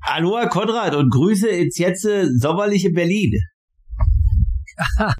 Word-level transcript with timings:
Aloha 0.00 0.48
Konrad 0.48 0.96
und 0.96 1.10
Grüße 1.12 1.48
ins 1.48 1.78
jetzt 1.78 2.08
sommerliche 2.40 2.90
Berlin. 2.90 3.38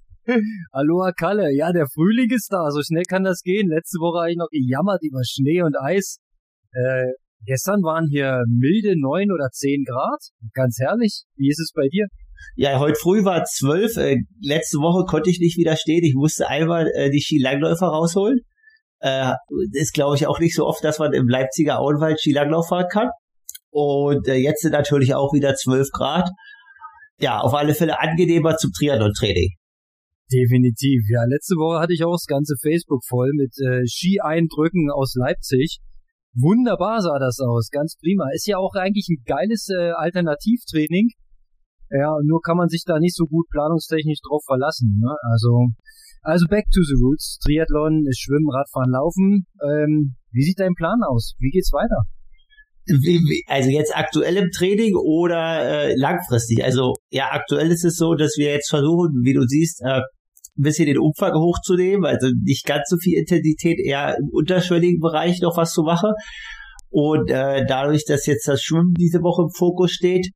Aloha 0.72 1.12
Kalle, 1.12 1.54
ja, 1.54 1.70
der 1.72 1.86
Frühling 1.86 2.30
ist 2.30 2.52
da, 2.52 2.70
so 2.70 2.82
schnell 2.82 3.04
kann 3.04 3.22
das 3.22 3.42
gehen. 3.42 3.68
Letzte 3.68 3.98
Woche 3.98 4.22
habe 4.22 4.30
ich 4.32 4.36
noch 4.36 4.48
gejammert 4.50 5.02
über 5.02 5.20
Schnee 5.24 5.62
und 5.62 5.76
Eis. 5.80 6.18
Äh, 6.72 7.12
gestern 7.44 7.82
waren 7.82 8.08
hier 8.08 8.42
milde 8.48 8.98
neun 8.98 9.30
oder 9.30 9.50
zehn 9.52 9.84
Grad. 9.84 10.20
Ganz 10.52 10.78
herrlich. 10.80 11.22
Wie 11.36 11.48
ist 11.48 11.60
es 11.60 11.70
bei 11.72 11.86
dir? 11.86 12.06
Ja, 12.56 12.78
heute 12.78 12.98
früh 13.00 13.24
war 13.24 13.44
zwölf. 13.44 13.96
Äh, 13.96 14.16
letzte 14.40 14.78
Woche 14.78 15.04
konnte 15.06 15.30
ich 15.30 15.40
nicht 15.40 15.56
widerstehen. 15.56 16.04
Ich 16.04 16.14
musste 16.14 16.48
einmal 16.48 16.90
äh, 16.94 17.10
die 17.10 17.20
Skilangläufer 17.20 17.86
rausholen. 17.86 18.40
Äh, 19.00 19.32
ist, 19.72 19.94
glaube 19.94 20.16
ich, 20.16 20.26
auch 20.26 20.40
nicht 20.40 20.54
so 20.54 20.66
oft, 20.66 20.82
dass 20.82 20.98
man 20.98 21.12
im 21.12 21.28
Leipziger 21.28 21.80
Auenwald 21.80 22.20
Skilanglauf 22.20 22.68
fahren 22.68 22.88
kann. 22.90 23.10
Und 23.70 24.26
äh, 24.28 24.36
jetzt 24.36 24.62
sind 24.62 24.72
natürlich 24.72 25.14
auch 25.14 25.32
wieder 25.32 25.54
12 25.54 25.90
Grad. 25.92 26.30
Ja, 27.18 27.40
auf 27.40 27.54
alle 27.54 27.74
Fälle 27.74 28.00
angenehmer 28.00 28.56
zum 28.56 28.72
Triathlon-Training. 28.72 29.50
Definitiv, 30.32 31.02
ja. 31.08 31.24
Letzte 31.28 31.54
Woche 31.54 31.80
hatte 31.80 31.92
ich 31.92 32.04
auch 32.04 32.14
das 32.14 32.26
ganze 32.26 32.56
Facebook 32.60 33.04
voll 33.06 33.30
mit 33.36 33.52
äh, 33.60 33.86
Ski-Eindrücken 33.86 34.90
aus 34.90 35.14
Leipzig. 35.14 35.78
Wunderbar 36.34 37.00
sah 37.00 37.18
das 37.18 37.38
aus, 37.38 37.70
ganz 37.70 37.96
prima. 37.96 38.24
Ist 38.34 38.46
ja 38.46 38.58
auch 38.58 38.74
eigentlich 38.74 39.08
ein 39.08 39.22
geiles 39.24 39.68
äh, 39.68 39.92
Alternativtraining. 39.92 41.10
Ja, 41.90 42.16
nur 42.24 42.40
kann 42.42 42.56
man 42.56 42.68
sich 42.68 42.82
da 42.84 42.98
nicht 42.98 43.14
so 43.14 43.24
gut 43.26 43.46
planungstechnisch 43.50 44.20
drauf 44.26 44.42
verlassen. 44.46 45.00
Ne? 45.00 45.14
Also, 45.30 45.68
also 46.22 46.46
back 46.48 46.64
to 46.72 46.82
the 46.82 46.94
roots. 47.00 47.38
Triathlon, 47.44 48.04
Schwimmen, 48.16 48.50
Radfahren, 48.50 48.90
Laufen. 48.90 49.46
Ähm, 49.62 50.16
wie 50.32 50.42
sieht 50.42 50.58
dein 50.58 50.74
Plan 50.74 50.98
aus? 51.06 51.34
Wie 51.38 51.50
geht's 51.50 51.72
weiter? 51.72 52.02
also 53.48 53.70
jetzt 53.70 53.96
aktuell 53.96 54.36
im 54.36 54.50
Training 54.50 54.94
oder 54.94 55.88
äh, 55.88 55.96
langfristig? 55.96 56.62
Also 56.62 56.94
ja, 57.10 57.30
aktuell 57.32 57.70
ist 57.70 57.84
es 57.84 57.96
so, 57.96 58.14
dass 58.14 58.36
wir 58.36 58.52
jetzt 58.52 58.70
versuchen, 58.70 59.22
wie 59.24 59.34
du 59.34 59.42
siehst, 59.42 59.82
äh, 59.82 60.02
ein 60.58 60.62
bisschen 60.62 60.86
den 60.86 60.98
Umfang 60.98 61.34
hochzunehmen, 61.34 62.06
also 62.06 62.28
nicht 62.44 62.64
ganz 62.64 62.88
so 62.88 62.96
viel 62.96 63.18
Intensität, 63.18 63.78
eher 63.84 64.16
im 64.16 64.28
unterschwelligen 64.30 65.00
Bereich 65.00 65.40
noch 65.40 65.56
was 65.56 65.72
zu 65.72 65.82
machen. 65.82 66.12
Und 66.88 67.30
äh, 67.30 67.66
dadurch, 67.66 68.04
dass 68.06 68.26
jetzt 68.26 68.48
das 68.48 68.62
Schwimmen 68.62 68.94
diese 68.98 69.18
Woche 69.18 69.42
im 69.42 69.50
Fokus 69.50 69.90
steht, 69.90 70.28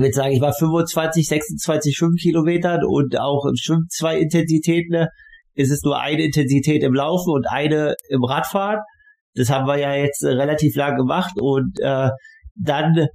würde 0.00 0.12
sagen, 0.12 0.32
ich 0.32 0.40
war 0.40 0.52
25, 0.52 1.26
26 1.26 1.96
Schwimmkilometern 1.96 2.84
und 2.84 3.18
auch 3.18 3.44
im 3.46 3.56
Schwimmen 3.56 3.86
zwei 3.90 4.18
Intensitäten, 4.18 4.92
ne, 4.92 5.08
ist 5.54 5.70
es 5.70 5.82
nur 5.82 6.00
eine 6.00 6.22
Intensität 6.22 6.82
im 6.82 6.94
Laufen 6.94 7.32
und 7.32 7.46
eine 7.48 7.94
im 8.08 8.24
Radfahren. 8.24 8.80
Das 9.34 9.50
haben 9.50 9.66
wir 9.66 9.76
ja 9.76 9.94
jetzt 9.94 10.22
äh, 10.22 10.30
relativ 10.30 10.74
lang 10.76 10.96
gemacht 10.96 11.34
und 11.40 11.78
äh, 11.80 12.10
dann 12.56 13.06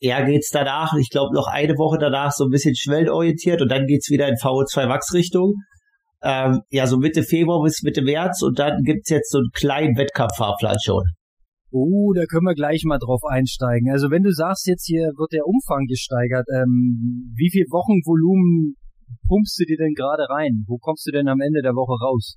ja 0.00 0.24
geht's 0.24 0.50
danach, 0.50 0.94
ich 0.94 1.08
glaube 1.10 1.34
noch 1.34 1.46
eine 1.46 1.74
Woche 1.74 1.98
danach 1.98 2.32
so 2.32 2.44
ein 2.44 2.50
bisschen 2.50 2.74
schwellenorientiert 2.76 3.62
und 3.62 3.70
dann 3.70 3.86
geht's 3.86 4.10
wieder 4.10 4.28
in 4.28 4.34
VO2 4.34 4.86
Max 4.86 5.14
Richtung. 5.14 5.54
Ähm, 6.22 6.62
ja, 6.70 6.86
so 6.86 6.96
Mitte 6.96 7.22
Februar 7.22 7.62
bis 7.62 7.82
Mitte 7.82 8.02
März 8.02 8.42
und 8.42 8.58
dann 8.58 8.82
gibt's 8.82 9.10
jetzt 9.10 9.30
so 9.30 9.38
einen 9.38 9.50
kleinen 9.54 9.96
Wettkampffahrplan 9.96 10.76
schon. 10.82 11.04
Oh, 11.76 12.12
da 12.14 12.22
können 12.26 12.46
wir 12.46 12.54
gleich 12.54 12.84
mal 12.84 13.00
drauf 13.00 13.22
einsteigen. 13.28 13.90
Also 13.90 14.08
wenn 14.08 14.22
du 14.22 14.30
sagst, 14.30 14.68
jetzt 14.68 14.86
hier 14.86 15.10
wird 15.18 15.32
der 15.32 15.44
Umfang 15.44 15.86
gesteigert, 15.86 16.46
ähm, 16.54 17.34
wie 17.34 17.50
viel 17.50 17.66
Wochenvolumen 17.66 18.76
pumpst 19.26 19.58
du 19.58 19.64
dir 19.64 19.76
denn 19.76 19.94
gerade 19.94 20.22
rein? 20.30 20.62
Wo 20.68 20.78
kommst 20.78 21.04
du 21.04 21.10
denn 21.10 21.26
am 21.26 21.40
Ende 21.40 21.62
der 21.62 21.74
Woche 21.74 21.98
raus? 21.98 22.36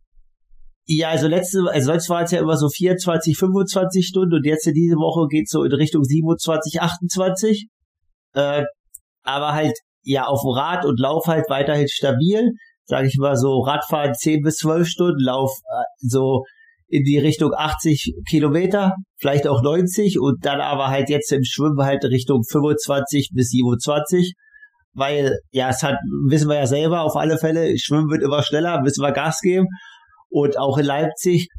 Ja, 0.88 1.10
also 1.10 1.28
letzte, 1.28 1.60
also 1.70 1.92
sonst 1.92 2.10
war 2.10 2.24
es 2.24 2.32
ja 2.32 2.40
immer 2.40 2.58
so 2.58 2.68
24, 2.68 3.38
25 3.38 4.08
Stunden 4.08 4.34
und 4.34 4.46
jetzt 4.46 4.66
in 4.66 4.74
diese 4.74 4.96
Woche 4.96 5.28
geht 5.28 5.48
so 5.50 5.64
in 5.64 5.72
Richtung 5.72 6.04
27, 6.04 6.82
28. 6.82 7.68
Äh, 8.34 8.64
aber 9.22 9.54
halt, 9.54 9.78
ja, 10.02 10.26
auf 10.26 10.42
dem 10.42 10.58
Rad 10.58 10.84
und 10.84 11.00
Lauf 11.00 11.28
halt 11.28 11.46
weiterhin 11.50 11.88
stabil. 11.90 12.54
Sage 12.86 13.08
ich 13.08 13.18
mal 13.20 13.36
so, 13.36 13.60
Radfahren 13.60 14.16
10 14.16 14.42
bis 14.42 14.56
12 14.56 14.88
Stunden, 14.88 15.24
Lauf 15.24 15.52
äh, 15.70 15.84
so 16.00 16.44
in 16.90 17.04
die 17.04 17.18
Richtung 17.18 17.54
80 17.54 18.14
Kilometer, 18.30 18.94
vielleicht 19.20 19.48
auch 19.48 19.62
90 19.62 20.20
und 20.20 20.46
dann 20.46 20.62
aber 20.62 20.88
halt 20.88 21.10
jetzt 21.10 21.32
im 21.32 21.44
Schwimmen 21.44 21.84
halt 21.84 22.04
Richtung 22.06 22.44
25 22.44 23.32
bis 23.34 23.50
27 23.50 24.34
weil 24.94 25.38
ja, 25.52 25.70
es 25.70 25.84
hat, 25.84 25.98
wissen 26.28 26.50
wir 26.50 26.56
ja 26.56 26.66
selber 26.66 27.02
auf 27.02 27.16
alle 27.16 27.38
Fälle, 27.38 27.78
Schwimmen 27.78 28.10
wird 28.10 28.24
immer 28.24 28.42
schneller, 28.42 28.82
müssen 28.82 29.04
wir 29.04 29.12
Gas 29.12 29.42
geben 29.42 29.68
und 30.30 30.58
auch 30.58 30.80
in 30.80 30.86
Leipzig 30.86 31.50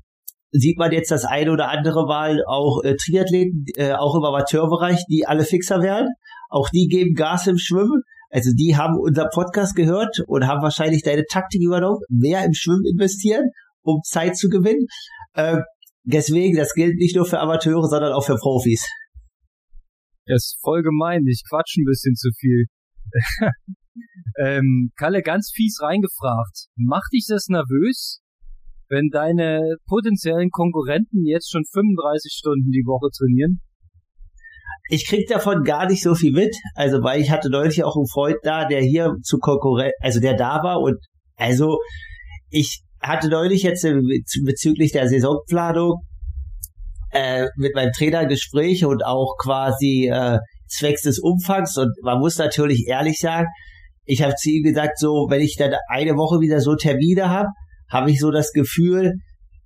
sieht 0.50 0.78
man 0.78 0.92
jetzt 0.92 1.10
das 1.10 1.24
eine 1.24 1.52
oder 1.52 1.68
andere 1.68 2.06
Mal 2.06 2.42
auch 2.46 2.82
äh, 2.82 2.96
Triathleten, 2.96 3.64
äh, 3.76 3.92
auch 3.92 4.16
im 4.16 4.24
Amateurbereich, 4.24 5.04
die 5.10 5.26
alle 5.26 5.44
fixer 5.44 5.82
werden. 5.82 6.08
Auch 6.48 6.68
die 6.70 6.88
geben 6.88 7.14
Gas 7.14 7.46
im 7.46 7.58
Schwimmen. 7.58 8.02
Also 8.30 8.50
die 8.58 8.76
haben 8.76 8.98
unser 8.98 9.28
Podcast 9.32 9.74
gehört 9.74 10.20
und 10.26 10.46
haben 10.46 10.62
wahrscheinlich 10.62 11.02
deine 11.02 11.24
Taktik 11.24 11.62
übernommen, 11.62 12.00
mehr 12.08 12.44
im 12.44 12.54
Schwimmen 12.54 12.84
investieren, 12.90 13.50
um 13.82 14.00
Zeit 14.04 14.36
zu 14.36 14.48
gewinnen. 14.48 14.86
Äh, 15.34 15.60
deswegen, 16.04 16.56
das 16.56 16.74
gilt 16.74 16.96
nicht 16.96 17.16
nur 17.16 17.26
für 17.26 17.40
Amateure, 17.40 17.88
sondern 17.88 18.12
auch 18.12 18.24
für 18.24 18.36
Profis. 18.36 18.86
Das 20.26 20.44
ist 20.44 20.58
voll 20.62 20.82
gemein, 20.82 21.24
ich 21.26 21.42
quatsch 21.48 21.76
ein 21.78 21.84
bisschen 21.84 22.14
zu 22.14 22.28
viel. 22.38 22.66
ähm, 24.38 24.90
Kalle, 24.96 25.22
ganz 25.22 25.50
fies 25.54 25.78
reingefragt. 25.80 26.66
Macht 26.76 27.12
dich 27.12 27.26
das 27.28 27.48
nervös, 27.48 28.20
wenn 28.88 29.08
deine 29.08 29.76
potenziellen 29.86 30.50
Konkurrenten 30.50 31.24
jetzt 31.24 31.50
schon 31.50 31.64
35 31.72 32.32
Stunden 32.32 32.70
die 32.70 32.84
Woche 32.84 33.08
trainieren? 33.16 33.60
Ich 34.90 35.06
krieg 35.06 35.28
davon 35.28 35.64
gar 35.64 35.86
nicht 35.86 36.02
so 36.02 36.14
viel 36.14 36.32
mit, 36.32 36.54
also 36.74 37.02
weil 37.02 37.20
ich 37.20 37.30
hatte 37.30 37.50
neulich 37.50 37.84
auch 37.84 37.96
einen 37.96 38.08
Freund 38.08 38.36
da, 38.42 38.66
der 38.66 38.80
hier 38.80 39.14
zu 39.22 39.38
Konkurrenz, 39.38 39.92
also 40.00 40.20
der 40.20 40.34
da 40.34 40.62
war 40.62 40.80
und 40.80 40.96
also 41.36 41.78
ich 42.48 42.82
hatte 43.00 43.28
neulich 43.28 43.62
jetzt 43.62 43.86
bezüglich 44.44 44.92
der 44.92 45.08
Saisonplanung 45.08 46.02
äh, 47.12 47.46
mit 47.56 47.74
meinem 47.74 47.92
Trainer 47.92 48.26
Gespräche 48.26 48.88
und 48.88 49.04
auch 49.04 49.36
quasi 49.38 50.10
äh, 50.12 50.38
zwecks 50.68 51.02
des 51.02 51.18
Umfangs 51.18 51.76
und 51.76 51.92
man 52.02 52.18
muss 52.18 52.36
natürlich 52.38 52.86
ehrlich 52.86 53.18
sagen, 53.18 53.46
ich 54.04 54.22
habe 54.22 54.34
zu 54.34 54.50
ihm 54.50 54.62
gesagt, 54.62 54.98
so 54.98 55.26
wenn 55.28 55.40
ich 55.40 55.56
dann 55.56 55.74
eine 55.88 56.16
Woche 56.16 56.40
wieder 56.40 56.60
so 56.60 56.74
Termine 56.74 57.28
habe, 57.28 57.48
habe 57.90 58.10
ich 58.10 58.20
so 58.20 58.30
das 58.30 58.52
Gefühl, 58.52 59.14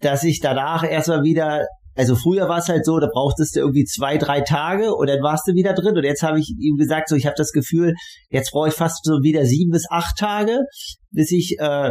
dass 0.00 0.24
ich 0.24 0.40
danach 0.40 0.84
erstmal 0.84 1.22
wieder, 1.22 1.66
also 1.94 2.16
früher 2.16 2.48
war 2.48 2.58
es 2.58 2.68
halt 2.68 2.84
so, 2.84 2.98
da 2.98 3.08
brauchtest 3.12 3.56
du 3.56 3.60
irgendwie 3.60 3.84
zwei, 3.84 4.18
drei 4.18 4.40
Tage 4.40 4.94
und 4.94 5.08
dann 5.08 5.22
warst 5.22 5.46
du 5.46 5.54
wieder 5.54 5.74
drin. 5.74 5.96
Und 5.96 6.04
jetzt 6.04 6.22
habe 6.22 6.40
ich 6.40 6.52
ihm 6.58 6.76
gesagt, 6.76 7.08
so 7.08 7.16
ich 7.16 7.26
habe 7.26 7.36
das 7.36 7.52
Gefühl, 7.52 7.94
jetzt 8.30 8.50
brauche 8.50 8.68
ich 8.68 8.74
fast 8.74 9.04
so 9.04 9.22
wieder 9.22 9.44
sieben 9.44 9.70
bis 9.70 9.86
acht 9.90 10.16
Tage, 10.18 10.58
bis 11.10 11.30
ich 11.30 11.56
äh, 11.58 11.90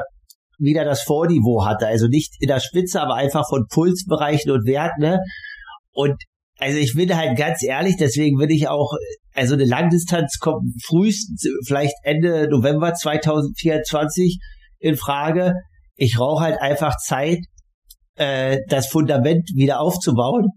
wieder 0.61 0.85
das 0.85 1.01
Vorniveau 1.03 1.65
hatte. 1.65 1.87
Also 1.87 2.07
nicht 2.07 2.35
in 2.39 2.47
der 2.47 2.59
Spitze, 2.59 3.01
aber 3.01 3.15
einfach 3.15 3.47
von 3.49 3.65
Pulsbereichen 3.69 4.51
und 4.51 4.65
Werten. 4.65 5.01
Ne? 5.01 5.19
Und 5.91 6.15
also 6.57 6.77
ich 6.77 6.93
bin 6.95 7.15
halt 7.15 7.37
ganz 7.37 7.63
ehrlich, 7.63 7.97
deswegen 7.97 8.37
würde 8.37 8.53
ich 8.53 8.67
auch, 8.67 8.93
also 9.33 9.55
eine 9.55 9.65
Langdistanz 9.65 10.37
kommt 10.39 10.63
frühestens 10.85 11.43
vielleicht 11.65 11.95
Ende 12.03 12.47
November 12.49 12.93
2024 12.93 14.37
in 14.79 14.95
Frage 14.95 15.55
ich 16.01 16.15
brauche 16.15 16.43
halt 16.43 16.59
einfach 16.59 16.97
Zeit, 16.97 17.39
äh, 18.15 18.57
das 18.67 18.87
Fundament 18.87 19.51
wieder 19.53 19.79
aufzubauen 19.79 20.47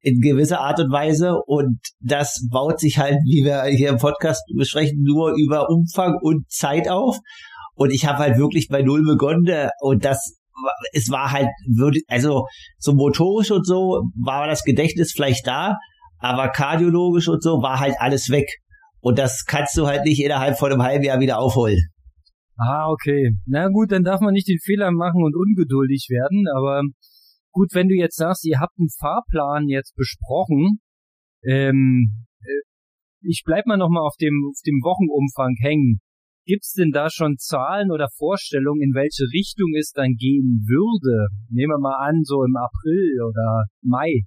in 0.00 0.20
gewisser 0.20 0.60
Art 0.60 0.78
und 0.78 0.92
Weise 0.92 1.34
und 1.44 1.80
das 2.00 2.46
baut 2.50 2.78
sich 2.78 2.98
halt, 2.98 3.16
wie 3.24 3.44
wir 3.44 3.64
hier 3.64 3.88
im 3.88 3.98
Podcast 3.98 4.42
besprechen, 4.56 5.02
nur 5.02 5.32
über 5.34 5.68
Umfang 5.68 6.14
und 6.22 6.48
Zeit 6.48 6.88
auf 6.88 7.18
und 7.74 7.90
ich 7.90 8.06
habe 8.06 8.18
halt 8.18 8.38
wirklich 8.38 8.68
bei 8.68 8.82
Null 8.82 9.04
begonnen 9.04 9.68
und 9.80 10.04
das 10.04 10.38
es 10.92 11.08
war 11.10 11.32
halt 11.32 11.48
also 12.08 12.46
so 12.78 12.92
motorisch 12.94 13.50
und 13.50 13.66
so 13.66 14.02
war 14.22 14.46
das 14.46 14.64
Gedächtnis 14.64 15.12
vielleicht 15.12 15.46
da, 15.46 15.76
aber 16.18 16.50
kardiologisch 16.50 17.28
und 17.28 17.42
so 17.42 17.62
war 17.62 17.80
halt 17.80 17.94
alles 17.98 18.30
weg 18.30 18.48
und 19.00 19.18
das 19.18 19.44
kannst 19.46 19.76
du 19.76 19.86
halt 19.86 20.04
nicht 20.04 20.22
innerhalb 20.22 20.58
von 20.58 20.70
einem 20.70 20.82
halben 20.82 21.04
Jahr 21.04 21.20
wieder 21.20 21.38
aufholen. 21.38 21.80
Ah, 22.58 22.88
okay. 22.90 23.32
Na 23.46 23.68
gut, 23.68 23.90
dann 23.90 24.04
darf 24.04 24.20
man 24.20 24.34
nicht 24.34 24.46
den 24.46 24.60
Fehler 24.62 24.92
machen 24.92 25.24
und 25.24 25.34
ungeduldig 25.34 26.06
werden, 26.10 26.44
aber 26.54 26.82
gut, 27.50 27.70
wenn 27.72 27.88
du 27.88 27.94
jetzt 27.94 28.16
sagst, 28.16 28.44
ihr 28.44 28.60
habt 28.60 28.78
einen 28.78 28.90
Fahrplan 29.00 29.68
jetzt 29.68 29.94
besprochen, 29.96 30.78
ähm, 31.44 32.26
äh, 32.40 32.62
ich 33.22 33.42
bleib 33.44 33.66
mal 33.66 33.78
nochmal 33.78 34.06
auf 34.06 34.16
dem, 34.20 34.34
auf 34.48 34.60
dem 34.66 34.80
Wochenumfang 34.82 35.54
hängen. 35.60 36.00
Gibt's 36.44 36.72
denn 36.72 36.90
da 36.90 37.08
schon 37.10 37.36
Zahlen 37.38 37.90
oder 37.92 38.08
Vorstellungen, 38.16 38.82
in 38.82 38.94
welche 38.94 39.24
Richtung 39.32 39.72
es 39.78 39.92
dann 39.92 40.14
gehen 40.18 40.64
würde? 40.66 41.28
Nehmen 41.50 41.70
wir 41.70 41.78
mal 41.78 41.96
an, 42.04 42.22
so 42.24 42.42
im 42.44 42.56
April 42.56 43.22
oder 43.28 43.64
Mai. 43.80 44.22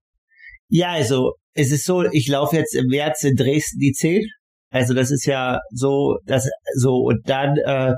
Ja, 0.69 0.91
also 0.91 1.33
es 1.53 1.71
ist 1.71 1.85
so, 1.85 2.03
ich 2.11 2.27
laufe 2.27 2.55
jetzt 2.55 2.73
im 2.73 2.87
März 2.87 3.23
in 3.23 3.35
Dresden 3.35 3.79
die 3.79 3.91
10 3.91 4.25
Also 4.69 4.93
das 4.93 5.11
ist 5.11 5.25
ja 5.25 5.59
so, 5.71 6.17
das 6.25 6.49
so 6.75 7.03
und 7.03 7.29
dann 7.29 7.57
äh, 7.57 7.93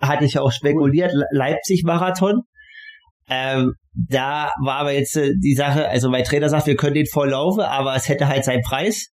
hatte 0.00 0.24
ich 0.24 0.38
auch 0.38 0.52
spekuliert 0.52 1.12
Leipzig-Marathon. 1.30 2.42
Ähm, 3.28 3.72
da 3.92 4.50
war 4.62 4.76
aber 4.76 4.92
jetzt 4.92 5.16
äh, 5.16 5.32
die 5.42 5.54
Sache, 5.54 5.88
also 5.88 6.10
mein 6.10 6.24
Trainer 6.24 6.48
sagt, 6.48 6.66
wir 6.66 6.76
können 6.76 6.94
den 6.94 7.06
voll 7.06 7.30
laufen, 7.30 7.60
aber 7.60 7.96
es 7.96 8.08
hätte 8.08 8.28
halt 8.28 8.44
seinen 8.44 8.62
Preis. 8.62 9.08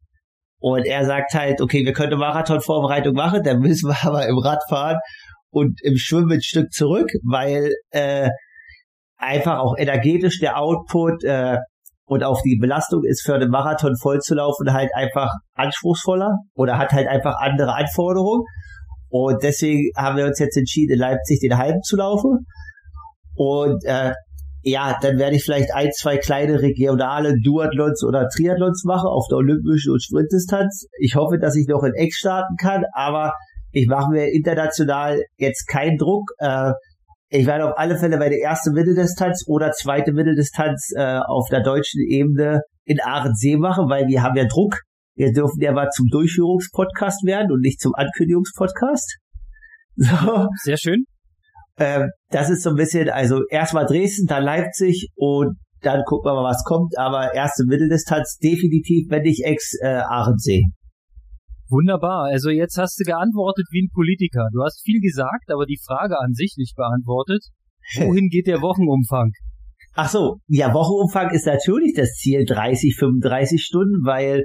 Und 0.63 0.85
er 0.85 1.03
sagt 1.03 1.33
halt, 1.33 1.59
okay, 1.59 1.83
wir 1.83 1.91
können 1.91 2.17
Marathonvorbereitung 2.17 3.13
machen, 3.13 3.43
dann 3.43 3.59
müssen 3.59 3.89
wir 3.89 3.97
aber 4.07 4.25
im 4.27 4.37
Rad 4.37 4.61
fahren 4.69 4.97
und 5.51 5.77
im 5.83 5.97
Schwimmen 5.97 6.31
ein 6.31 6.41
Stück 6.41 6.71
zurück, 6.71 7.09
weil 7.29 7.73
äh, 7.91 8.29
einfach 9.17 9.59
auch 9.59 9.75
energetisch 9.77 10.39
der 10.39 10.57
Output 10.57 11.25
äh, 11.25 11.57
und 12.05 12.23
auch 12.23 12.41
die 12.43 12.57
Belastung 12.61 13.03
ist 13.03 13.25
für 13.25 13.35
einen 13.35 13.49
Marathon 13.49 13.97
vollzulaufen 13.97 14.71
halt 14.71 14.91
einfach 14.95 15.31
anspruchsvoller 15.53 16.37
oder 16.55 16.77
hat 16.77 16.93
halt 16.93 17.09
einfach 17.09 17.41
andere 17.41 17.75
Anforderungen. 17.75 18.45
Und 19.09 19.43
deswegen 19.43 19.91
haben 19.97 20.15
wir 20.15 20.25
uns 20.25 20.39
jetzt 20.39 20.55
entschieden, 20.55 20.93
in 20.93 20.99
Leipzig 20.99 21.41
den 21.41 21.57
halben 21.57 21.81
zu 21.81 21.97
laufen. 21.97 22.45
Und 23.35 23.83
äh, 23.83 24.13
ja, 24.63 24.97
dann 25.01 25.17
werde 25.19 25.35
ich 25.35 25.43
vielleicht 25.43 25.73
ein, 25.73 25.89
zwei 25.91 26.17
kleine 26.17 26.61
regionale 26.61 27.35
Duathlons 27.43 28.03
oder 28.03 28.29
Triathlons 28.29 28.83
machen 28.85 29.07
auf 29.07 29.27
der 29.29 29.37
olympischen 29.37 29.91
und 29.91 30.01
Sprintdistanz. 30.01 30.87
Ich 30.99 31.15
hoffe, 31.15 31.37
dass 31.37 31.55
ich 31.57 31.67
noch 31.67 31.83
in 31.83 31.93
Eck 31.93 32.13
starten 32.13 32.55
kann, 32.57 32.83
aber 32.93 33.33
ich 33.71 33.87
mache 33.87 34.11
mir 34.11 34.31
international 34.31 35.21
jetzt 35.37 35.67
keinen 35.67 35.97
Druck. 35.97 36.31
Äh, 36.37 36.71
ich 37.29 37.45
werde 37.45 37.65
auf 37.65 37.77
alle 37.77 37.97
Fälle 37.97 38.17
meine 38.17 38.37
erste 38.37 38.71
Mitteldistanz 38.71 39.43
oder 39.47 39.71
zweite 39.71 40.13
Mitteldistanz 40.13 40.91
äh, 40.95 41.19
auf 41.25 41.49
der 41.49 41.61
deutschen 41.61 42.01
Ebene 42.07 42.61
in 42.85 42.99
Ahrensee 43.01 43.57
machen, 43.57 43.89
weil 43.89 44.07
wir 44.07 44.23
haben 44.23 44.37
ja 44.37 44.45
Druck. 44.45 44.77
Wir 45.15 45.33
dürfen 45.33 45.61
ja 45.61 45.73
mal 45.73 45.89
zum 45.89 46.07
Durchführungspodcast 46.09 47.25
werden 47.25 47.51
und 47.51 47.61
nicht 47.61 47.81
zum 47.81 47.93
Ankündigungspodcast. 47.95 49.17
So. 49.95 50.47
Sehr 50.63 50.77
schön. 50.77 51.05
Ähm, 51.77 52.09
das 52.29 52.49
ist 52.49 52.63
so 52.63 52.71
ein 52.71 52.75
bisschen, 52.75 53.09
also 53.09 53.41
erstmal 53.49 53.85
Dresden, 53.85 54.27
dann 54.27 54.43
Leipzig 54.43 55.09
und 55.15 55.57
dann 55.81 56.03
gucken 56.05 56.29
wir 56.29 56.35
mal, 56.35 56.49
was 56.49 56.63
kommt. 56.63 56.97
Aber 56.97 57.33
erste 57.33 57.65
Mitteldistanz 57.65 58.37
definitiv, 58.37 59.09
wenn 59.09 59.23
nicht 59.23 59.43
ex 59.43 59.73
äh, 59.81 59.87
Ahrensee. 59.87 60.63
Wunderbar. 61.69 62.25
Also 62.25 62.49
jetzt 62.49 62.77
hast 62.77 62.99
du 62.99 63.03
geantwortet 63.03 63.65
wie 63.71 63.83
ein 63.83 63.89
Politiker. 63.93 64.47
Du 64.53 64.61
hast 64.63 64.81
viel 64.83 65.01
gesagt, 65.01 65.49
aber 65.51 65.65
die 65.65 65.79
Frage 65.83 66.19
an 66.19 66.33
sich 66.33 66.55
nicht 66.57 66.75
beantwortet. 66.75 67.43
Wohin 67.97 68.29
geht 68.29 68.47
der 68.47 68.61
Wochenumfang? 68.61 69.31
Ach 69.95 70.09
so, 70.09 70.37
ja, 70.47 70.73
Wochenumfang 70.73 71.31
ist 71.31 71.45
natürlich 71.45 71.93
das 71.95 72.13
Ziel 72.13 72.45
30, 72.45 72.95
35 72.97 73.61
Stunden, 73.61 74.05
weil 74.05 74.43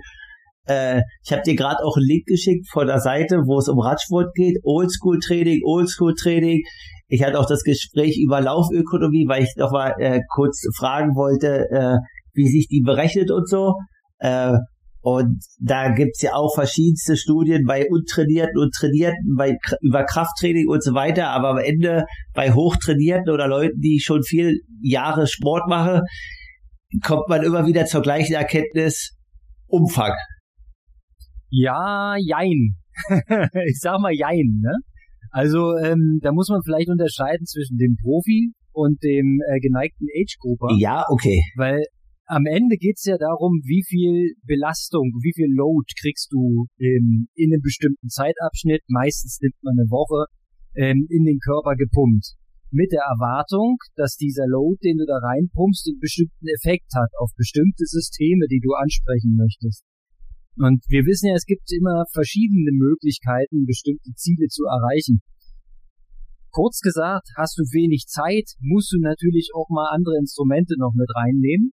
äh, 0.67 1.01
ich 1.25 1.33
habe 1.33 1.43
dir 1.43 1.57
gerade 1.57 1.83
auch 1.83 1.97
einen 1.97 2.07
Link 2.07 2.27
geschickt 2.27 2.67
von 2.71 2.87
der 2.87 3.01
Seite, 3.01 3.37
wo 3.47 3.59
es 3.59 3.69
um 3.69 3.79
Radsport 3.79 4.35
geht, 4.35 4.59
Oldschool-Training, 4.63 5.63
Oldschool-Training. 5.65 6.63
Ich 7.09 7.23
hatte 7.25 7.39
auch 7.39 7.47
das 7.47 7.63
Gespräch 7.63 8.19
über 8.23 8.41
Laufökonomie, 8.41 9.27
weil 9.29 9.43
ich 9.43 9.55
noch 9.57 9.73
mal 9.73 9.95
äh, 9.99 10.21
kurz 10.35 10.63
fragen 10.77 11.15
wollte, 11.15 11.67
äh, 11.71 11.97
wie 12.35 12.47
sich 12.47 12.69
die 12.69 12.83
berechnet 12.83 13.31
und 13.31 13.49
so. 13.49 13.75
Äh, 14.19 14.53
und 15.01 15.43
da 15.61 15.91
gibt's 15.91 16.21
ja 16.23 16.35
auch 16.35 16.55
verschiedenste 16.55 17.17
Studien 17.17 17.65
bei 17.67 17.89
Untrainierten 17.89 18.59
und 18.59 18.75
Trainierten, 18.75 19.37
bei, 19.39 19.57
über 19.81 20.05
Krafttraining 20.05 20.69
und 20.69 20.83
so 20.83 20.93
weiter. 20.93 21.31
Aber 21.31 21.51
am 21.51 21.59
Ende 21.59 22.05
bei 22.35 22.53
Hochtrainierten 22.53 23.33
oder 23.33 23.49
Leuten, 23.49 23.81
die 23.81 24.01
schon 24.01 24.23
viel 24.23 24.61
Jahre 24.83 25.27
Sport 25.27 25.69
machen, 25.69 26.03
kommt 27.03 27.29
man 27.29 27.43
immer 27.43 27.67
wieder 27.67 27.87
zur 27.87 28.03
gleichen 28.03 28.35
Erkenntnis, 28.35 29.15
Umfang. 29.67 30.13
Ja, 31.51 32.15
jein. 32.19 32.77
ich 33.67 33.79
sag 33.81 34.01
mal 34.01 34.13
jein, 34.13 34.61
ne? 34.61 34.75
Also 35.31 35.77
ähm, 35.77 36.21
da 36.23 36.33
muss 36.33 36.49
man 36.49 36.63
vielleicht 36.63 36.89
unterscheiden 36.89 37.47
zwischen 37.47 37.77
dem 37.77 37.97
Profi 38.01 38.53
und 38.73 39.03
dem 39.03 39.41
äh, 39.49 39.61
geneigten 39.61 40.07
Age-Grupper. 40.15 40.77
Ja, 40.79 41.05
okay. 41.09 41.43
Weil 41.57 41.85
am 42.27 42.45
Ende 42.45 42.77
geht's 42.77 43.05
ja 43.05 43.17
darum, 43.17 43.61
wie 43.65 43.83
viel 43.87 44.35
Belastung, 44.45 45.13
wie 45.23 45.33
viel 45.35 45.49
Load 45.49 45.89
kriegst 46.01 46.31
du 46.31 46.67
ähm, 46.79 47.29
in 47.35 47.53
einem 47.53 47.63
bestimmten 47.63 48.09
Zeitabschnitt, 48.09 48.83
meistens 48.89 49.41
nimmt 49.41 49.57
man 49.63 49.75
eine 49.79 49.89
Woche, 49.91 50.29
ähm, 50.77 51.07
in 51.09 51.25
den 51.25 51.39
Körper 51.41 51.75
gepumpt. 51.75 52.37
Mit 52.71 52.93
der 52.93 53.09
Erwartung, 53.09 53.79
dass 53.97 54.17
dieser 54.17 54.47
Load, 54.47 54.77
den 54.85 54.99
du 54.99 55.07
da 55.07 55.17
reinpumpst, 55.17 55.89
einen 55.89 56.01
bestimmten 56.01 56.47
Effekt 56.53 56.93
hat 56.95 57.09
auf 57.19 57.33
bestimmte 57.35 57.89
Systeme, 57.89 58.47
die 58.47 58.61
du 58.61 58.77
ansprechen 58.77 59.35
möchtest. 59.35 59.85
Und 60.57 60.83
wir 60.89 61.05
wissen 61.05 61.29
ja, 61.29 61.35
es 61.35 61.45
gibt 61.45 61.71
immer 61.73 62.05
verschiedene 62.13 62.73
Möglichkeiten, 62.73 63.67
bestimmte 63.67 64.13
Ziele 64.15 64.49
zu 64.49 64.65
erreichen. 64.65 65.21
Kurz 66.51 66.81
gesagt, 66.81 67.29
hast 67.37 67.59
du 67.59 67.63
wenig 67.71 68.07
Zeit, 68.07 68.57
musst 68.61 68.93
du 68.93 68.99
natürlich 68.99 69.51
auch 69.55 69.69
mal 69.69 69.91
andere 69.93 70.17
Instrumente 70.19 70.75
noch 70.79 70.95
mit 70.95 71.09
reinnehmen. 71.15 71.71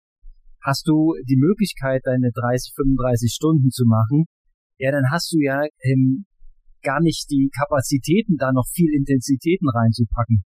Hast 0.63 0.88
du 0.88 1.13
die 1.27 1.38
Möglichkeit, 1.38 2.01
deine 2.06 2.31
30, 2.33 2.73
35 2.75 3.33
Stunden 3.33 3.69
zu 3.69 3.85
machen, 3.85 4.25
ja, 4.81 4.91
dann 4.91 5.12
hast 5.12 5.31
du 5.31 5.38
ja 5.38 5.62
ähm, 5.83 6.25
gar 6.81 7.01
nicht 7.01 7.29
die 7.29 7.51
Kapazitäten, 7.53 8.38
da 8.38 8.51
noch 8.51 8.65
viel 8.74 8.89
Intensitäten 8.97 9.69
reinzupacken. 9.69 10.44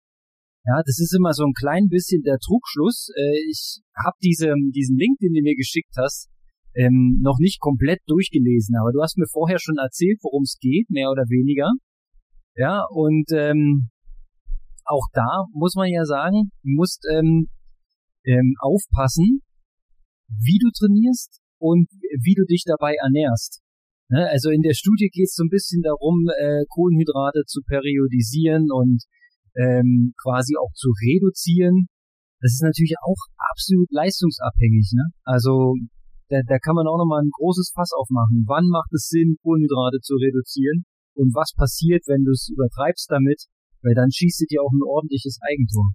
Ja, 0.67 0.83
das 0.85 0.99
ist 0.99 1.15
immer 1.15 1.33
so 1.35 1.45
ein 1.45 1.53
klein 1.53 1.87
bisschen 1.89 2.23
der 2.23 2.39
Trugschluss. 2.39 3.11
Äh, 3.15 3.39
ich 3.51 3.79
habe 3.95 4.17
diese, 4.25 4.53
diesen 4.75 4.97
Link, 4.97 5.19
den 5.21 5.35
du 5.35 5.43
mir 5.43 5.55
geschickt 5.55 5.95
hast, 5.97 6.31
ähm, 6.77 7.21
noch 7.23 7.39
nicht 7.39 7.61
komplett 7.61 8.01
durchgelesen, 8.07 8.77
aber 8.81 8.93
du 8.93 9.03
hast 9.03 9.17
mir 9.17 9.27
vorher 9.31 9.59
schon 9.59 9.77
erzählt, 9.79 10.19
worum 10.23 10.43
es 10.43 10.59
geht, 10.61 10.91
mehr 10.91 11.11
oder 11.11 11.25
weniger. 11.29 11.71
Ja, 12.57 12.85
und 12.91 13.27
ähm, 13.33 13.91
auch 14.85 15.07
da 15.13 15.45
muss 15.53 15.75
man 15.75 15.89
ja 15.89 16.05
sagen, 16.05 16.51
du 16.63 16.71
musst 16.71 17.05
ähm, 17.13 17.49
ähm, 18.25 18.55
aufpassen, 18.61 19.41
wie 20.29 20.59
du 20.59 20.71
trainierst 20.71 21.41
und 21.59 21.89
wie 22.23 22.35
du 22.35 22.45
dich 22.45 22.65
dabei 22.67 22.95
ernährst. 23.03 23.63
Ne? 24.09 24.29
Also 24.29 24.51
in 24.51 24.63
der 24.63 24.75
Studie 24.75 25.09
geht 25.09 25.29
es 25.29 25.35
so 25.35 25.45
ein 25.45 25.51
bisschen 25.51 25.83
darum, 25.83 26.27
äh, 26.39 26.65
Kohlenhydrate 26.69 27.45
zu 27.47 27.63
periodisieren 27.67 28.69
und 28.71 29.05
ähm, 29.57 30.15
quasi 30.21 30.57
auch 30.57 30.73
zu 30.75 30.91
reduzieren. 30.91 31.87
Das 32.41 32.53
ist 32.53 32.63
natürlich 32.63 32.95
auch 33.03 33.19
absolut 33.51 33.91
leistungsabhängig. 33.91 34.93
Ne? 34.95 35.05
Also 35.25 35.75
da, 36.29 36.41
da 36.47 36.59
kann 36.59 36.75
man 36.75 36.87
auch 36.87 36.99
nochmal 36.99 37.23
ein 37.23 37.31
großes 37.31 37.73
Fass 37.75 37.91
aufmachen. 37.93 38.45
Wann 38.47 38.69
macht 38.69 38.93
es 38.93 39.09
Sinn, 39.09 39.37
Kohlenhydrate 39.43 40.01
zu 40.01 40.15
reduzieren? 40.15 40.85
Und 41.15 41.35
was 41.35 41.53
passiert, 41.57 42.03
wenn 42.07 42.25
du 42.25 42.33
es 42.33 42.49
übertreibst 42.51 43.11
damit? 43.11 43.47
Weil 43.83 43.95
dann 43.95 44.11
schießt 44.11 44.43
es 44.43 44.49
dir 44.49 44.63
auch 44.63 44.73
ein 44.73 44.83
ordentliches 44.83 45.39
Eigentor. 45.43 45.93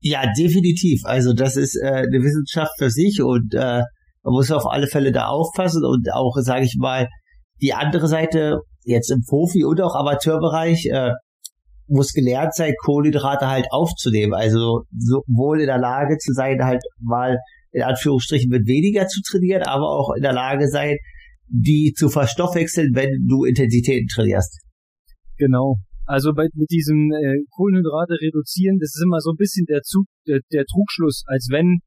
Ja, 0.00 0.30
definitiv. 0.38 1.02
Also 1.04 1.32
das 1.32 1.56
ist 1.56 1.76
äh, 1.76 2.06
eine 2.06 2.22
Wissenschaft 2.22 2.72
für 2.78 2.90
sich 2.90 3.20
und 3.22 3.54
äh, 3.54 3.82
man 4.22 4.32
muss 4.32 4.50
auf 4.50 4.66
alle 4.66 4.86
Fälle 4.86 5.10
da 5.10 5.26
aufpassen 5.26 5.84
und 5.84 6.12
auch, 6.12 6.36
sage 6.38 6.64
ich 6.64 6.76
mal, 6.78 7.08
die 7.60 7.74
andere 7.74 8.06
Seite, 8.06 8.60
jetzt 8.84 9.10
im 9.10 9.22
Profi- 9.22 9.64
und 9.64 9.80
auch 9.80 9.94
Amateurbereich, 9.94 10.86
äh, 10.92 11.12
muss 11.88 12.12
gelernt 12.12 12.54
sein, 12.54 12.74
Kohlenhydrate 12.84 13.48
halt 13.48 13.66
aufzunehmen. 13.70 14.34
Also 14.34 14.82
sowohl 14.96 15.60
in 15.60 15.66
der 15.66 15.78
Lage 15.78 16.18
zu 16.18 16.32
sein, 16.32 16.62
halt 16.62 16.82
mal 17.00 17.38
in 17.72 17.82
Anführungsstrichen 17.82 18.50
mit 18.50 18.66
weniger 18.66 19.06
zu 19.06 19.20
trainieren, 19.22 19.62
aber 19.62 19.86
auch 19.86 20.14
in 20.16 20.22
der 20.22 20.32
Lage 20.32 20.68
sein, 20.68 20.96
die 21.48 21.92
zu 21.96 22.08
verstoffwechseln, 22.08 22.94
wenn 22.94 23.26
du 23.26 23.44
Intensitäten 23.44 24.08
trainierst. 24.08 24.60
Genau. 25.36 25.76
Also 26.04 26.32
bei, 26.32 26.48
mit 26.54 26.70
diesem 26.70 27.12
äh, 27.12 27.44
Kohlenhydrate 27.50 28.14
reduzieren, 28.20 28.78
das 28.80 28.94
ist 28.96 29.04
immer 29.04 29.20
so 29.20 29.30
ein 29.30 29.36
bisschen 29.36 29.66
der, 29.66 29.82
Zug, 29.82 30.06
der, 30.26 30.40
der 30.52 30.64
Trugschluss, 30.64 31.22
als 31.26 31.48
wenn 31.50 31.80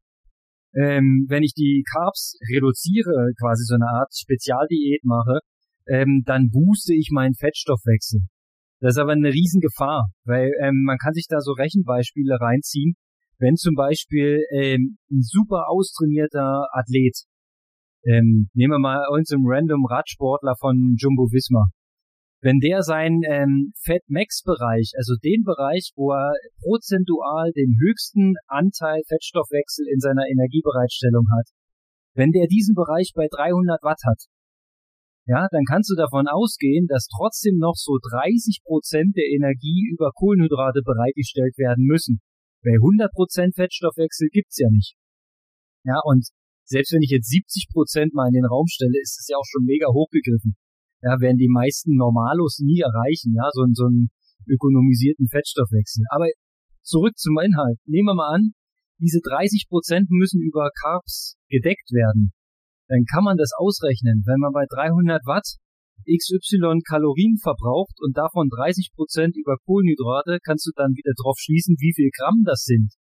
ähm, 0.74 1.26
wenn 1.28 1.42
ich 1.42 1.52
die 1.52 1.84
Carbs 1.92 2.38
reduziere, 2.50 3.32
quasi 3.38 3.64
so 3.64 3.74
eine 3.74 3.88
Art 3.88 4.08
Spezialdiät 4.14 5.04
mache, 5.04 5.40
ähm, 5.86 6.22
dann 6.24 6.48
booste 6.50 6.94
ich 6.94 7.10
meinen 7.12 7.34
Fettstoffwechsel. 7.34 8.20
Das 8.80 8.94
ist 8.94 8.98
aber 8.98 9.12
eine 9.12 9.32
Riesengefahr, 9.32 10.06
weil 10.24 10.50
ähm, 10.62 10.82
man 10.84 10.98
kann 10.98 11.12
sich 11.12 11.26
da 11.28 11.40
so 11.40 11.52
Rechenbeispiele 11.52 12.40
reinziehen, 12.40 12.94
wenn 13.42 13.56
zum 13.56 13.74
Beispiel 13.74 14.38
ähm, 14.54 14.98
ein 15.10 15.20
super 15.20 15.66
austrainierter 15.68 16.68
Athlet, 16.70 17.26
ähm, 18.06 18.48
nehmen 18.54 18.74
wir 18.74 18.78
mal 18.78 19.02
unseren 19.10 19.42
random 19.42 19.84
Radsportler 19.84 20.54
von 20.60 20.94
Jumbo 20.96 21.26
Visma, 21.26 21.66
wenn 22.40 22.60
der 22.60 22.82
seinen 22.82 23.22
ähm, 23.26 23.72
Fat 23.82 24.02
Max 24.06 24.42
Bereich, 24.46 24.94
also 24.94 25.18
den 25.18 25.42
Bereich, 25.42 25.90
wo 25.96 26.12
er 26.12 26.30
prozentual 26.62 27.50
den 27.50 27.74
höchsten 27.82 28.34
Anteil 28.46 29.02
Fettstoffwechsel 29.10 29.86
in 29.90 29.98
seiner 29.98 30.30
Energiebereitstellung 30.30 31.26
hat, 31.36 31.50
wenn 32.14 32.30
der 32.30 32.46
diesen 32.46 32.74
Bereich 32.74 33.10
bei 33.14 33.26
300 33.26 33.82
Watt 33.82 34.02
hat, 34.06 34.22
ja, 35.26 35.46
dann 35.50 35.64
kannst 35.66 35.90
du 35.90 35.94
davon 35.94 36.26
ausgehen, 36.26 36.86
dass 36.86 37.06
trotzdem 37.06 37.58
noch 37.58 37.74
so 37.74 37.98
30 37.98 38.62
Prozent 38.62 39.16
der 39.16 39.26
Energie 39.26 39.90
über 39.90 40.10
Kohlenhydrate 40.14 40.82
bereitgestellt 40.84 41.58
werden 41.58 41.86
müssen. 41.86 42.20
Weil 42.62 42.78
100% 42.78 43.54
Fettstoffwechsel 43.54 44.28
gibt's 44.30 44.58
ja 44.58 44.68
nicht. 44.70 44.94
Ja, 45.84 45.98
und 46.04 46.28
selbst 46.64 46.92
wenn 46.92 47.02
ich 47.02 47.10
jetzt 47.10 47.30
70% 47.30 48.14
mal 48.14 48.28
in 48.28 48.38
den 48.38 48.46
Raum 48.46 48.66
stelle, 48.66 48.98
ist 49.02 49.18
es 49.18 49.28
ja 49.28 49.36
auch 49.36 49.46
schon 49.50 49.64
mega 49.64 49.88
hochgegriffen. 49.90 50.54
ja, 51.02 51.18
werden 51.20 51.36
die 51.36 51.50
meisten 51.50 51.96
Normalos 51.96 52.60
nie 52.60 52.80
erreichen, 52.80 53.34
ja, 53.34 53.50
so, 53.50 53.66
so 53.74 53.86
einen 53.86 54.10
ökonomisierten 54.46 55.26
Fettstoffwechsel. 55.28 56.04
Aber 56.10 56.26
zurück 56.82 57.18
zum 57.18 57.38
Inhalt. 57.38 57.78
Nehmen 57.86 58.06
wir 58.06 58.14
mal 58.14 58.34
an, 58.34 58.54
diese 58.98 59.20
30 59.20 59.66
Prozent 59.68 60.10
müssen 60.10 60.40
über 60.40 60.70
Carbs 60.80 61.36
gedeckt 61.48 61.90
werden. 61.90 62.32
Dann 62.88 63.04
kann 63.10 63.24
man 63.24 63.36
das 63.36 63.50
ausrechnen. 63.56 64.22
Wenn 64.26 64.38
man 64.38 64.52
bei 64.52 64.64
300 64.68 65.26
Watt 65.26 65.58
XY 66.06 66.80
Kalorien 66.86 67.36
verbraucht 67.36 67.96
und 68.00 68.16
davon 68.16 68.48
30 68.48 68.92
Prozent 68.94 69.36
über 69.36 69.56
Kohlenhydrate, 69.64 70.38
kannst 70.44 70.66
du 70.66 70.72
dann 70.74 70.92
wieder 70.94 71.12
drauf 71.16 71.36
schließen, 71.38 71.76
wie 71.78 71.92
viel 71.94 72.10
Gramm 72.16 72.42
das 72.44 72.64
sind. 72.64 72.94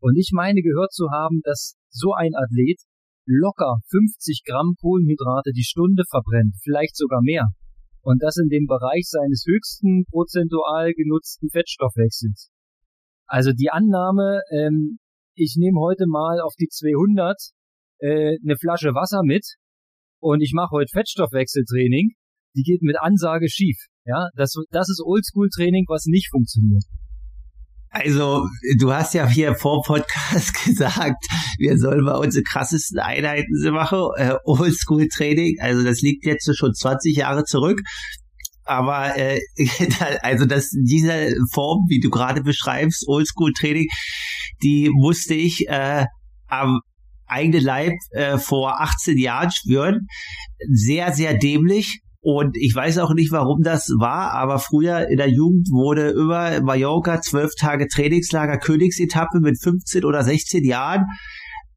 Und 0.00 0.16
ich 0.16 0.30
meine 0.32 0.62
gehört 0.62 0.92
zu 0.92 1.10
haben, 1.10 1.40
dass 1.42 1.76
so 1.90 2.12
ein 2.12 2.34
Athlet 2.34 2.80
locker 3.26 3.80
50 3.88 4.42
Gramm 4.46 4.74
Kohlenhydrate 4.80 5.50
die 5.54 5.64
Stunde 5.64 6.04
verbrennt, 6.08 6.54
vielleicht 6.62 6.96
sogar 6.96 7.20
mehr. 7.22 7.46
Und 8.02 8.22
das 8.22 8.36
in 8.36 8.48
dem 8.48 8.66
Bereich 8.66 9.08
seines 9.08 9.44
höchsten 9.46 10.04
prozentual 10.10 10.92
genutzten 10.94 11.50
Fettstoffwechsels. 11.50 12.50
Also 13.26 13.50
die 13.52 13.70
Annahme, 13.70 14.40
ähm, 14.50 14.98
ich 15.34 15.56
nehme 15.58 15.80
heute 15.80 16.06
mal 16.06 16.40
auf 16.40 16.54
die 16.54 16.68
200 16.68 17.36
äh, 17.98 18.38
eine 18.44 18.56
Flasche 18.56 18.94
Wasser 18.94 19.22
mit 19.24 19.44
und 20.20 20.40
ich 20.40 20.52
mache 20.54 20.70
heute 20.70 20.90
Fettstoffwechseltraining, 20.92 22.12
die 22.56 22.62
geht 22.62 22.82
mit 22.82 22.96
Ansage 23.00 23.48
schief. 23.48 23.76
Ja, 24.04 24.28
das, 24.36 24.54
das 24.70 24.88
ist 24.88 25.02
Oldschool-Training, 25.04 25.84
was 25.88 26.06
nicht 26.06 26.30
funktioniert. 26.30 26.84
Also, 27.90 28.46
du 28.78 28.92
hast 28.92 29.14
ja 29.14 29.26
hier 29.26 29.54
vor 29.54 29.82
Podcast 29.82 30.52
gesagt, 30.64 31.24
wir 31.58 31.78
sollen 31.78 32.04
bei 32.04 32.14
unsere 32.14 32.44
krassesten 32.44 32.98
Einheiten 32.98 33.70
machen, 33.70 34.10
äh, 34.16 34.34
Oldschool-Training. 34.44 35.56
Also, 35.60 35.82
das 35.82 36.02
liegt 36.02 36.24
jetzt 36.24 36.48
schon 36.56 36.74
20 36.74 37.16
Jahre 37.16 37.44
zurück. 37.44 37.80
Aber 38.64 39.16
äh, 39.16 39.40
also 40.22 40.44
das 40.44 40.70
diese 40.70 41.34
Form, 41.52 41.86
wie 41.88 42.00
du 42.00 42.10
gerade 42.10 42.42
beschreibst, 42.42 43.06
Oldschool-Training, 43.06 43.86
die 44.62 44.90
musste 44.92 45.34
ich 45.34 45.68
äh, 45.68 46.04
am 46.48 46.80
eigenen 47.26 47.62
Leib 47.62 47.92
äh, 48.10 48.38
vor 48.38 48.80
18 48.80 49.18
Jahren 49.18 49.50
spüren. 49.50 50.06
Sehr, 50.68 51.12
sehr 51.12 51.34
dämlich. 51.34 52.00
Und 52.28 52.56
ich 52.56 52.74
weiß 52.74 52.98
auch 52.98 53.14
nicht, 53.14 53.30
warum 53.30 53.62
das 53.62 53.86
war, 54.00 54.32
aber 54.32 54.58
früher 54.58 55.08
in 55.08 55.16
der 55.16 55.30
Jugend 55.30 55.68
wurde 55.70 56.10
über 56.10 56.60
Mallorca 56.60 57.20
zwölf 57.20 57.52
Tage 57.56 57.86
Trainingslager 57.86 58.58
Königsetappe 58.58 59.38
mit 59.38 59.62
15 59.62 60.04
oder 60.04 60.24
16 60.24 60.64
Jahren. 60.64 61.04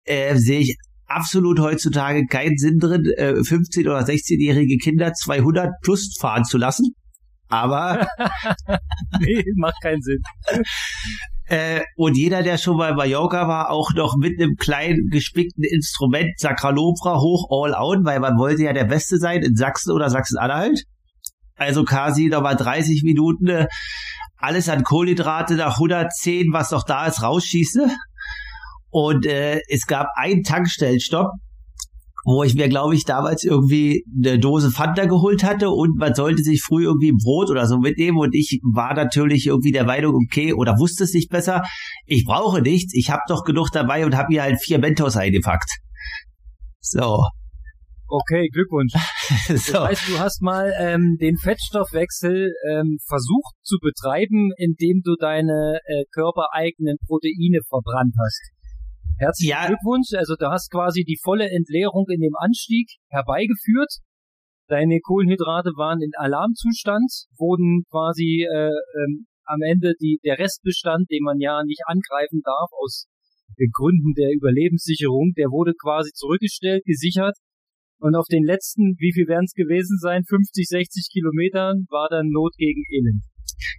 Äh, 0.05 0.37
sehe 0.37 0.61
ich 0.61 0.75
absolut 1.05 1.59
heutzutage 1.59 2.25
keinen 2.25 2.57
Sinn 2.57 2.79
drin, 2.79 3.05
äh, 3.15 3.43
15 3.43 3.87
oder 3.87 3.99
16-jährige 3.99 4.77
Kinder 4.77 5.13
200 5.13 5.69
plus 5.83 6.17
fahren 6.19 6.45
zu 6.45 6.57
lassen. 6.57 6.95
Aber 7.49 8.07
nee, 9.19 9.43
macht 9.55 9.79
keinen 9.83 10.01
Sinn. 10.01 10.23
Äh, 11.49 11.81
und 11.95 12.15
jeder, 12.15 12.43
der 12.43 12.59
schon 12.59 12.77
bei 12.77 12.93
Mallorca 12.93 13.47
war, 13.47 13.71
auch 13.71 13.91
noch 13.95 14.15
mit 14.17 14.39
einem 14.39 14.55
kleinen 14.55 15.09
gespickten 15.09 15.63
Instrument 15.63 16.39
Sacralobra 16.39 17.19
hoch 17.19 17.47
all 17.49 17.73
out, 17.73 17.97
weil 18.03 18.19
man 18.19 18.37
wollte 18.37 18.63
ja 18.63 18.73
der 18.73 18.85
Beste 18.85 19.17
sein 19.17 19.41
in 19.41 19.55
Sachsen 19.55 19.91
oder 19.91 20.11
Sachsen-Anhalt. 20.11 20.83
Also 21.55 21.83
quasi 21.83 22.27
nochmal 22.27 22.55
30 22.55 23.01
Minuten 23.03 23.47
äh, 23.47 23.67
alles 24.37 24.69
an 24.69 24.83
Kohlenhydrate 24.83 25.55
nach 25.55 25.73
110, 25.75 26.53
was 26.53 26.69
noch 26.69 26.83
da 26.83 27.07
ist, 27.07 27.23
rausschieße. 27.23 27.89
Und 28.91 29.25
äh, 29.25 29.59
es 29.69 29.87
gab 29.87 30.07
einen 30.15 30.43
Tankstellenstopp, 30.43 31.31
wo 32.25 32.43
ich 32.43 32.55
mir, 32.55 32.69
glaube 32.69 32.95
ich, 32.95 33.05
damals 33.05 33.43
irgendwie 33.43 34.03
eine 34.23 34.39
Dose 34.39 34.71
Fanta 34.71 35.05
geholt 35.05 35.43
hatte 35.43 35.69
und 35.69 35.97
man 35.97 36.15
sollte 36.15 36.43
sich 36.43 36.61
früh 36.61 36.83
irgendwie 36.83 37.11
Brot 37.11 37.49
oder 37.49 37.65
so 37.65 37.77
mitnehmen 37.77 38.17
und 38.17 38.35
ich 38.35 38.59
war 38.73 38.93
natürlich 38.93 39.47
irgendwie 39.47 39.71
der 39.71 39.85
Meinung, 39.85 40.15
okay, 40.15 40.53
oder 40.53 40.77
wusste 40.77 41.03
es 41.03 41.13
nicht 41.13 41.29
besser, 41.29 41.63
ich 42.05 42.25
brauche 42.25 42.61
nichts, 42.61 42.93
ich 42.93 43.09
habe 43.09 43.21
doch 43.27 43.43
genug 43.43 43.69
dabei 43.71 44.05
und 44.05 44.15
habe 44.15 44.27
mir 44.29 44.43
halt 44.43 44.59
vier 44.61 44.79
Mentos 44.79 45.15
eingepackt. 45.15 45.69
So. 46.79 47.23
Okay, 48.11 48.49
Glückwunsch. 48.51 48.93
so. 49.47 49.73
Das 49.73 49.89
heißt, 49.89 50.09
du 50.09 50.19
hast 50.19 50.41
mal 50.41 50.73
ähm, 50.79 51.17
den 51.21 51.37
Fettstoffwechsel 51.37 52.51
ähm, 52.71 52.97
versucht 53.07 53.53
zu 53.61 53.77
betreiben, 53.79 54.49
indem 54.57 55.01
du 55.03 55.15
deine 55.15 55.77
äh, 55.85 56.05
körpereigenen 56.11 56.97
Proteine 57.05 57.59
verbrannt 57.69 58.15
hast. 58.19 58.58
Herzlichen 59.19 59.51
ja. 59.51 59.67
Glückwunsch. 59.67 60.15
Also 60.15 60.35
du 60.39 60.47
hast 60.47 60.71
quasi 60.71 61.03
die 61.03 61.19
volle 61.21 61.49
Entleerung 61.51 62.05
in 62.09 62.21
dem 62.21 62.35
Anstieg 62.39 62.87
herbeigeführt. 63.09 63.99
Deine 64.67 64.99
Kohlenhydrate 65.01 65.71
waren 65.75 66.01
in 66.01 66.11
Alarmzustand, 66.15 67.11
wurden 67.37 67.83
quasi 67.91 68.47
äh, 68.47 68.69
ähm, 68.69 69.27
am 69.43 69.61
Ende 69.61 69.93
die, 69.99 70.19
der 70.23 70.39
Restbestand, 70.39 71.09
den 71.11 71.23
man 71.23 71.39
ja 71.39 71.63
nicht 71.63 71.81
angreifen 71.85 72.41
darf 72.43 72.69
aus 72.79 73.07
Gründen 73.73 74.13
der 74.15 74.31
Überlebenssicherung, 74.31 75.33
der 75.35 75.51
wurde 75.51 75.73
quasi 75.75 76.11
zurückgestellt, 76.13 76.85
gesichert. 76.85 77.35
Und 77.99 78.15
auf 78.15 78.27
den 78.31 78.45
letzten, 78.45 78.95
wie 78.99 79.11
viel 79.11 79.27
werden 79.27 79.43
es 79.43 79.53
gewesen 79.53 79.99
sein, 79.99 80.23
50, 80.23 80.65
60 80.65 81.09
Kilometern, 81.11 81.85
war 81.89 82.07
dann 82.09 82.29
Not 82.29 82.55
gegen 82.55 82.83
Elend. 82.87 83.25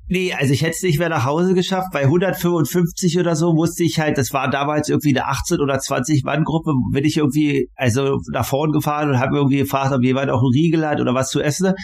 Nee, 0.09 0.33
also 0.33 0.53
ich 0.53 0.63
hätte 0.63 0.73
es 0.77 0.83
nicht 0.83 0.99
mehr 0.99 1.09
nach 1.09 1.25
Hause 1.25 1.55
geschafft. 1.55 1.89
Bei 1.93 2.03
155 2.03 3.19
oder 3.19 3.37
so 3.37 3.53
musste 3.53 3.85
ich 3.85 3.99
halt, 3.99 4.19
das 4.19 4.33
war 4.33 4.51
damals 4.51 4.89
irgendwie 4.89 5.17
eine 5.17 5.27
18 5.27 5.61
oder 5.61 5.79
20 5.79 6.25
Mann 6.25 6.45
Gruppe, 6.45 6.73
bin 6.93 7.05
ich 7.05 7.17
irgendwie 7.17 7.69
also 7.77 8.19
nach 8.33 8.47
vorn 8.47 8.73
gefahren 8.73 9.11
und 9.11 9.19
habe 9.19 9.37
irgendwie 9.37 9.59
gefragt, 9.59 9.93
ob 9.93 10.03
jemand 10.03 10.31
auch 10.31 10.41
einen 10.41 10.53
Riegel 10.53 10.87
hat 10.87 11.01
oder 11.01 11.15
was 11.15 11.31
zu 11.31 11.41
essen. 11.41 11.75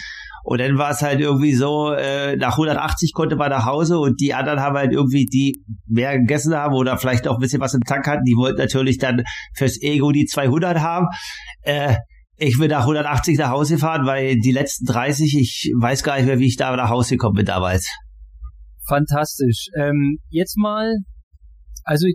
Und 0.43 0.61
dann 0.61 0.77
war 0.77 0.91
es 0.91 1.01
halt 1.01 1.19
irgendwie 1.19 1.53
so, 1.53 1.91
äh, 1.91 2.37
nach 2.37 2.53
180 2.53 3.13
konnte 3.13 3.35
man 3.35 3.49
nach 3.49 3.65
Hause 3.65 3.99
und 3.99 4.21
die 4.21 4.33
anderen 4.33 4.61
haben 4.61 4.77
halt 4.77 4.93
irgendwie, 4.93 5.25
die 5.25 5.57
mehr 5.85 6.17
gegessen 6.17 6.55
haben 6.55 6.73
oder 6.73 6.97
vielleicht 6.97 7.27
auch 7.27 7.35
ein 7.35 7.41
bisschen 7.41 7.59
was 7.59 7.73
im 7.73 7.81
Tank 7.81 8.07
hatten, 8.07 8.23
die 8.23 8.37
wollten 8.37 8.59
natürlich 8.59 8.97
dann 8.97 9.23
fürs 9.53 9.81
Ego 9.81 10.13
die 10.13 10.25
200 10.25 10.79
haben. 10.79 11.07
Äh, 11.63 11.95
ich 12.37 12.57
bin 12.59 12.69
nach 12.69 12.81
180 12.81 13.37
nach 13.37 13.49
Hause 13.49 13.75
gefahren, 13.75 14.05
weil 14.05 14.35
die 14.37 14.51
letzten 14.51 14.85
30, 14.85 15.35
ich 15.39 15.71
weiß 15.79 16.03
gar 16.03 16.17
nicht 16.17 16.27
mehr, 16.27 16.39
wie 16.39 16.47
ich 16.47 16.55
da 16.55 16.75
nach 16.75 16.89
Hause 16.89 17.15
gekommen 17.15 17.35
bin 17.35 17.45
damals. 17.45 17.89
Fantastisch. 18.87 19.67
Ähm, 19.75 20.19
jetzt 20.29 20.57
mal, 20.57 20.95
also 21.83 22.07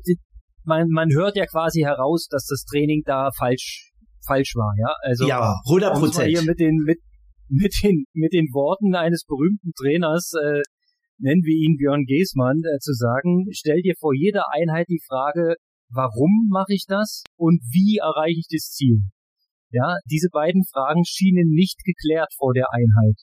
man, 0.65 0.89
man 0.89 1.09
hört 1.13 1.37
ja 1.37 1.45
quasi 1.47 1.81
heraus, 1.81 2.29
dass 2.31 2.47
das 2.47 2.65
Training 2.65 3.03
da 3.05 3.31
falsch 3.37 3.91
falsch 4.25 4.55
war, 4.55 4.73
ja. 4.79 4.95
Also 5.03 5.27
ja, 5.27 5.55
100 5.67 5.95
Prozent. 5.95 6.29
Hier 6.29 6.43
mit 6.43 6.61
den 6.61 6.77
mit 6.87 6.99
mit 7.49 7.75
den 7.83 8.05
mit 8.15 8.33
den 8.33 8.47
Worten 8.53 8.95
eines 8.95 9.25
berühmten 9.25 9.73
Trainers 9.77 10.33
äh, 10.41 10.63
nennen 11.19 11.43
wir 11.43 11.57
ihn 11.57 11.77
Björn 11.77 12.05
Geßmann 12.07 12.59
äh, 12.59 12.79
zu 12.79 12.93
sagen: 12.95 13.47
Stell 13.51 13.83
dir 13.83 13.95
vor 13.99 14.15
jeder 14.15 14.45
Einheit 14.53 14.87
die 14.89 15.03
Frage, 15.07 15.57
warum 15.91 16.49
mache 16.51 16.73
ich 16.73 16.85
das 16.87 17.25
und 17.37 17.61
wie 17.73 17.99
erreiche 17.99 18.39
ich 18.39 18.47
das 18.49 18.71
Ziel? 18.71 19.03
Ja, 19.73 19.97
diese 20.05 20.29
beiden 20.31 20.65
Fragen 20.71 21.03
schienen 21.05 21.49
nicht 21.49 21.81
geklärt 21.83 22.33
vor 22.37 22.53
der 22.53 22.67
Einheit. 22.73 23.19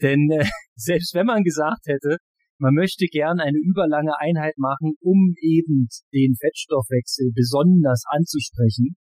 Denn 0.00 0.30
äh, 0.30 0.44
selbst 0.74 1.14
wenn 1.14 1.26
man 1.26 1.42
gesagt 1.42 1.84
hätte, 1.86 2.16
man 2.58 2.72
möchte 2.72 3.04
gern 3.12 3.38
eine 3.38 3.58
überlange 3.58 4.18
Einheit 4.18 4.56
machen, 4.56 4.94
um 5.00 5.34
eben 5.42 5.88
den 6.14 6.34
Fettstoffwechsel 6.40 7.30
besonders 7.34 8.04
anzusprechen, 8.08 8.96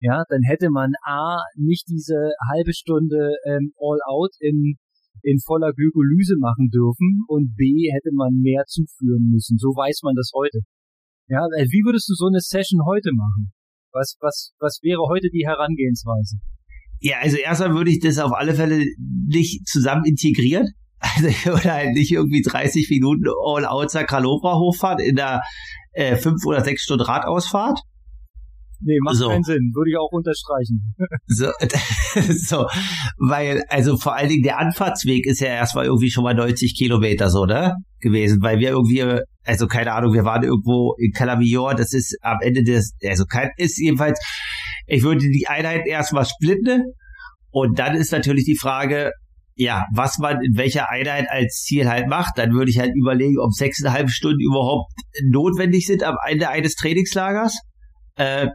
ja, 0.00 0.22
dann 0.28 0.42
hätte 0.42 0.68
man 0.70 0.92
A, 1.02 1.40
nicht 1.56 1.88
diese 1.88 2.32
halbe 2.52 2.74
Stunde 2.74 3.34
ähm, 3.46 3.72
all 3.80 3.98
out 4.06 4.30
in, 4.38 4.76
in 5.22 5.38
voller 5.40 5.72
Glykolyse 5.72 6.36
machen 6.38 6.68
dürfen 6.68 7.24
und 7.26 7.56
B, 7.56 7.90
hätte 7.90 8.10
man 8.12 8.34
mehr 8.40 8.64
zuführen 8.66 9.30
müssen. 9.32 9.56
So 9.56 9.68
weiß 9.68 10.02
man 10.04 10.14
das 10.14 10.30
heute. 10.36 10.60
Ja, 11.28 11.46
äh, 11.56 11.64
wie 11.64 11.82
würdest 11.84 12.08
du 12.10 12.14
so 12.14 12.26
eine 12.26 12.40
Session 12.40 12.84
heute 12.84 13.10
machen? 13.12 13.50
Was, 13.92 14.16
was, 14.20 14.52
was 14.60 14.80
wäre 14.82 15.00
heute 15.08 15.28
die 15.32 15.46
Herangehensweise? 15.46 16.36
Ja, 17.00 17.18
also 17.20 17.36
erstmal 17.36 17.74
würde 17.74 17.90
ich 17.90 18.00
das 18.00 18.18
auf 18.18 18.32
alle 18.32 18.54
Fälle 18.54 18.84
nicht 19.26 19.66
zusammen 19.66 20.04
integrieren. 20.04 20.68
Also 21.00 21.28
ich 21.28 21.46
würde 21.46 21.72
halt 21.72 21.92
nicht 21.92 22.10
irgendwie 22.10 22.42
30 22.42 22.90
Minuten 22.90 23.26
All-Out 23.28 23.92
Sakralobra 23.92 24.58
hochfahren 24.58 24.98
in 24.98 25.14
der 25.14 25.42
äh, 25.92 26.16
5 26.16 26.44
oder 26.44 26.64
6 26.64 26.82
Stunden 26.82 27.04
Radausfahrt. 27.04 27.78
Nee, 28.80 28.98
macht 29.00 29.16
so. 29.16 29.28
keinen 29.28 29.42
Sinn, 29.42 29.72
würde 29.74 29.90
ich 29.90 29.96
auch 29.96 30.10
unterstreichen. 30.12 30.94
so, 31.26 31.50
so, 32.32 32.66
weil, 33.18 33.62
also 33.68 33.96
vor 33.96 34.14
allen 34.14 34.28
Dingen 34.28 34.42
der 34.42 34.58
Anfahrtsweg 34.58 35.26
ist 35.26 35.40
ja 35.40 35.48
erstmal 35.48 35.86
irgendwie 35.86 36.10
schon 36.10 36.24
mal 36.24 36.34
90 36.34 36.76
Kilometer 36.76 37.30
so, 37.30 37.44
ne? 37.44 37.74
Gewesen, 38.00 38.38
weil 38.42 38.58
wir 38.58 38.70
irgendwie, 38.70 39.20
also 39.48 39.66
keine 39.66 39.92
Ahnung, 39.94 40.12
wir 40.12 40.24
waren 40.24 40.42
irgendwo 40.42 40.94
in 40.98 41.10
Calamillor, 41.12 41.74
das 41.74 41.94
ist 41.94 42.18
am 42.20 42.38
Ende 42.42 42.62
des, 42.62 42.94
also 43.02 43.24
kein, 43.24 43.48
ist 43.56 43.78
jedenfalls, 43.78 44.20
ich 44.86 45.02
würde 45.02 45.20
die 45.20 45.46
Einheit 45.48 45.86
erstmal 45.86 46.26
splitten 46.26 46.84
und 47.50 47.78
dann 47.78 47.96
ist 47.96 48.12
natürlich 48.12 48.44
die 48.44 48.58
Frage, 48.58 49.10
ja, 49.54 49.86
was 49.92 50.18
man 50.18 50.42
in 50.42 50.56
welcher 50.56 50.90
Einheit 50.90 51.28
als 51.30 51.62
Ziel 51.62 51.88
halt 51.88 52.08
macht, 52.08 52.36
dann 52.36 52.52
würde 52.52 52.70
ich 52.70 52.78
halt 52.78 52.92
überlegen, 52.94 53.38
ob 53.40 53.52
sechseinhalb 53.52 54.10
Stunden 54.10 54.40
überhaupt 54.40 54.92
notwendig 55.24 55.86
sind 55.86 56.04
am 56.04 56.16
Ende 56.28 56.50
eines 56.50 56.74
Trainingslagers. 56.74 57.58
Äh, 58.16 58.48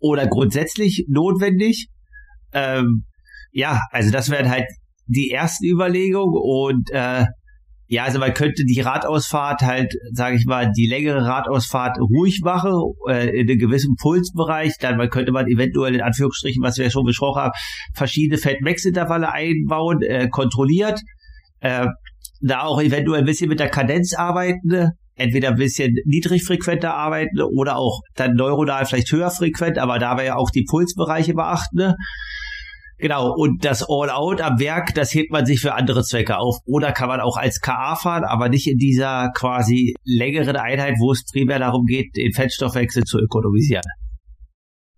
oder 0.00 0.26
grundsätzlich 0.26 1.06
notwendig. 1.08 1.88
Ähm, 2.52 3.04
ja, 3.52 3.82
also 3.90 4.10
das 4.10 4.30
wären 4.30 4.50
halt 4.50 4.64
die 5.06 5.30
ersten 5.30 5.66
Überlegungen 5.66 6.40
und 6.40 6.90
äh, 6.90 7.24
ja, 7.90 8.04
also 8.04 8.18
man 8.18 8.34
könnte 8.34 8.64
die 8.64 8.80
Radausfahrt 8.82 9.62
halt, 9.62 9.94
sage 10.12 10.36
ich 10.36 10.44
mal, 10.44 10.70
die 10.76 10.86
längere 10.86 11.24
Radausfahrt 11.24 11.98
ruhig 11.98 12.42
machen, 12.44 12.72
äh, 13.08 13.28
in 13.28 13.48
einem 13.48 13.58
gewissen 13.58 13.94
Pulsbereich. 13.98 14.74
Dann 14.78 14.98
man 14.98 15.08
könnte 15.08 15.32
man 15.32 15.46
eventuell 15.46 15.94
in 15.94 16.02
Anführungsstrichen, 16.02 16.62
was 16.62 16.76
wir 16.76 16.84
ja 16.84 16.90
schon 16.90 17.06
besprochen 17.06 17.42
haben, 17.42 17.52
verschiedene 17.94 18.38
Fettwechselintervalle 18.38 19.32
einbauen, 19.32 20.02
äh, 20.02 20.28
kontrolliert. 20.28 21.00
Äh, 21.60 21.86
da 22.40 22.60
auch 22.60 22.80
eventuell 22.80 23.20
ein 23.20 23.26
bisschen 23.26 23.48
mit 23.48 23.58
der 23.58 23.70
Kadenz 23.70 24.14
arbeiten, 24.14 24.90
entweder 25.16 25.48
ein 25.48 25.56
bisschen 25.56 25.94
niedrigfrequenter 26.04 26.94
arbeiten 26.94 27.40
oder 27.40 27.76
auch 27.76 28.02
dann 28.16 28.34
neuronal 28.34 28.84
vielleicht 28.84 29.10
höher 29.10 29.30
frequent, 29.30 29.78
aber 29.78 29.98
da 29.98 30.16
wir 30.16 30.24
ja 30.24 30.36
auch 30.36 30.50
die 30.50 30.64
Pulsbereiche 30.68 31.32
beachten. 31.32 31.94
Genau, 32.98 33.32
und 33.32 33.64
das 33.64 33.84
All-Out 33.88 34.40
am 34.40 34.58
Werk, 34.58 34.92
das 34.94 35.14
hebt 35.14 35.30
man 35.30 35.46
sich 35.46 35.60
für 35.60 35.74
andere 35.74 36.02
Zwecke 36.02 36.36
auf. 36.36 36.58
Oder 36.66 36.90
kann 36.90 37.08
man 37.08 37.20
auch 37.20 37.36
als 37.36 37.60
KA 37.60 37.94
fahren, 37.94 38.24
aber 38.24 38.48
nicht 38.48 38.66
in 38.66 38.76
dieser 38.76 39.30
quasi 39.34 39.94
längeren 40.04 40.56
Einheit, 40.56 40.94
wo 40.98 41.12
es 41.12 41.24
primär 41.24 41.60
darum 41.60 41.86
geht, 41.86 42.16
den 42.16 42.32
Fettstoffwechsel 42.32 43.04
zu 43.04 43.18
ökonomisieren. 43.18 43.84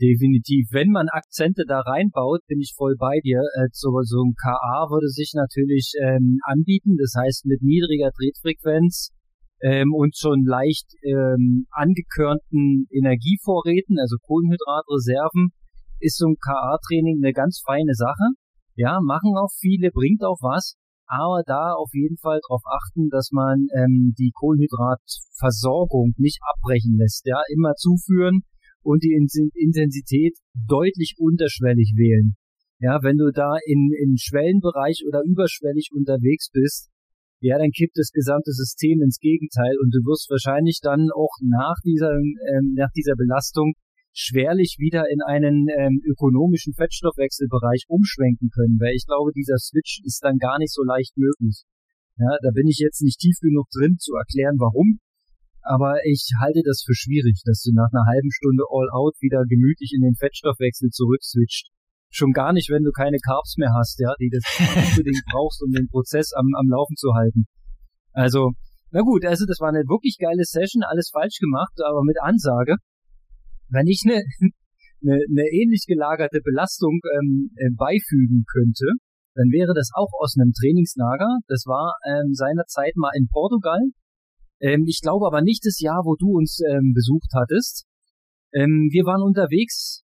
Definitiv. 0.00 0.68
Wenn 0.72 0.88
man 0.88 1.08
Akzente 1.12 1.64
da 1.68 1.80
reinbaut, 1.80 2.40
bin 2.48 2.58
ich 2.58 2.72
voll 2.74 2.94
bei 2.98 3.20
dir. 3.22 3.40
Äh, 3.60 3.68
so, 3.72 3.90
so 4.00 4.24
ein 4.24 4.32
KA 4.32 4.88
würde 4.88 5.08
sich 5.08 5.32
natürlich 5.34 5.92
ähm, 6.00 6.38
anbieten, 6.44 6.96
das 6.96 7.12
heißt 7.20 7.44
mit 7.44 7.60
niedriger 7.60 8.10
Tretfrequenz 8.16 9.12
ähm, 9.60 9.92
und 9.92 10.16
schon 10.16 10.44
leicht 10.46 10.88
ähm, 11.04 11.66
angekörnten 11.70 12.86
Energievorräten, 12.90 13.98
also 14.00 14.16
Kohlenhydratreserven, 14.22 15.52
ist 16.00 16.18
so 16.18 16.26
ein 16.26 16.36
KA-Training 16.36 17.20
eine 17.22 17.32
ganz 17.32 17.62
feine 17.64 17.94
Sache. 17.94 18.34
Ja, 18.74 18.98
machen 19.02 19.36
auch 19.36 19.52
viele, 19.58 19.90
bringt 19.90 20.24
auch 20.24 20.38
was, 20.40 20.76
aber 21.06 21.42
da 21.44 21.72
auf 21.74 21.90
jeden 21.92 22.16
Fall 22.16 22.40
darauf 22.46 22.62
achten, 22.64 23.08
dass 23.10 23.30
man 23.32 23.66
ähm, 23.76 24.14
die 24.16 24.32
Kohlenhydratversorgung 24.34 26.14
nicht 26.16 26.38
abbrechen 26.54 26.96
lässt. 26.96 27.26
Ja, 27.26 27.42
immer 27.52 27.74
zuführen 27.74 28.40
und 28.82 29.02
die 29.02 29.12
Intensität 29.12 30.38
deutlich 30.54 31.16
unterschwellig 31.18 31.92
wählen. 31.96 32.36
Ja, 32.78 33.02
wenn 33.02 33.18
du 33.18 33.30
da 33.30 33.56
in, 33.66 33.90
in 33.92 34.16
Schwellenbereich 34.16 35.04
oder 35.06 35.20
überschwellig 35.26 35.90
unterwegs 35.92 36.48
bist, 36.50 36.88
ja, 37.40 37.58
dann 37.58 37.70
kippt 37.70 37.96
das 37.96 38.10
gesamte 38.12 38.52
System 38.52 39.00
ins 39.02 39.18
Gegenteil 39.18 39.76
und 39.82 39.90
du 39.92 40.00
wirst 40.04 40.28
wahrscheinlich 40.30 40.80
dann 40.82 41.08
auch 41.14 41.32
nach 41.40 41.76
dieser, 41.84 42.12
ähm, 42.12 42.74
nach 42.76 42.92
dieser 42.94 43.16
Belastung 43.16 43.72
schwerlich 44.12 44.76
wieder 44.78 45.06
in 45.10 45.22
einen 45.22 45.68
ähm, 45.70 46.02
ökonomischen 46.04 46.74
Fettstoffwechselbereich 46.74 47.86
umschwenken 47.88 48.50
können, 48.50 48.78
weil 48.80 48.94
ich 48.94 49.06
glaube, 49.06 49.32
dieser 49.32 49.58
Switch 49.58 50.02
ist 50.04 50.22
dann 50.24 50.38
gar 50.38 50.58
nicht 50.58 50.72
so 50.72 50.82
leicht 50.82 51.16
möglich. 51.16 51.64
Ja, 52.18 52.36
da 52.42 52.50
bin 52.52 52.66
ich 52.66 52.78
jetzt 52.78 53.02
nicht 53.02 53.18
tief 53.18 53.38
genug 53.40 53.70
drin 53.70 53.96
zu 53.98 54.14
erklären, 54.14 54.58
warum. 54.58 55.00
Aber 55.62 56.04
ich 56.04 56.32
halte 56.40 56.62
das 56.64 56.82
für 56.84 56.94
schwierig, 56.94 57.42
dass 57.44 57.62
du 57.62 57.72
nach 57.72 57.88
einer 57.92 58.04
halben 58.08 58.30
Stunde 58.32 58.64
All-Out 58.68 59.16
wieder 59.20 59.44
gemütlich 59.48 59.92
in 59.94 60.02
den 60.02 60.16
Fettstoffwechsel 60.16 60.90
zurückswitcht. 60.90 61.70
Schon 62.10 62.32
gar 62.32 62.52
nicht, 62.52 62.70
wenn 62.70 62.82
du 62.82 62.90
keine 62.90 63.18
Carbs 63.18 63.56
mehr 63.56 63.72
hast, 63.76 64.00
ja, 64.00 64.12
die 64.18 64.30
das 64.32 64.42
unbedingt 64.90 65.22
brauchst, 65.30 65.62
um 65.62 65.70
den 65.70 65.86
Prozess 65.88 66.32
am, 66.32 66.48
am 66.58 66.68
Laufen 66.68 66.96
zu 66.96 67.14
halten. 67.14 67.46
Also, 68.12 68.52
na 68.90 69.02
gut, 69.02 69.24
also 69.24 69.46
das 69.46 69.60
war 69.60 69.68
eine 69.68 69.86
wirklich 69.86 70.18
geile 70.18 70.42
Session, 70.42 70.82
alles 70.82 71.10
falsch 71.12 71.38
gemacht, 71.38 71.78
aber 71.86 72.02
mit 72.02 72.20
Ansage 72.20 72.74
wenn 73.70 73.86
ich 73.86 74.02
eine, 74.04 74.22
eine, 75.02 75.18
eine 75.30 75.46
ähnlich 75.50 75.84
gelagerte 75.86 76.40
Belastung 76.42 77.00
ähm, 77.18 77.50
äh, 77.56 77.70
beifügen 77.76 78.44
könnte, 78.50 78.86
dann 79.34 79.48
wäre 79.50 79.72
das 79.74 79.90
auch 79.94 80.10
aus 80.18 80.36
einem 80.36 80.52
Trainingslager. 80.52 81.38
Das 81.46 81.64
war 81.66 81.94
ähm, 82.06 82.34
seinerzeit 82.34 82.96
mal 82.96 83.12
in 83.16 83.28
Portugal. 83.30 83.80
Ähm, 84.60 84.84
ich 84.86 85.00
glaube 85.00 85.26
aber 85.26 85.40
nicht 85.40 85.64
das 85.64 85.80
Jahr, 85.80 86.02
wo 86.04 86.16
du 86.16 86.36
uns 86.36 86.60
ähm, 86.68 86.92
besucht 86.94 87.30
hattest. 87.34 87.86
Ähm, 88.52 88.90
wir 88.90 89.04
waren 89.04 89.22
unterwegs 89.22 90.02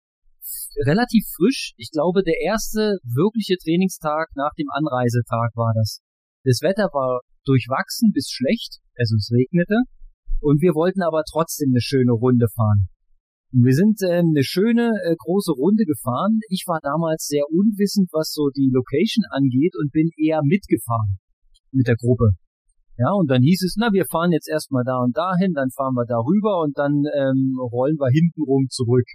relativ 0.85 1.25
frisch. 1.35 1.73
Ich 1.77 1.91
glaube, 1.91 2.23
der 2.23 2.41
erste 2.41 2.97
wirkliche 3.03 3.57
Trainingstag 3.57 4.29
nach 4.35 4.53
dem 4.57 4.67
Anreisetag 4.71 5.55
war 5.55 5.73
das. 5.75 6.01
Das 6.43 6.61
Wetter 6.61 6.89
war 6.93 7.21
durchwachsen 7.45 8.11
bis 8.13 8.29
schlecht, 8.29 8.79
also 8.97 9.15
es 9.15 9.29
regnete. 9.31 9.77
Und 10.39 10.61
wir 10.61 10.73
wollten 10.73 11.03
aber 11.03 11.23
trotzdem 11.29 11.69
eine 11.71 11.81
schöne 11.81 12.13
Runde 12.13 12.47
fahren. 12.55 12.89
Wir 13.51 13.75
sind 13.75 13.99
äh, 14.01 14.23
eine 14.23 14.43
schöne 14.43 14.95
äh, 15.03 15.15
große 15.19 15.51
Runde 15.51 15.83
gefahren. 15.83 16.39
Ich 16.47 16.63
war 16.67 16.79
damals 16.81 17.27
sehr 17.27 17.43
unwissend, 17.51 18.07
was 18.13 18.31
so 18.31 18.47
die 18.47 18.71
Location 18.71 19.27
angeht 19.29 19.75
und 19.75 19.91
bin 19.91 20.09
eher 20.15 20.39
mitgefahren 20.41 21.19
mit 21.71 21.87
der 21.87 21.97
Gruppe. 21.97 22.31
Ja, 22.95 23.11
und 23.11 23.27
dann 23.27 23.41
hieß 23.43 23.63
es, 23.63 23.75
na, 23.77 23.91
wir 23.91 24.05
fahren 24.05 24.31
jetzt 24.31 24.47
erstmal 24.47 24.83
da 24.85 25.03
und 25.03 25.17
dahin, 25.17 25.51
dann 25.51 25.69
fahren 25.71 25.95
wir 25.95 26.05
darüber 26.05 26.63
und 26.63 26.77
dann 26.77 27.03
ähm, 27.11 27.59
rollen 27.59 27.99
wir 27.99 28.07
hintenrum 28.07 28.67
zurück. 28.69 29.07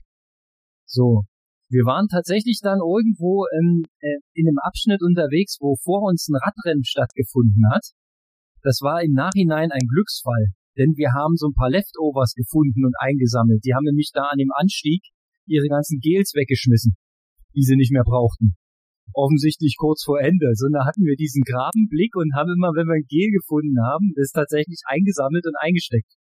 So. 0.84 1.24
Wir 1.68 1.82
waren 1.82 2.06
tatsächlich 2.06 2.60
dann 2.62 2.78
irgendwo 2.78 3.46
ähm, 3.50 3.84
äh, 3.98 4.20
in 4.34 4.46
einem 4.46 4.60
Abschnitt 4.62 5.02
unterwegs, 5.02 5.56
wo 5.60 5.74
vor 5.82 6.02
uns 6.02 6.28
ein 6.28 6.36
Radrennen 6.36 6.84
stattgefunden 6.84 7.64
hat. 7.72 7.90
Das 8.62 8.80
war 8.82 9.02
im 9.02 9.12
Nachhinein 9.12 9.72
ein 9.72 9.88
Glücksfall 9.88 10.52
denn 10.76 10.94
wir 10.96 11.12
haben 11.12 11.36
so 11.36 11.48
ein 11.48 11.56
paar 11.56 11.70
Leftovers 11.70 12.34
gefunden 12.34 12.84
und 12.84 12.94
eingesammelt. 12.98 13.64
Die 13.64 13.74
haben 13.74 13.84
nämlich 13.84 14.10
da 14.12 14.28
an 14.28 14.38
dem 14.38 14.52
Anstieg 14.54 15.02
ihre 15.46 15.68
ganzen 15.68 16.00
Gels 16.00 16.32
weggeschmissen, 16.34 16.96
die 17.54 17.62
sie 17.62 17.76
nicht 17.76 17.92
mehr 17.92 18.04
brauchten. 18.04 18.56
Offensichtlich 19.14 19.76
kurz 19.78 20.04
vor 20.04 20.20
Ende. 20.20 20.50
So, 20.54 20.66
da 20.72 20.84
hatten 20.84 21.04
wir 21.04 21.16
diesen 21.16 21.42
Grabenblick 21.42 22.16
und 22.16 22.34
haben 22.34 22.52
immer, 22.52 22.74
wenn 22.74 22.86
wir 22.86 22.98
ein 22.98 23.08
Gel 23.08 23.30
gefunden 23.30 23.78
haben, 23.80 24.12
das 24.16 24.32
tatsächlich 24.32 24.82
eingesammelt 24.86 25.46
und 25.46 25.56
eingesteckt. 25.58 26.12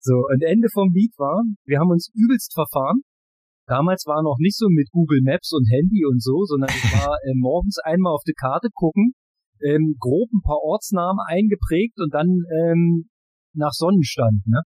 So, 0.00 0.26
und 0.28 0.42
Ende 0.42 0.68
vom 0.72 0.92
Lied 0.92 1.12
war, 1.18 1.44
wir 1.64 1.78
haben 1.78 1.90
uns 1.90 2.10
übelst 2.14 2.52
verfahren. 2.54 3.02
Damals 3.66 4.04
war 4.06 4.22
noch 4.22 4.38
nicht 4.40 4.56
so 4.56 4.66
mit 4.68 4.90
Google 4.90 5.20
Maps 5.22 5.52
und 5.52 5.68
Handy 5.70 6.04
und 6.04 6.20
so, 6.20 6.42
sondern 6.44 6.70
es 6.70 6.90
war 6.90 7.14
äh, 7.22 7.34
morgens 7.36 7.78
einmal 7.78 8.12
auf 8.12 8.24
die 8.26 8.34
Karte 8.34 8.68
gucken, 8.74 9.12
ähm, 9.62 9.96
grob 10.00 10.32
ein 10.32 10.42
paar 10.42 10.58
Ortsnamen 10.64 11.20
eingeprägt 11.28 12.00
und 12.00 12.12
dann 12.12 12.42
ähm, 12.50 13.09
nach 13.54 13.72
Sonnenstand, 13.72 14.46
ne? 14.46 14.62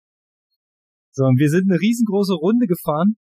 So, 1.11 1.25
und 1.25 1.37
wir 1.37 1.49
sind 1.49 1.69
eine 1.69 1.79
riesengroße 1.79 2.33
Runde 2.33 2.65
gefahren 2.65 3.15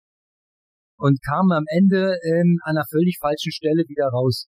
und 0.98 1.22
kamen 1.22 1.52
am 1.52 1.64
Ende 1.68 2.18
ähm, 2.22 2.60
an 2.64 2.76
einer 2.76 2.84
völlig 2.90 3.16
falschen 3.18 3.52
Stelle 3.52 3.84
wieder 3.88 4.08
raus. 4.12 4.46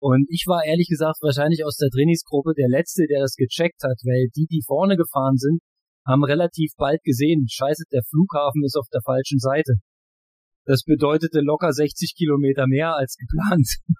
Und 0.00 0.26
ich 0.30 0.44
war 0.46 0.64
ehrlich 0.64 0.86
gesagt 0.86 1.18
wahrscheinlich 1.22 1.64
aus 1.64 1.76
der 1.76 1.90
Trainingsgruppe 1.90 2.54
der 2.54 2.68
Letzte, 2.68 3.06
der 3.10 3.20
das 3.20 3.34
gecheckt 3.34 3.82
hat, 3.82 3.98
weil 4.04 4.30
die, 4.36 4.46
die 4.46 4.62
vorne 4.64 4.96
gefahren 4.96 5.36
sind, 5.36 5.60
haben 6.06 6.22
relativ 6.22 6.72
bald 6.76 7.02
gesehen, 7.02 7.46
scheiße, 7.48 7.84
der 7.90 8.02
Flughafen 8.08 8.62
ist 8.64 8.76
auf 8.76 8.86
der 8.92 9.02
falschen 9.04 9.40
Seite. 9.40 9.74
Das 10.64 10.84
bedeutete 10.84 11.40
locker 11.40 11.72
60 11.72 12.14
Kilometer 12.16 12.66
mehr 12.68 12.94
als 12.94 13.16
geplant. 13.16 13.66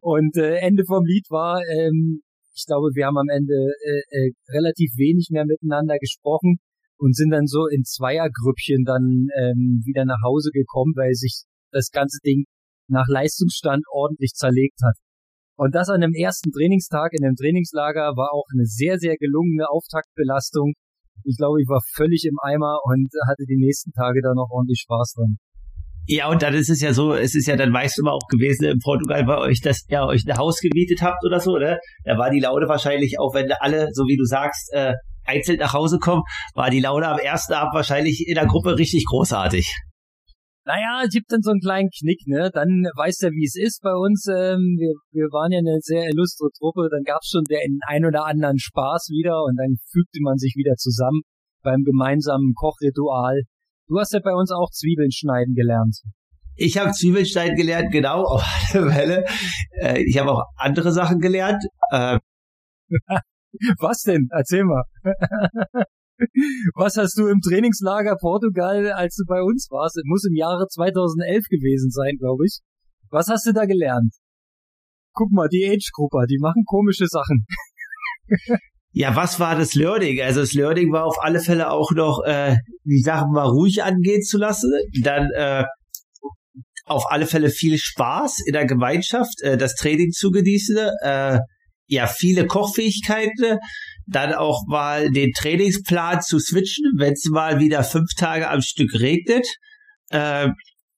Und 0.00 0.36
äh, 0.36 0.56
Ende 0.56 0.84
vom 0.84 1.04
Lied 1.04 1.30
war, 1.30 1.62
ähm, 1.64 2.22
ich 2.58 2.66
glaube, 2.66 2.90
wir 2.94 3.06
haben 3.06 3.18
am 3.18 3.30
Ende 3.30 3.54
äh, 3.54 4.02
äh, 4.10 4.30
relativ 4.50 4.90
wenig 4.98 5.30
mehr 5.30 5.46
miteinander 5.46 5.96
gesprochen 5.98 6.58
und 6.98 7.14
sind 7.14 7.30
dann 7.30 7.46
so 7.46 7.66
in 7.70 7.84
Zweiergrüppchen 7.84 8.82
dann 8.82 9.30
ähm, 9.38 9.82
wieder 9.86 10.04
nach 10.04 10.18
Hause 10.26 10.50
gekommen, 10.50 10.92
weil 10.96 11.14
sich 11.14 11.46
das 11.70 11.90
ganze 11.90 12.18
Ding 12.26 12.44
nach 12.90 13.06
Leistungsstand 13.06 13.84
ordentlich 13.92 14.32
zerlegt 14.34 14.80
hat. 14.82 14.96
Und 15.56 15.74
das 15.74 15.88
an 15.88 16.00
dem 16.00 16.14
ersten 16.14 16.50
Trainingstag 16.50 17.12
in 17.12 17.22
dem 17.22 17.36
Trainingslager 17.36 18.16
war 18.16 18.32
auch 18.32 18.46
eine 18.52 18.66
sehr, 18.66 18.98
sehr 18.98 19.16
gelungene 19.16 19.68
Auftaktbelastung. 19.70 20.74
Ich 21.24 21.36
glaube, 21.36 21.62
ich 21.62 21.68
war 21.68 21.82
völlig 21.94 22.26
im 22.26 22.38
Eimer 22.42 22.78
und 22.84 23.10
hatte 23.28 23.44
die 23.46 23.58
nächsten 23.58 23.92
Tage 23.92 24.20
da 24.22 24.34
noch 24.34 24.50
ordentlich 24.50 24.82
Spaß 24.82 25.14
dran. 25.14 25.38
Ja, 26.10 26.30
und 26.30 26.40
dann 26.40 26.54
ist 26.54 26.70
es 26.70 26.80
ja 26.80 26.94
so, 26.94 27.12
es 27.12 27.34
ist 27.34 27.46
ja 27.48 27.56
dann 27.56 27.70
meist 27.70 27.98
immer 27.98 28.12
auch 28.12 28.26
gewesen 28.30 28.64
in 28.64 28.78
Portugal 28.78 29.24
bei 29.24 29.36
euch, 29.36 29.60
dass 29.60 29.84
ihr 29.90 30.04
euch 30.04 30.24
ein 30.26 30.38
Haus 30.38 30.58
gemietet 30.58 31.02
habt 31.02 31.22
oder 31.22 31.38
so, 31.38 31.58
ne? 31.58 31.78
Da 32.04 32.16
war 32.16 32.30
die 32.30 32.40
Laune 32.40 32.66
wahrscheinlich 32.66 33.20
auch, 33.20 33.34
wenn 33.34 33.52
alle, 33.60 33.88
so 33.92 34.04
wie 34.04 34.16
du 34.16 34.24
sagst, 34.24 34.72
äh, 34.72 34.94
einzeln 35.26 35.58
nach 35.58 35.74
Hause 35.74 35.98
kommen, 35.98 36.22
war 36.54 36.70
die 36.70 36.80
Laune 36.80 37.06
am 37.06 37.18
ersten 37.18 37.52
Abend 37.52 37.74
wahrscheinlich 37.74 38.24
in 38.26 38.36
der 38.36 38.46
Gruppe 38.46 38.78
richtig 38.78 39.04
großartig. 39.04 39.68
Naja, 40.64 41.02
es 41.04 41.12
gibt 41.12 41.30
dann 41.30 41.42
so 41.42 41.50
einen 41.50 41.60
kleinen 41.60 41.90
Knick, 41.90 42.26
ne? 42.26 42.48
Dann 42.54 42.88
weißt 42.96 43.24
du, 43.24 43.28
wie 43.28 43.44
es 43.44 43.54
ist 43.54 43.82
bei 43.82 43.92
uns. 43.92 44.24
Ähm, 44.32 44.80
wir, 44.80 44.96
wir 45.12 45.28
waren 45.28 45.52
ja 45.52 45.58
eine 45.58 45.76
sehr 45.80 46.08
illustre 46.08 46.48
Truppe, 46.58 46.88
dann 46.90 47.04
gab's 47.04 47.28
schon 47.28 47.44
den 47.44 47.80
ein 47.86 48.06
oder 48.06 48.24
anderen 48.24 48.58
Spaß 48.58 49.08
wieder 49.12 49.44
und 49.44 49.56
dann 49.60 49.76
fügte 49.92 50.20
man 50.22 50.38
sich 50.38 50.54
wieder 50.56 50.76
zusammen 50.76 51.20
beim 51.62 51.84
gemeinsamen 51.84 52.54
Kochritual 52.56 53.44
Du 53.88 53.98
hast 53.98 54.12
ja 54.12 54.20
bei 54.22 54.34
uns 54.34 54.50
auch 54.50 54.70
Zwiebeln 54.70 55.10
schneiden 55.10 55.54
gelernt. 55.54 56.00
Ich 56.56 56.76
habe 56.78 56.92
Zwiebeln 56.92 57.26
schneiden 57.26 57.56
gelernt, 57.56 57.90
genau, 57.92 58.24
auf 58.24 58.44
alle 58.72 58.90
Fälle. 58.90 59.24
Äh, 59.80 60.02
ich 60.02 60.18
habe 60.18 60.32
auch 60.32 60.44
andere 60.56 60.92
Sachen 60.92 61.18
gelernt. 61.18 61.62
Äh, 61.90 62.18
Was 63.80 64.02
denn? 64.02 64.28
Erzähl 64.30 64.64
mal. 64.64 64.84
Was 66.74 66.96
hast 66.96 67.16
du 67.16 67.28
im 67.28 67.40
Trainingslager 67.40 68.16
Portugal, 68.20 68.92
als 68.92 69.16
du 69.16 69.24
bei 69.26 69.40
uns 69.42 69.68
warst? 69.70 69.96
Es 69.96 70.04
muss 70.04 70.24
im 70.24 70.34
Jahre 70.34 70.66
2011 70.68 71.44
gewesen 71.48 71.90
sein, 71.90 72.16
glaube 72.18 72.44
ich. 72.44 72.60
Was 73.10 73.28
hast 73.28 73.46
du 73.46 73.52
da 73.52 73.64
gelernt? 73.64 74.12
guck 75.18 75.32
mal, 75.32 75.48
die 75.48 75.66
Age-Grupper, 75.68 76.26
die 76.26 76.38
machen 76.38 76.62
komische 76.64 77.06
Sachen. 77.06 77.44
Ja, 78.92 79.14
was 79.14 79.38
war 79.38 79.54
das 79.54 79.74
Learning? 79.74 80.20
Also 80.20 80.40
das 80.40 80.54
Learning 80.54 80.92
war 80.92 81.04
auf 81.04 81.22
alle 81.22 81.40
Fälle 81.40 81.70
auch 81.70 81.92
noch, 81.92 82.22
äh, 82.24 82.56
die 82.84 83.00
Sachen 83.00 83.32
mal 83.32 83.46
ruhig 83.46 83.82
angehen 83.82 84.22
zu 84.22 84.38
lassen. 84.38 84.72
Dann 85.02 85.30
äh, 85.32 85.64
auf 86.86 87.04
alle 87.10 87.26
Fälle 87.26 87.50
viel 87.50 87.78
Spaß 87.78 88.40
in 88.46 88.54
der 88.54 88.66
Gemeinschaft, 88.66 89.42
äh, 89.42 89.56
das 89.56 89.74
Training 89.74 90.10
zu 90.10 90.30
genießen. 90.30 90.78
Äh, 91.02 91.38
ja, 91.86 92.06
viele 92.06 92.46
Kochfähigkeiten. 92.46 93.58
Dann 94.06 94.32
auch 94.32 94.62
mal 94.66 95.10
den 95.10 95.32
Trainingsplan 95.32 96.22
zu 96.22 96.38
switchen, 96.38 96.92
wenn 96.96 97.12
es 97.12 97.26
mal 97.30 97.60
wieder 97.60 97.84
fünf 97.84 98.10
Tage 98.16 98.48
am 98.48 98.62
Stück 98.62 98.98
regnet. 98.98 99.46
Äh, 100.10 100.48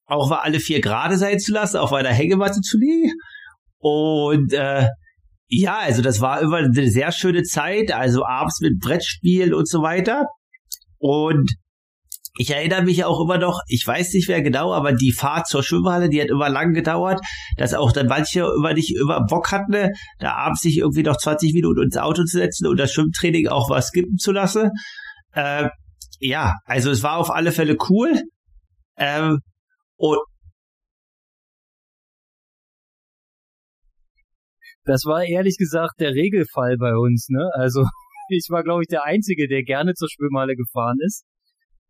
auch 0.05 0.29
mal 0.29 0.39
alle 0.39 0.59
vier 0.59 0.79
Grade 0.79 1.17
sein 1.17 1.39
zu 1.39 1.51
lassen, 1.51 1.77
auf 1.77 1.91
einer 1.91 2.13
Hängematte 2.13 2.61
zu 2.61 2.77
liegen. 2.77 3.11
Und 3.79 4.53
äh, 4.53 4.87
ja, 5.53 5.79
also 5.79 6.01
das 6.01 6.21
war 6.21 6.39
immer 6.41 6.57
eine 6.57 6.89
sehr 6.89 7.11
schöne 7.11 7.43
Zeit, 7.43 7.91
also 7.91 8.25
abends 8.25 8.61
mit 8.61 8.79
Brettspielen 8.79 9.53
und 9.53 9.67
so 9.67 9.81
weiter. 9.81 10.27
Und 10.97 11.51
ich 12.37 12.51
erinnere 12.51 12.83
mich 12.83 13.03
auch 13.03 13.19
immer 13.19 13.37
noch, 13.37 13.59
ich 13.67 13.85
weiß 13.85 14.13
nicht 14.13 14.29
mehr 14.29 14.41
genau, 14.41 14.73
aber 14.73 14.93
die 14.93 15.11
Fahrt 15.11 15.47
zur 15.47 15.61
Schwimmhalle, 15.61 16.07
die 16.07 16.21
hat 16.21 16.29
immer 16.29 16.47
lang 16.47 16.73
gedauert, 16.73 17.19
dass 17.57 17.73
auch 17.73 17.91
dann 17.91 18.07
manche 18.07 18.49
immer 18.55 18.73
nicht 18.73 18.95
immer 18.95 19.25
Bock 19.25 19.51
hatten, 19.51 19.89
da 20.19 20.35
abends 20.35 20.61
sich 20.61 20.77
irgendwie 20.77 21.03
noch 21.03 21.17
20 21.17 21.53
Minuten 21.53 21.83
ins 21.83 21.97
Auto 21.97 22.23
zu 22.23 22.37
setzen 22.37 22.67
und 22.67 22.79
das 22.79 22.93
Schwimmtraining 22.93 23.49
auch 23.49 23.69
was 23.69 23.87
skippen 23.87 24.17
zu 24.17 24.31
lassen. 24.31 24.69
Äh, 25.33 25.67
ja, 26.19 26.53
also 26.63 26.91
es 26.91 27.03
war 27.03 27.17
auf 27.17 27.29
alle 27.29 27.51
Fälle 27.51 27.75
cool. 27.89 28.21
Ähm, 28.95 29.39
und 29.97 30.19
Das 34.85 35.03
war 35.05 35.23
ehrlich 35.23 35.57
gesagt 35.57 35.99
der 35.99 36.13
Regelfall 36.13 36.77
bei 36.77 36.95
uns, 36.95 37.27
ne? 37.29 37.49
Also 37.53 37.83
ich 38.29 38.47
war, 38.49 38.63
glaube 38.63 38.81
ich, 38.83 38.87
der 38.87 39.05
Einzige, 39.05 39.47
der 39.47 39.63
gerne 39.63 39.93
zur 39.93 40.09
Schwimmhalle 40.09 40.55
gefahren 40.55 40.97
ist. 41.05 41.25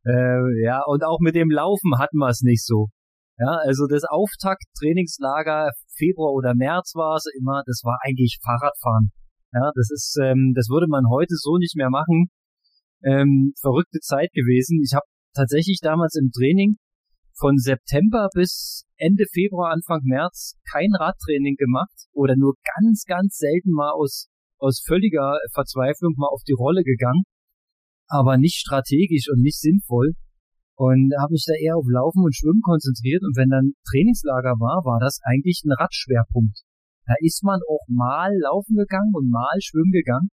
Äh, 0.06 0.65
ja, 0.65 0.82
und 0.86 1.04
auch 1.04 1.19
mit 1.19 1.36
dem 1.36 1.51
Laufen 1.51 1.97
hatten 1.99 2.17
wir 2.17 2.30
es 2.30 2.41
nicht 2.41 2.65
so. 2.65 2.88
Ja, 3.38 3.58
also 3.65 3.88
das 3.88 4.04
Auftakt-Trainingslager 4.04 5.69
Februar 5.97 6.34
oder 6.34 6.54
März 6.54 6.93
war 6.95 7.15
es 7.15 7.25
immer, 7.39 7.63
das 7.65 7.82
war 7.84 7.97
eigentlich 8.04 8.38
Fahrradfahren. 8.43 9.12
Ja, 9.54 9.71
das 9.75 9.89
ist, 9.91 10.17
ähm, 10.21 10.54
das 10.56 10.69
würde 10.69 10.88
man 10.88 11.10
heute 11.10 11.36
so 11.36 11.58
nicht 11.58 11.75
mehr 11.75 11.89
machen. 11.89 12.30
Ähm, 13.04 13.54
verrückte 13.60 13.99
Zeit 13.99 14.32
gewesen. 14.34 14.82
Ich 14.84 14.93
habe 14.93 15.06
tatsächlich 15.36 15.80
damals 15.82 16.15
im 16.15 16.30
Training 16.32 16.77
von 17.38 17.58
September 17.58 18.30
bis 18.34 18.86
Ende 19.01 19.25
Februar, 19.33 19.73
Anfang 19.73 20.01
März 20.03 20.53
kein 20.69 20.93
Radtraining 20.93 21.55
gemacht 21.57 22.05
oder 22.13 22.35
nur 22.37 22.53
ganz, 22.77 23.03
ganz 23.05 23.37
selten 23.37 23.71
mal 23.71 23.91
aus, 23.97 24.29
aus 24.59 24.83
völliger 24.85 25.39
Verzweiflung 25.53 26.13
mal 26.17 26.29
auf 26.29 26.43
die 26.45 26.53
Rolle 26.53 26.83
gegangen, 26.83 27.23
aber 28.07 28.37
nicht 28.37 28.61
strategisch 28.61 29.25
und 29.33 29.41
nicht 29.41 29.59
sinnvoll. 29.59 30.13
Und 30.75 31.13
habe 31.19 31.33
mich 31.33 31.45
da 31.45 31.53
eher 31.57 31.77
auf 31.77 31.85
Laufen 31.89 32.23
und 32.23 32.35
Schwimmen 32.35 32.61
konzentriert. 32.61 33.21
Und 33.21 33.37
wenn 33.37 33.49
dann 33.49 33.73
Trainingslager 33.89 34.57
war, 34.57 34.81
war 34.85 34.99
das 34.99 35.19
eigentlich 35.25 35.61
ein 35.65 35.73
Radschwerpunkt. 35.77 36.61
Da 37.05 37.13
ist 37.21 37.43
man 37.43 37.59
auch 37.69 37.85
mal 37.87 38.31
laufen 38.41 38.77
gegangen 38.77 39.13
und 39.13 39.29
mal 39.29 39.57
schwimmen 39.61 39.91
gegangen, 39.91 40.29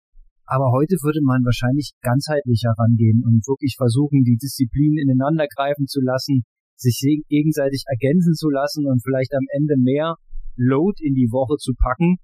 aber 0.46 0.70
heute 0.70 0.94
würde 1.02 1.22
man 1.22 1.42
wahrscheinlich 1.42 1.94
ganzheitlicher 2.02 2.74
rangehen 2.78 3.22
und 3.26 3.46
wirklich 3.46 3.74
versuchen, 3.76 4.22
die 4.22 4.38
Disziplinen 4.38 4.98
ineinander 5.02 5.46
greifen 5.50 5.86
zu 5.86 6.00
lassen, 6.00 6.46
sich 6.76 7.00
gegenseitig 7.28 7.84
ergänzen 7.86 8.34
zu 8.34 8.48
lassen 8.50 8.86
und 8.86 9.02
vielleicht 9.02 9.32
am 9.34 9.44
Ende 9.56 9.74
mehr 9.78 10.16
Load 10.56 10.96
in 11.02 11.14
die 11.14 11.28
Woche 11.30 11.56
zu 11.58 11.72
packen, 11.74 12.16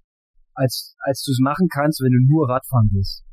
als, 0.53 0.95
als 1.05 1.23
du 1.23 1.31
es 1.31 1.39
machen 1.41 1.67
kannst, 1.71 2.01
wenn 2.01 2.11
du 2.11 2.33
nur 2.33 2.49
Radfahren 2.49 2.89
bist. 2.91 3.23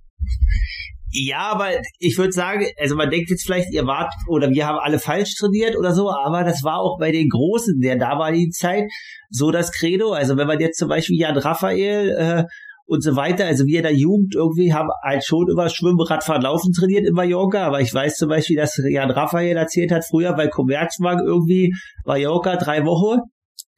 Ja, 1.12 1.50
aber 1.50 1.70
ich 1.98 2.16
würde 2.18 2.32
sagen, 2.32 2.66
also 2.78 2.94
man 2.94 3.10
denkt 3.10 3.30
jetzt 3.30 3.44
vielleicht, 3.44 3.72
ihr 3.72 3.84
wart 3.84 4.12
oder 4.28 4.50
wir 4.50 4.66
haben 4.66 4.78
alle 4.78 5.00
falsch 5.00 5.34
trainiert 5.36 5.76
oder 5.76 5.92
so, 5.92 6.08
aber 6.08 6.44
das 6.44 6.62
war 6.62 6.78
auch 6.78 6.98
bei 7.00 7.10
den 7.10 7.28
Großen 7.28 7.80
der 7.80 7.96
damaligen 7.96 8.52
Zeit 8.52 8.84
so 9.28 9.50
das 9.50 9.72
Credo. 9.72 10.12
Also 10.12 10.36
wenn 10.36 10.46
man 10.46 10.60
jetzt 10.60 10.78
zum 10.78 10.88
Beispiel 10.88 11.18
Jan 11.18 11.36
Raphael 11.36 12.10
äh, 12.10 12.44
und 12.90 13.04
so 13.04 13.14
weiter. 13.14 13.46
Also 13.46 13.66
wir 13.66 13.78
in 13.78 13.82
der 13.84 13.94
Jugend 13.94 14.34
irgendwie 14.34 14.74
haben 14.74 14.88
halt 15.04 15.24
schon 15.24 15.48
immer 15.48 15.68
Schwimmen, 15.68 16.00
Radfahren, 16.00 16.42
Laufen 16.42 16.72
trainiert 16.72 17.06
in 17.06 17.14
Mallorca, 17.14 17.64
aber 17.64 17.80
ich 17.80 17.94
weiß 17.94 18.16
zum 18.16 18.28
Beispiel, 18.28 18.56
dass 18.56 18.82
Jan 18.84 19.12
Raphael 19.12 19.56
erzählt 19.56 19.92
hat, 19.92 20.04
früher 20.04 20.32
bei 20.32 20.48
Commerzbank 20.48 21.20
irgendwie 21.24 21.72
Mallorca 22.04 22.56
drei 22.56 22.84
Wochen, 22.84 23.20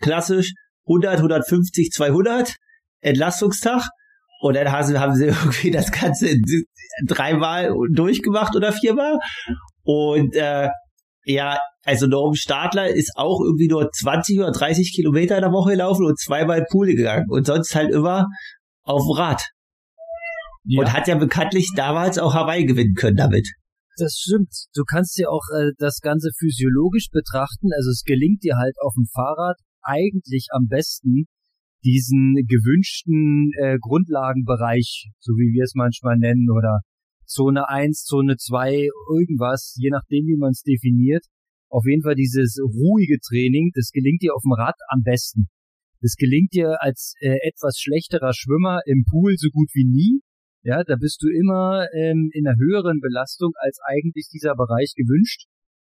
klassisch 0.01 0.55
100, 0.87 1.19
150, 1.19 1.91
200, 1.91 2.55
Entlastungstag. 3.03 3.83
Und 4.41 4.57
dann 4.57 4.73
haben 4.73 5.15
sie 5.15 5.27
irgendwie 5.27 5.71
das 5.71 5.93
Ganze 5.93 6.35
dreimal 7.07 7.75
durchgemacht 7.93 8.57
oder 8.57 8.73
viermal. 8.73 9.19
Und 9.85 10.35
äh, 10.37 10.71
ja, 11.25 11.59
also 11.85 12.07
Norm 12.07 12.35
Stadler 12.35 12.89
ist 12.89 13.13
auch 13.17 13.43
irgendwie 13.45 13.69
nur 13.69 13.91
20 13.93 14.39
oder 14.39 14.53
30 14.53 14.95
Kilometer 14.95 15.35
in 15.35 15.43
der 15.43 15.53
Woche 15.53 15.73
gelaufen 15.73 16.07
und 16.07 16.19
zweimal 16.19 16.61
in 16.61 16.67
Pool 16.71 16.87
gegangen. 16.87 17.27
Und 17.29 17.47
sonst 17.47 17.75
halt 17.75 17.91
immer 17.91 18.27
auf 18.85 19.03
dem 19.03 19.17
Rad. 19.17 19.43
Ja. 20.65 20.81
Und 20.81 20.93
hat 20.93 21.09
ja 21.09 21.17
bekanntlich 21.17 21.73
damals 21.75 22.19
auch 22.19 22.35
Hawaii 22.35 22.65
gewinnen 22.65 22.95
können 22.95 23.17
damit. 23.17 23.49
Das 23.97 24.15
stimmt. 24.15 24.53
Du 24.75 24.85
kannst 24.85 25.19
ja 25.19 25.29
auch 25.29 25.43
äh, 25.59 25.73
das 25.79 26.01
Ganze 26.01 26.31
physiologisch 26.39 27.09
betrachten. 27.11 27.69
Also 27.77 27.91
es 27.91 28.05
gelingt 28.05 28.43
dir 28.43 28.57
halt 28.57 28.75
auf 28.81 28.95
dem 28.95 29.07
Fahrrad 29.13 29.59
eigentlich 29.83 30.49
am 30.53 30.67
besten, 30.69 31.27
diesen 31.85 32.35
gewünschten 32.47 33.51
äh, 33.61 33.77
Grundlagenbereich, 33.81 35.11
so 35.19 35.33
wie 35.33 35.53
wir 35.53 35.65
es 35.65 35.75
manchmal 35.75 36.17
nennen, 36.17 36.49
oder 36.51 36.81
Zone 37.27 37.69
1, 37.69 38.05
Zone 38.05 38.37
2, 38.37 38.89
irgendwas, 39.11 39.75
je 39.77 39.91
nachdem, 39.91 40.27
wie 40.27 40.37
man 40.39 40.51
es 40.51 40.63
definiert. 40.63 41.27
Auf 41.69 41.85
jeden 41.87 42.03
Fall 42.03 42.15
dieses 42.15 42.59
ruhige 42.63 43.19
Training, 43.19 43.73
das 43.75 43.91
gelingt 43.91 44.23
dir 44.23 44.35
auf 44.35 44.43
dem 44.43 44.53
Rad 44.53 44.77
am 44.89 45.03
besten. 45.03 45.49
Das 46.03 46.17
gelingt 46.17 46.53
dir 46.53 46.83
als 46.83 47.15
äh, 47.21 47.39
etwas 47.47 47.79
schlechterer 47.79 48.33
Schwimmer 48.35 48.81
im 48.87 49.05
Pool 49.09 49.35
so 49.37 49.49
gut 49.51 49.71
wie 49.73 49.87
nie. 49.87 50.21
Ja, 50.65 50.83
da 50.83 50.97
bist 50.97 51.23
du 51.23 51.29
immer 51.29 51.87
ähm, 51.95 52.31
in 52.33 52.47
einer 52.47 52.57
höheren 52.59 53.01
Belastung 53.01 53.53
als 53.57 53.79
eigentlich 53.87 54.29
dieser 54.29 54.55
Bereich 54.55 54.95
gewünscht. 54.97 55.47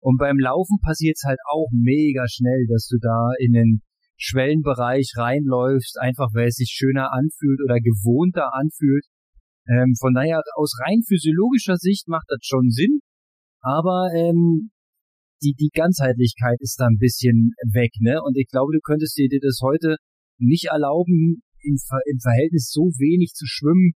Und 0.01 0.17
beim 0.17 0.37
Laufen 0.37 0.79
passiert 0.83 1.15
es 1.15 1.23
halt 1.25 1.39
auch 1.49 1.69
mega 1.71 2.27
schnell, 2.27 2.67
dass 2.67 2.87
du 2.87 2.97
da 2.99 3.31
in 3.39 3.53
den 3.53 3.81
Schwellenbereich 4.17 5.13
reinläufst, 5.15 5.97
einfach 5.99 6.29
weil 6.33 6.47
es 6.47 6.55
sich 6.55 6.71
schöner 6.75 7.13
anfühlt 7.13 7.61
oder 7.63 7.79
gewohnter 7.79 8.53
anfühlt. 8.53 9.05
Ähm, 9.67 9.95
von 9.97 10.13
daher 10.13 10.43
aus 10.55 10.75
rein 10.85 11.01
physiologischer 11.07 11.77
Sicht 11.77 12.09
macht 12.09 12.27
das 12.27 12.39
schon 12.43 12.69
Sinn, 12.69 12.99
aber 13.61 14.11
ähm, 14.13 14.71
die, 15.43 15.53
die 15.53 15.69
Ganzheitlichkeit 15.73 16.58
ist 16.62 16.79
da 16.79 16.88
ein 16.88 16.97
bisschen 16.97 17.51
weg, 17.71 17.91
ne? 17.99 18.21
Und 18.23 18.38
ich 18.38 18.47
glaube, 18.47 18.71
du 18.71 18.79
könntest 18.79 19.17
dir 19.17 19.27
das 19.41 19.60
heute 19.62 19.97
nicht 20.39 20.71
erlauben, 20.71 21.43
im, 21.62 21.75
im 21.75 22.19
Verhältnis 22.19 22.71
so 22.71 22.91
wenig 22.97 23.34
zu 23.34 23.45
schwimmen, 23.45 23.93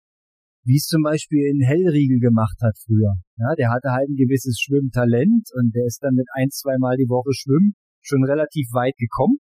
wie 0.66 0.78
es 0.78 0.90
zum 0.90 1.04
Beispiel 1.04 1.46
in 1.46 1.62
Hellriegel 1.62 2.20
gemacht 2.20 2.58
hat 2.62 2.78
früher. 2.84 3.14
Ja, 3.38 3.54
der 3.56 3.70
hatte 3.70 3.92
halt 3.92 4.10
ein 4.10 4.18
gewisses 4.18 4.58
Schwimmtalent 4.60 5.46
und 5.54 5.76
der 5.76 5.86
ist 5.86 6.02
dann 6.02 6.16
mit 6.16 6.26
ein, 6.34 6.50
zwei 6.50 6.78
Mal 6.80 6.98
die 6.98 7.10
Woche 7.10 7.34
schwimmen 7.34 7.76
schon 8.02 8.24
relativ 8.26 8.68
weit 8.74 8.96
gekommen. 8.98 9.38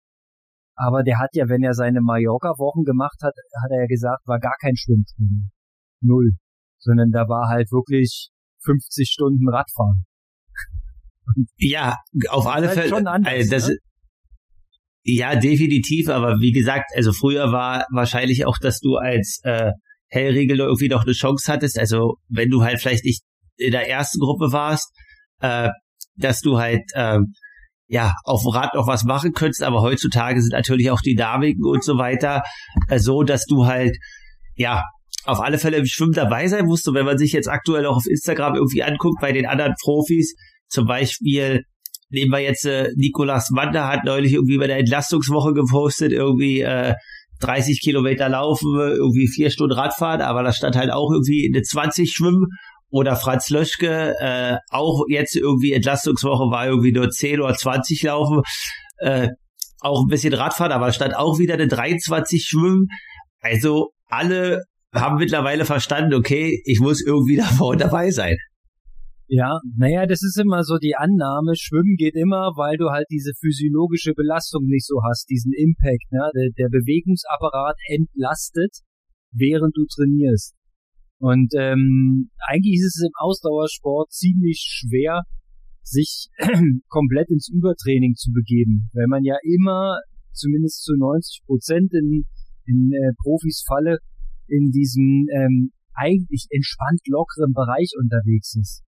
Aber 0.75 1.03
der 1.03 1.19
hat 1.19 1.31
ja, 1.35 1.49
wenn 1.49 1.63
er 1.63 1.75
seine 1.75 2.01
Mallorca-Wochen 2.01 2.83
gemacht 2.83 3.19
hat, 3.23 3.35
hat 3.63 3.71
er 3.71 3.83
ja 3.83 3.87
gesagt, 3.87 4.27
war 4.27 4.41
gar 4.41 4.57
kein 4.61 4.77
Schwimmtraining. 4.77 5.51
Null. 6.01 6.33
Sondern 6.79 7.11
da 7.11 7.29
war 7.29 7.49
halt 7.49 7.71
wirklich 7.71 8.31
50 8.65 9.09
Stunden 9.09 9.49
Radfahren. 9.49 10.05
Ja, 11.57 11.97
auf 12.29 12.47
alle 12.47 12.69
halt 12.69 12.79
Fälle. 12.79 13.07
Also 13.25 13.51
das, 13.51 13.69
ne? 13.69 13.77
Ja, 15.05 15.35
definitiv, 15.35 16.09
aber 16.09 16.41
wie 16.41 16.53
gesagt, 16.53 16.93
also 16.95 17.13
früher 17.13 17.51
war 17.51 17.87
wahrscheinlich 17.93 18.47
auch, 18.47 18.57
dass 18.59 18.79
du 18.79 18.97
als 18.97 19.41
äh, 19.43 19.73
Hellregel 20.09 20.61
irgendwie 20.61 20.89
noch 20.89 21.03
eine 21.03 21.13
Chance 21.13 21.51
hattest. 21.51 21.79
Also 21.79 22.19
wenn 22.29 22.51
du 22.51 22.63
halt 22.63 22.81
vielleicht 22.81 23.05
nicht 23.05 23.23
in 23.57 23.73
der 23.73 23.89
ersten 23.89 24.21
Gruppe 24.21 24.53
warst, 24.53 24.93
äh, 25.41 25.71
dass 26.17 26.41
du 26.41 26.59
halt 26.59 26.83
äh, 26.95 27.19
ja 27.89 28.15
auf 28.25 28.43
dem 28.43 28.51
Rad 28.51 28.75
noch 28.75 28.87
was 28.87 29.03
machen 29.03 29.33
könntest, 29.33 29.63
aber 29.63 29.83
heutzutage 29.83 30.41
sind 30.41 30.53
natürlich 30.53 30.91
auch 30.91 31.01
die 31.01 31.15
Dynamiken 31.15 31.65
und 31.65 31.83
so 31.83 31.99
weiter 31.99 32.43
äh, 32.89 32.99
so, 32.99 33.25
dass 33.25 33.45
du 33.47 33.67
halt 33.67 33.97
ja 34.55 34.85
auf 35.25 35.41
alle 35.41 35.59
Fälle 35.59 35.79
im 35.79 35.87
Schwimmen 35.87 36.13
dabei 36.13 36.47
sein 36.47 36.67
musst. 36.67 36.87
Und 36.89 36.95
wenn 36.95 37.07
man 37.07 37.19
sich 37.19 37.33
jetzt 37.33 37.49
aktuell 37.49 37.87
auch 37.87 37.97
auf 37.97 38.07
Instagram 38.07 38.55
irgendwie 38.55 38.83
anguckt 38.83 39.21
bei 39.21 39.33
den 39.33 39.47
anderen 39.47 39.75
Profis, 39.83 40.35
zum 40.73 40.87
Beispiel 40.87 41.65
nehmen 42.09 42.31
wir 42.31 42.41
jetzt 42.41 42.65
äh, 42.65 42.89
Nikolas 42.97 43.51
Wander 43.53 43.89
hat 43.89 44.05
neulich 44.05 44.33
irgendwie 44.33 44.59
bei 44.59 44.67
der 44.67 44.79
Entlastungswoche 44.79 45.53
gepostet, 45.53 46.13
irgendwie 46.13 46.61
äh, 46.61 46.95
30 47.41 47.81
Kilometer 47.83 48.29
laufen, 48.29 48.75
irgendwie 48.79 49.29
vier 49.29 49.51
Stunden 49.51 49.75
Radfahren, 49.75 50.23
aber 50.23 50.43
da 50.43 50.53
stand 50.53 50.77
halt 50.77 50.91
auch 50.91 51.11
irgendwie 51.11 51.51
eine 51.53 51.63
20 51.63 52.11
schwimmen 52.11 52.47
oder 52.89 53.17
Franz 53.17 53.51
Löschke, 53.51 54.15
äh, 54.19 54.57
auch 54.71 55.05
jetzt 55.09 55.37
irgendwie 55.37 55.73
Entlastungswoche 55.73 56.51
war 56.51 56.67
irgendwie 56.67 56.93
nur 56.93 57.11
10 57.11 57.41
oder 57.41 57.55
20 57.55 58.03
laufen, 58.05 58.43
äh, 58.99 59.29
auch 59.81 60.05
ein 60.05 60.09
bisschen 60.09 60.33
Radfahren, 60.35 60.73
aber 60.73 60.93
stand 60.93 61.15
auch 61.17 61.39
wieder 61.39 61.55
eine 61.55 61.69
23 61.69 62.45
schwimmen. 62.45 62.87
Also 63.41 63.91
alle 64.09 64.63
haben 64.95 65.17
mittlerweile 65.17 65.65
verstanden, 65.65 66.15
okay, 66.15 66.63
ich 66.65 66.81
muss 66.81 67.05
irgendwie 67.05 67.37
da 67.39 67.45
vorne 67.45 67.85
dabei 67.85 68.11
sein. 68.11 68.37
Ja, 69.33 69.61
naja, 69.79 70.05
das 70.05 70.23
ist 70.23 70.39
immer 70.39 70.63
so 70.63 70.77
die 70.77 70.95
Annahme, 70.95 71.57
Schwimmen 71.57 71.97
geht 71.97 72.17
immer, 72.17 72.53
weil 72.61 72.77
du 72.77 72.91
halt 72.91 73.07
diese 73.09 73.33
physiologische 73.41 74.13
Belastung 74.13 74.67
nicht 74.67 74.85
so 74.85 75.01
hast, 75.09 75.25
diesen 75.31 75.55
Impact, 75.57 76.13
ne? 76.13 76.29
der, 76.37 76.51
der 76.59 76.69
Bewegungsapparat 76.69 77.77
entlastet, 77.89 78.85
während 79.33 79.75
du 79.75 79.87
trainierst. 79.89 80.53
Und 81.17 81.49
ähm, 81.57 82.29
eigentlich 82.47 82.77
ist 82.77 83.01
es 83.01 83.09
im 83.09 83.17
Ausdauersport 83.17 84.13
ziemlich 84.13 84.69
schwer, 84.69 85.23
sich 85.81 86.29
komplett 86.89 87.31
ins 87.31 87.49
Übertraining 87.49 88.13
zu 88.13 88.33
begeben, 88.33 88.91
weil 88.93 89.07
man 89.09 89.25
ja 89.25 89.37
immer, 89.45 89.97
zumindest 90.35 90.85
zu 90.85 90.93
90 90.95 91.41
Prozent 91.47 91.91
in, 91.95 92.25
in 92.67 92.93
äh, 92.93 93.13
Profis 93.25 93.65
Falle, 93.67 93.97
in 94.47 94.69
diesem 94.73 95.25
ähm, 95.33 95.73
eigentlich 95.95 96.49
entspannt 96.51 97.01
lockeren 97.09 97.55
Bereich 97.55 97.93
unterwegs 97.99 98.57
ist. 98.61 98.83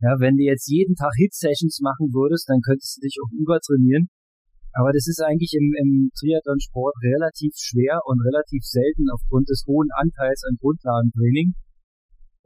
Ja, 0.00 0.14
wenn 0.22 0.38
du 0.38 0.44
jetzt 0.46 0.70
jeden 0.70 0.94
Tag 0.94 1.10
Hit-Sessions 1.18 1.80
machen 1.82 2.14
würdest, 2.14 2.46
dann 2.48 2.62
könntest 2.62 2.98
du 2.98 3.00
dich 3.02 3.18
auch 3.18 3.32
übertrainieren. 3.34 4.06
Aber 4.72 4.94
das 4.94 5.10
ist 5.10 5.18
eigentlich 5.18 5.58
im, 5.58 5.74
im 5.74 6.10
Triathlon-Sport 6.14 6.94
relativ 7.02 7.58
schwer 7.58 7.98
und 8.06 8.22
relativ 8.22 8.62
selten 8.62 9.10
aufgrund 9.10 9.50
des 9.50 9.66
hohen 9.66 9.90
Anteils 9.98 10.44
an 10.46 10.54
Grundlagentraining. 10.60 11.58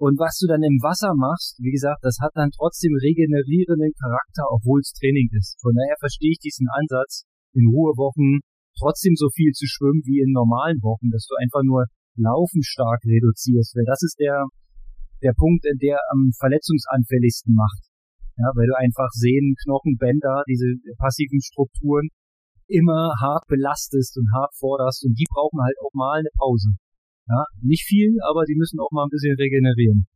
Und 0.01 0.19
was 0.19 0.41
du 0.41 0.49
dann 0.49 0.65
im 0.65 0.81
Wasser 0.81 1.13
machst, 1.15 1.61
wie 1.61 1.71
gesagt, 1.71 2.01
das 2.03 2.19
hat 2.25 2.33
dann 2.35 2.51
trotzdem 2.57 2.97
regenerierenden 2.97 3.93
Charakter, 4.01 4.49
obwohl 4.49 4.81
es 4.81 4.97
Training 4.97 5.29
ist. 5.37 5.61
Von 5.61 5.77
daher 5.77 5.95
verstehe 6.01 6.33
ich 6.33 6.41
diesen 6.41 6.67
Ansatz, 6.73 7.29
in 7.53 7.69
Ruhewochen 7.69 8.41
trotzdem 8.81 9.15
so 9.15 9.29
viel 9.29 9.53
zu 9.53 9.69
schwimmen 9.69 10.03
wie 10.09 10.25
in 10.25 10.33
normalen 10.33 10.81
Wochen, 10.81 11.13
dass 11.13 11.29
du 11.29 11.37
einfach 11.37 11.63
nur 11.63 11.85
Laufen 12.17 12.63
stark 12.63 13.05
reduzierst, 13.05 13.77
weil 13.77 13.87
das 13.87 14.03
ist 14.03 14.19
der, 14.19 14.49
der 15.23 15.33
Punkt, 15.37 15.65
der 15.65 15.99
am 16.11 16.31
verletzungsanfälligsten 16.39 17.55
macht. 17.55 17.89
Ja, 18.37 18.51
weil 18.55 18.67
du 18.67 18.77
einfach 18.77 19.11
Sehnen, 19.13 19.55
Knochen, 19.63 19.97
Bänder, 19.99 20.43
diese 20.49 20.67
passiven 20.99 21.41
Strukturen 21.41 22.09
immer 22.67 23.13
hart 23.21 23.47
belastest 23.49 24.17
und 24.17 24.27
hart 24.35 24.55
forderst 24.57 25.05
und 25.05 25.15
die 25.19 25.27
brauchen 25.29 25.61
halt 25.63 25.77
auch 25.85 25.93
mal 25.93 26.19
eine 26.19 26.31
Pause. 26.39 26.71
Ja, 27.29 27.45
nicht 27.61 27.85
viel, 27.85 28.17
aber 28.29 28.45
die 28.45 28.57
müssen 28.57 28.81
auch 28.81 28.91
mal 28.91 29.05
ein 29.05 29.13
bisschen 29.13 29.37
regenerieren. 29.37 30.07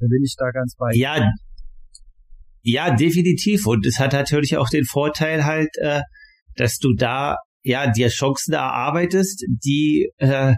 Da 0.00 0.06
bin 0.08 0.22
ich 0.24 0.34
da 0.36 0.50
ganz 0.50 0.74
bei. 0.76 0.90
Ja, 0.94 1.30
ja, 2.62 2.94
definitiv. 2.94 3.66
Und 3.66 3.86
es 3.86 3.98
hat 3.98 4.12
natürlich 4.12 4.56
auch 4.56 4.68
den 4.68 4.84
Vorteil 4.84 5.44
halt, 5.44 5.70
äh, 5.78 6.02
dass 6.56 6.78
du 6.78 6.94
da 6.94 7.36
ja 7.62 7.90
dir 7.90 8.08
Chancen 8.08 8.54
erarbeitest, 8.54 9.44
die 9.48 10.10
äh, 10.18 10.54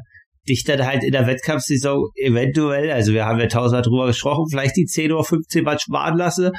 dich 0.49 0.65
dann 0.65 0.85
halt 0.85 1.05
in 1.05 1.13
der 1.13 1.27
Wettkampfsaison 1.27 2.09
eventuell, 2.17 2.91
also 2.91 3.13
wir 3.13 3.25
haben 3.25 3.39
ja 3.39 3.47
tausendmal 3.47 3.83
drüber 3.83 4.07
gesprochen, 4.07 4.47
vielleicht 4.51 4.77
die 4.77 4.87
10 4.87 5.13
oder 5.13 5.25
15 5.25 5.65
Mal 5.65 5.79
sparen 5.79 6.19
lasse, 6.19 6.53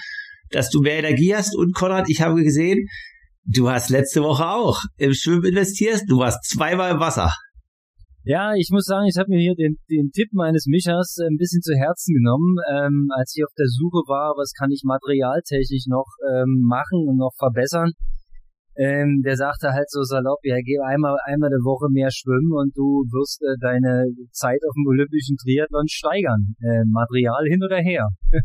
dass 0.52 0.70
du 0.70 0.82
mehr 0.82 1.00
Energie 1.00 1.36
hast. 1.36 1.56
Und 1.56 1.74
Konrad, 1.74 2.10
ich 2.10 2.22
habe 2.22 2.42
gesehen, 2.44 2.88
du 3.46 3.70
hast 3.70 3.90
letzte 3.90 4.22
Woche 4.22 4.48
auch 4.48 4.80
im 4.98 5.14
Schwimmen 5.14 5.46
investiert, 5.46 6.02
du 6.08 6.20
warst 6.20 6.44
zweimal 6.46 6.92
im 6.92 7.00
Wasser. 7.00 7.32
Ja, 8.26 8.54
ich 8.56 8.70
muss 8.72 8.86
sagen, 8.86 9.06
ich 9.06 9.18
habe 9.18 9.28
mir 9.28 9.42
hier 9.42 9.56
den, 9.56 9.76
den 9.92 10.12
Tipp 10.12 10.30
meines 10.32 10.66
Michers 10.66 11.18
ein 11.20 11.36
bisschen 11.36 11.62
zu 11.62 11.76
Herzen 11.76 12.16
genommen, 12.16 12.56
ähm, 12.72 13.10
als 13.20 13.36
ich 13.36 13.44
auf 13.44 13.52
der 13.60 13.68
Suche 13.68 14.08
war, 14.08 14.36
was 14.38 14.54
kann 14.58 14.72
ich 14.72 14.84
materialtechnisch 14.86 15.88
noch 15.88 16.08
ähm, 16.32 16.64
machen 16.64 17.04
und 17.04 17.18
noch 17.18 17.34
verbessern 17.38 17.92
ähm, 18.76 19.22
der 19.24 19.38
sagte 19.38 19.70
halt 19.74 19.90
so 19.90 20.02
salopp, 20.02 20.40
ja, 20.44 20.58
geh 20.64 20.80
einmal, 20.80 21.16
einmal 21.26 21.50
der 21.50 21.62
Woche 21.62 21.92
mehr 21.94 22.10
schwimmen 22.10 22.52
und 22.52 22.76
du 22.76 23.06
wirst 23.14 23.42
äh, 23.44 23.54
deine 23.62 24.10
Zeit 24.32 24.60
auf 24.66 24.74
dem 24.74 24.88
olympischen 24.88 25.38
Triathlon 25.38 25.88
steigern. 25.88 26.56
Äh, 26.58 26.82
Material 26.90 27.46
hin 27.46 27.62
oder 27.62 27.78
her. 27.78 28.10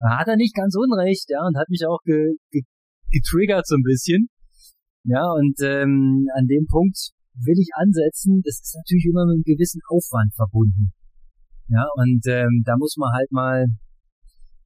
da 0.00 0.18
hat 0.18 0.28
er 0.28 0.36
nicht 0.36 0.54
ganz 0.54 0.74
unrecht, 0.76 1.28
ja, 1.28 1.44
und 1.44 1.58
hat 1.58 1.68
mich 1.68 1.84
auch 1.86 2.00
ge, 2.04 2.36
ge, 2.50 2.62
getriggert 3.12 3.66
so 3.66 3.76
ein 3.76 3.84
bisschen. 3.84 4.28
Ja, 5.04 5.28
und 5.32 5.56
ähm, 5.60 6.24
an 6.36 6.46
dem 6.46 6.66
Punkt 6.66 7.12
will 7.36 7.58
ich 7.60 7.70
ansetzen, 7.76 8.40
das 8.44 8.60
ist 8.60 8.76
natürlich 8.76 9.06
immer 9.08 9.24
mit 9.26 9.44
einem 9.44 9.48
gewissen 9.48 9.80
Aufwand 9.88 10.34
verbunden. 10.34 10.92
Ja, 11.68 11.86
und 11.96 12.24
ähm, 12.26 12.62
da 12.64 12.76
muss 12.76 12.96
man 12.96 13.12
halt 13.12 13.30
mal 13.30 13.66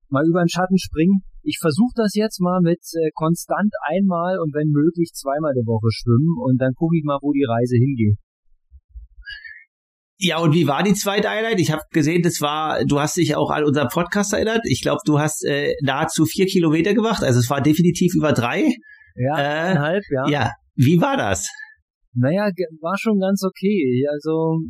mal 0.09 0.27
über 0.27 0.43
den 0.43 0.49
Schatten 0.49 0.79
springen 0.79 1.23
ich 1.45 1.59
versuche 1.61 1.93
das 1.95 2.15
jetzt 2.15 2.41
mal 2.41 2.61
mit 2.61 2.81
äh, 2.95 3.11
konstant 3.15 3.73
einmal 3.87 4.39
und 4.41 4.55
wenn 4.55 4.69
möglich 4.69 5.13
zweimal 5.13 5.53
der 5.55 5.67
Woche 5.67 5.89
schwimmen 5.93 6.41
und 6.43 6.59
dann 6.59 6.73
gucke 6.75 6.97
ich 6.97 7.05
mal, 7.05 7.19
wo 7.21 7.33
die 7.33 7.45
Reise 7.45 7.77
hingeht. 7.77 8.17
Ja, 10.17 10.39
und 10.39 10.55
wie 10.55 10.67
war 10.67 10.83
die 10.83 10.95
zweite 10.95 11.29
Einheit? 11.29 11.61
Ich 11.61 11.71
habe 11.71 11.83
gesehen, 11.91 12.23
das 12.23 12.41
war, 12.41 12.85
du 12.85 12.99
hast 12.99 13.17
dich 13.17 13.37
auch 13.37 13.51
an 13.51 13.65
unseren 13.65 13.89
Podcast 13.89 14.33
erinnert. 14.33 14.63
Ich 14.65 14.81
glaube, 14.81 15.01
du 15.05 15.19
hast 15.19 15.45
äh, 15.45 15.75
nahezu 15.83 16.25
vier 16.25 16.47
Kilometer 16.47 16.95
gemacht. 16.95 17.23
Also 17.23 17.41
es 17.41 17.51
war 17.51 17.61
definitiv 17.61 18.15
über 18.15 18.33
drei. 18.33 18.63
Ja, 19.17 19.39
äh, 19.39 19.43
eineinhalb, 19.43 20.03
ja. 20.11 20.29
Ja, 20.29 20.51
wie 20.77 21.01
war 21.01 21.17
das? 21.17 21.51
Naja, 22.15 22.49
war 22.81 22.97
schon 22.97 23.19
ganz 23.19 23.43
okay. 23.43 24.07
Also 24.13 24.61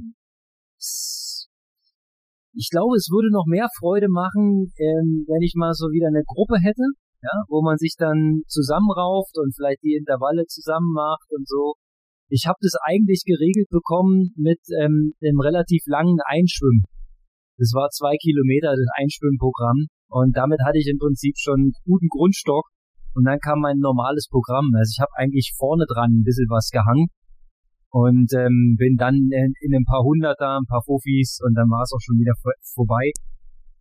ich 2.54 2.70
glaube, 2.70 2.94
es 2.96 3.10
würde 3.10 3.34
noch 3.34 3.46
mehr 3.46 3.68
Freude 3.78 4.08
machen, 4.08 4.70
ähm, 4.78 5.26
wenn 5.26 5.42
ich 5.42 5.54
mal 5.56 5.74
so 5.74 5.90
wieder 5.90 6.08
eine 6.08 6.22
Gruppe 6.22 6.56
hätte, 6.62 6.86
ja, 7.22 7.34
wo 7.48 7.62
man 7.62 7.76
sich 7.76 7.94
dann 7.98 8.42
zusammenrauft 8.46 9.34
und 9.38 9.54
vielleicht 9.54 9.82
die 9.82 9.98
Intervalle 9.98 10.46
zusammen 10.46 10.92
macht 10.94 11.26
und 11.30 11.46
so. 11.48 11.74
Ich 12.30 12.46
habe 12.46 12.58
das 12.62 12.74
eigentlich 12.82 13.22
geregelt 13.26 13.68
bekommen 13.70 14.32
mit 14.36 14.60
ähm, 14.80 15.12
einem 15.20 15.40
relativ 15.40 15.82
langen 15.86 16.18
Einschwimmen. 16.24 16.86
Das 17.58 17.70
war 17.74 17.90
zwei 17.90 18.16
Kilometer, 18.16 18.74
das 18.74 18.90
Einschwimmprogramm. 18.98 19.86
Und 20.08 20.36
damit 20.36 20.58
hatte 20.64 20.78
ich 20.78 20.88
im 20.88 20.98
Prinzip 20.98 21.34
schon 21.38 21.70
einen 21.70 21.78
guten 21.84 22.08
Grundstock. 22.08 22.70
Und 23.14 23.24
dann 23.24 23.38
kam 23.38 23.60
mein 23.60 23.78
normales 23.78 24.26
Programm. 24.30 24.70
Also 24.74 24.90
ich 24.90 25.00
habe 25.00 25.14
eigentlich 25.16 25.54
vorne 25.56 25.86
dran 25.86 26.10
ein 26.10 26.24
bisschen 26.24 26.50
was 26.50 26.70
gehangen 26.70 27.10
und 27.94 28.34
ähm, 28.34 28.74
bin 28.74 28.96
dann 28.98 29.14
in, 29.14 29.54
in 29.62 29.70
ein 29.70 29.86
paar 29.86 30.02
Hunderter, 30.02 30.58
ein 30.58 30.66
paar 30.66 30.82
Fofis 30.82 31.38
und 31.46 31.54
dann 31.54 31.70
war 31.70 31.86
es 31.86 31.94
auch 31.94 32.02
schon 32.02 32.18
wieder 32.18 32.34
vor, 32.42 32.50
vorbei. 32.74 33.14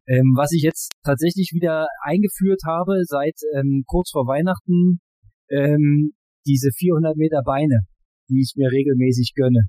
Ähm, 0.05 0.37
was 0.37 0.53
ich 0.53 0.61
jetzt 0.61 0.93
tatsächlich 1.01 1.49
wieder 1.49 1.87
eingeführt 2.05 2.61
habe 2.61 3.01
seit 3.09 3.33
ähm, 3.57 3.81
kurz 3.87 4.11
vor 4.11 4.29
Weihnachten, 4.29 5.01
ähm, 5.49 6.13
diese 6.45 6.69
400 6.77 7.17
Meter 7.17 7.41
Beine, 7.41 7.89
die 8.29 8.45
ich 8.45 8.53
mir 8.55 8.69
regelmäßig 8.69 9.33
gönne, 9.33 9.65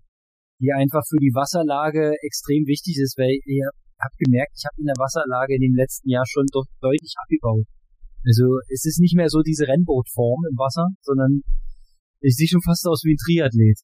die 0.61 0.77
einfach 0.77 1.09
für 1.09 1.17
die 1.17 1.33
Wasserlage 1.33 2.13
extrem 2.21 2.69
wichtig 2.69 3.01
ist, 3.01 3.17
weil 3.17 3.41
ihr 3.49 3.73
habt 3.97 4.19
gemerkt, 4.21 4.53
ich 4.61 4.69
habe 4.69 4.77
in 4.77 4.93
der 4.93 5.01
Wasserlage 5.01 5.57
in 5.57 5.73
dem 5.73 5.75
letzten 5.75 6.11
Jahr 6.11 6.29
schon 6.29 6.45
deutlich 6.53 7.15
abgebaut. 7.17 7.65
Also 8.29 8.61
es 8.69 8.85
ist 8.85 9.01
nicht 9.01 9.17
mehr 9.17 9.31
so 9.33 9.41
diese 9.41 9.65
Rennbootform 9.65 10.45
im 10.53 10.57
Wasser, 10.61 10.93
sondern 11.01 11.41
ich 12.21 12.37
sehe 12.37 12.49
schon 12.49 12.61
fast 12.61 12.85
aus 12.85 13.01
wie 13.05 13.17
ein 13.17 13.23
Triathlet. 13.25 13.81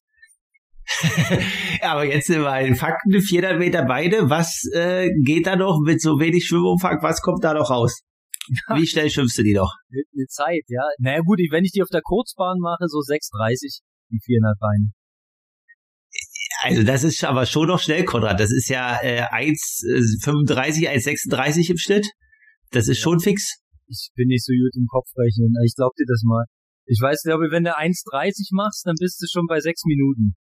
Aber 1.81 2.05
jetzt 2.05 2.27
sind 2.27 2.41
wir 2.41 2.59
in 2.61 2.75
Fakten, 2.75 3.21
400 3.21 3.57
Meter 3.57 3.85
beide. 3.85 4.29
Was 4.29 4.63
äh, 4.73 5.09
geht 5.23 5.47
da 5.47 5.55
noch 5.55 5.79
mit 5.83 6.01
so 6.01 6.19
wenig 6.19 6.45
Schwimmumfang? 6.45 6.99
Was 7.01 7.21
kommt 7.21 7.43
da 7.43 7.53
noch 7.53 7.69
raus? 7.69 8.01
Wie 8.75 8.87
schnell 8.87 9.09
schwimmst 9.09 9.37
du 9.37 9.43
die 9.43 9.53
noch? 9.53 9.73
Eine 9.91 10.25
Zeit, 10.27 10.63
ja. 10.67 10.83
Naja 10.99 11.21
gut, 11.21 11.39
wenn 11.51 11.63
ich 11.63 11.71
die 11.71 11.81
auf 11.81 11.89
der 11.89 12.01
Kurzbahn 12.01 12.57
mache, 12.59 12.87
so 12.87 12.99
6,30, 12.99 13.81
die 14.09 14.19
400 14.23 14.59
Beine. 14.59 14.91
Also 16.63 16.83
das 16.83 17.03
ist 17.03 17.23
aber 17.23 17.45
schon 17.45 17.67
noch 17.67 17.79
schnell, 17.79 18.05
Konrad. 18.05 18.39
Das 18.39 18.51
ist 18.51 18.69
ja 18.69 19.01
äh, 19.01 19.23
1,35, 19.23 20.89
1,36 20.89 21.71
im 21.71 21.77
Schnitt. 21.77 22.07
Das 22.71 22.87
ist 22.87 22.97
ja. 22.97 23.03
schon 23.03 23.19
fix. 23.19 23.57
Ich 23.87 24.09
bin 24.15 24.27
nicht 24.27 24.45
so 24.45 24.53
gut 24.53 24.75
im 24.75 24.85
Kopfrechnen. 24.87 25.53
Ich 25.65 25.73
glaub 25.75 25.93
dir 25.95 26.05
das 26.07 26.21
mal. 26.23 26.45
Ich 26.85 26.99
weiß, 27.01 27.23
glaube, 27.23 27.51
wenn 27.51 27.63
du 27.63 27.75
1,30 27.75 28.55
machst, 28.55 28.85
dann 28.85 28.95
bist 28.99 29.21
du 29.21 29.27
schon 29.31 29.45
bei 29.47 29.59
6 29.59 29.85
Minuten. 29.85 30.35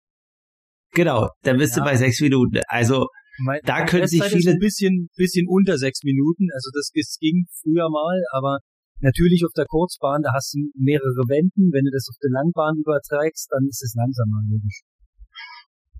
Genau, 0.92 1.28
dann 1.42 1.58
bist 1.58 1.76
ja. 1.76 1.82
du 1.82 1.88
bei 1.88 1.96
sechs 1.96 2.20
Minuten. 2.20 2.60
Also 2.68 3.06
mein, 3.44 3.60
da 3.64 3.84
können 3.84 4.06
sich 4.06 4.22
viele 4.22 4.52
ein 4.52 4.58
bisschen 4.58 5.08
bisschen 5.16 5.46
unter 5.48 5.78
sechs 5.78 6.02
Minuten. 6.02 6.48
Also 6.54 6.70
das, 6.74 6.90
das 6.94 7.16
ging 7.20 7.46
früher 7.62 7.88
mal, 7.88 8.20
aber 8.32 8.58
natürlich 9.00 9.44
auf 9.44 9.52
der 9.56 9.66
Kurzbahn, 9.66 10.22
da 10.22 10.32
hast 10.34 10.54
du 10.54 10.70
mehrere 10.74 11.28
Wenden. 11.28 11.70
Wenn 11.72 11.84
du 11.84 11.90
das 11.92 12.08
auf 12.10 12.16
der 12.22 12.30
Langbahn 12.30 12.76
überträgst, 12.78 13.48
dann 13.50 13.66
ist 13.68 13.82
es 13.82 13.94
langsamer, 13.94 14.42
logisch. 14.50 14.82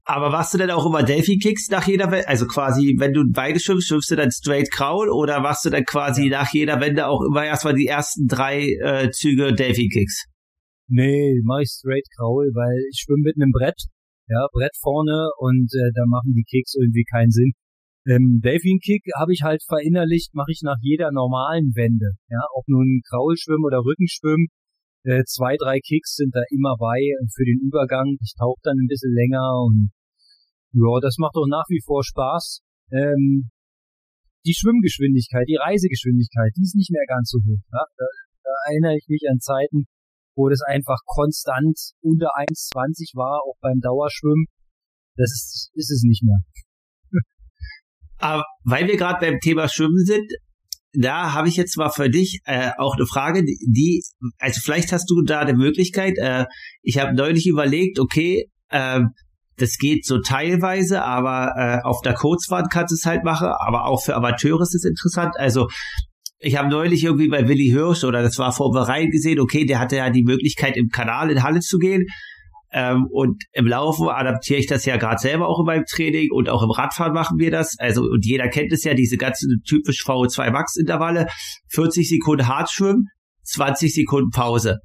Aber 0.05 0.33
warst 0.33 0.55
du 0.55 0.59
denn 0.59 0.71
auch 0.71 0.87
immer 0.87 1.03
Delphi-Kicks 1.03 1.69
nach 1.69 1.87
jeder 1.87 2.11
Wende? 2.11 2.27
Also 2.27 2.47
quasi, 2.47 2.97
wenn 2.99 3.13
du 3.13 3.25
beide 3.31 3.61
schwimmst, 3.61 3.89
schwimmst 3.89 4.11
du 4.11 4.17
dann 4.17 4.31
straight 4.31 4.71
Kraul 4.73 5.11
oder 5.11 5.43
warst 5.43 5.67
du 5.67 5.71
dann 5.71 5.85
quasi 5.85 6.29
ja. 6.29 6.41
nach 6.41 6.53
jeder 6.55 6.81
Wende 6.81 7.07
auch 7.07 7.21
immer 7.21 7.45
erstmal 7.45 7.75
die 7.75 7.87
ersten 7.87 8.27
drei 8.27 8.73
äh, 8.83 9.11
Züge 9.11 9.53
Delphi-Kicks? 9.53 10.25
Nee, 10.89 11.35
mach 11.45 11.61
ich 11.61 11.69
straight 11.69 12.07
Kraul, 12.17 12.49
weil 12.55 12.79
ich 12.91 13.05
schwimme 13.05 13.25
mit 13.25 13.37
einem 13.37 13.51
Brett 13.51 13.77
ja, 14.29 14.47
Brett 14.53 14.77
vorne 14.81 15.31
und 15.39 15.73
äh, 15.75 15.91
da 15.95 16.05
machen 16.07 16.35
die 16.35 16.45
Kicks 16.45 16.75
irgendwie 16.75 17.05
keinen 17.05 17.31
Sinn. 17.31 17.53
Ähm, 18.07 18.41
Delfin 18.43 18.79
Kick 18.81 19.05
habe 19.19 19.33
ich 19.33 19.43
halt 19.43 19.63
verinnerlicht, 19.67 20.35
mache 20.35 20.53
ich 20.53 20.63
nach 20.63 20.79
jeder 20.81 21.13
normalen 21.13 21.75
Wende. 21.75 22.17
Ja, 22.29 22.41
ob 22.55 22.69
nun 22.69 23.03
Kraulschwimmen 23.09 23.65
oder 23.65 23.85
Rückenschwimmen, 23.85 24.49
äh, 25.05 25.25
zwei, 25.25 25.57
drei 25.57 25.81
Kicks 25.81 26.17
sind 26.17 26.35
da 26.35 26.43
immer 26.51 26.77
bei 26.79 27.01
für 27.35 27.45
den 27.45 27.61
Übergang. 27.65 28.17
Ich 28.21 28.35
tauche 28.39 28.61
dann 28.63 28.77
ein 28.77 28.89
bisschen 28.89 29.13
länger 29.13 29.65
und 29.65 29.91
Ja, 30.73 31.01
das 31.01 31.17
macht 31.19 31.37
doch 31.37 31.47
nach 31.49 31.65
wie 31.69 31.81
vor 31.85 32.05
Spaß. 32.05 32.61
Ähm, 32.93 33.51
die 34.45 34.55
Schwimmgeschwindigkeit, 34.55 35.47
die 35.49 35.57
Reisegeschwindigkeit, 35.57 36.53
die 36.57 36.63
ist 36.63 36.77
nicht 36.77 36.91
mehr 36.91 37.05
ganz 37.09 37.31
so 37.31 37.39
hoch. 37.41 37.61
Ja? 37.73 37.85
Da, 37.97 38.07
da 38.45 38.55
erinnere 38.71 38.97
ich 38.97 39.09
mich 39.09 39.25
an 39.29 39.41
Zeiten, 39.41 39.87
wo 40.39 40.49
das 40.49 40.63
einfach 40.63 40.99
konstant 41.05 41.77
unter 42.01 42.29
1,20 42.39 43.17
war, 43.17 43.41
auch 43.45 43.57
beim 43.61 43.81
Dauerschwimmen. 43.81 44.47
Das 45.17 45.33
ist, 45.33 45.71
ist 45.75 45.91
es 45.91 46.03
nicht 46.05 46.23
mehr. 46.23 46.39
Aber 48.19 48.45
weil 48.65 48.87
wir 48.87 48.97
gerade 48.97 49.19
beim 49.27 49.41
Thema 49.41 49.69
Schwimmen 49.69 50.05
sind, 50.05 50.31
da 50.93 51.35
habe 51.35 51.49
ich 51.49 51.57
jetzt 51.57 51.77
mal 51.77 51.91
für 51.91 52.09
dich 52.09 52.41
äh, 52.45 52.71
auch 52.79 52.97
eine 52.97 53.07
Frage, 53.07 53.45
die, 53.45 54.03
also 54.39 54.61
vielleicht 54.63 54.93
hast 54.93 55.11
du 55.11 55.23
da 55.23 55.41
eine 55.41 55.55
Möglichkeit. 55.55 56.17
Äh, 56.19 56.47
ich 56.83 56.99
habe 56.99 57.15
neulich 57.15 57.47
überlegt, 57.47 57.99
okay, 57.99 58.49
äh, 58.69 59.01
das 59.57 59.77
geht 59.77 60.07
so 60.07 60.21
teilweise, 60.21 61.03
aber 61.03 61.53
äh, 61.57 61.85
auf 61.85 62.01
der 62.03 62.15
Kurzwand 62.15 62.71
kannst 62.71 62.93
du 62.93 62.95
es 62.95 63.05
halt 63.05 63.25
machen, 63.25 63.49
aber 63.49 63.87
auch 63.87 64.05
für 64.05 64.15
Amateure 64.15 64.63
ist 64.63 64.75
es 64.75 64.85
interessant. 64.85 65.35
Also 65.37 65.67
ich 66.41 66.57
habe 66.57 66.69
neulich 66.69 67.05
irgendwie 67.05 67.29
bei 67.29 67.49
Willi 67.49 67.69
Hirsch 67.69 68.05
oder 68.05 68.23
das 68.23 68.39
war 68.39 68.53
vor 68.53 68.73
Verein 68.73 69.11
gesehen, 69.11 69.41
okay, 69.41 69.65
der 69.65 69.81
hatte 69.81 69.97
ja 69.97 70.11
die 70.11 70.23
Möglichkeit 70.23 70.77
im 70.77 70.89
Kanal 70.89 71.31
in 71.31 71.43
Halle 71.43 71.61
zu 71.61 71.79
gehen. 71.79 72.07
Ähm, 72.71 73.07
und 73.11 73.43
im 73.53 73.67
Laufen 73.67 74.09
adaptiere 74.09 74.61
ich 74.61 74.67
das 74.67 74.85
ja 74.85 74.99
gerade 74.99 75.19
selber 75.19 75.49
auch 75.49 75.61
in 75.61 75.65
meinem 75.65 75.85
Training 75.91 76.29
und 76.31 76.51
auch 76.51 76.63
im 76.63 76.71
Radfahren 76.71 77.15
machen 77.15 77.39
wir 77.39 77.51
das. 77.51 77.77
Also, 77.79 78.03
und 78.03 78.25
jeder 78.27 78.49
kennt 78.49 78.73
es 78.73 78.85
ja, 78.85 78.95
diese 78.95 79.17
ganzen 79.17 79.63
typisch 79.67 80.05
VO2 80.05 80.51
Max 80.51 80.77
Intervalle. 80.77 81.27
40 81.71 82.09
Sekunden 82.09 82.47
hart 82.47 82.71
schwimmen, 82.71 83.07
20 83.45 83.95
Sekunden 83.95 84.31
Pause. 84.31 84.79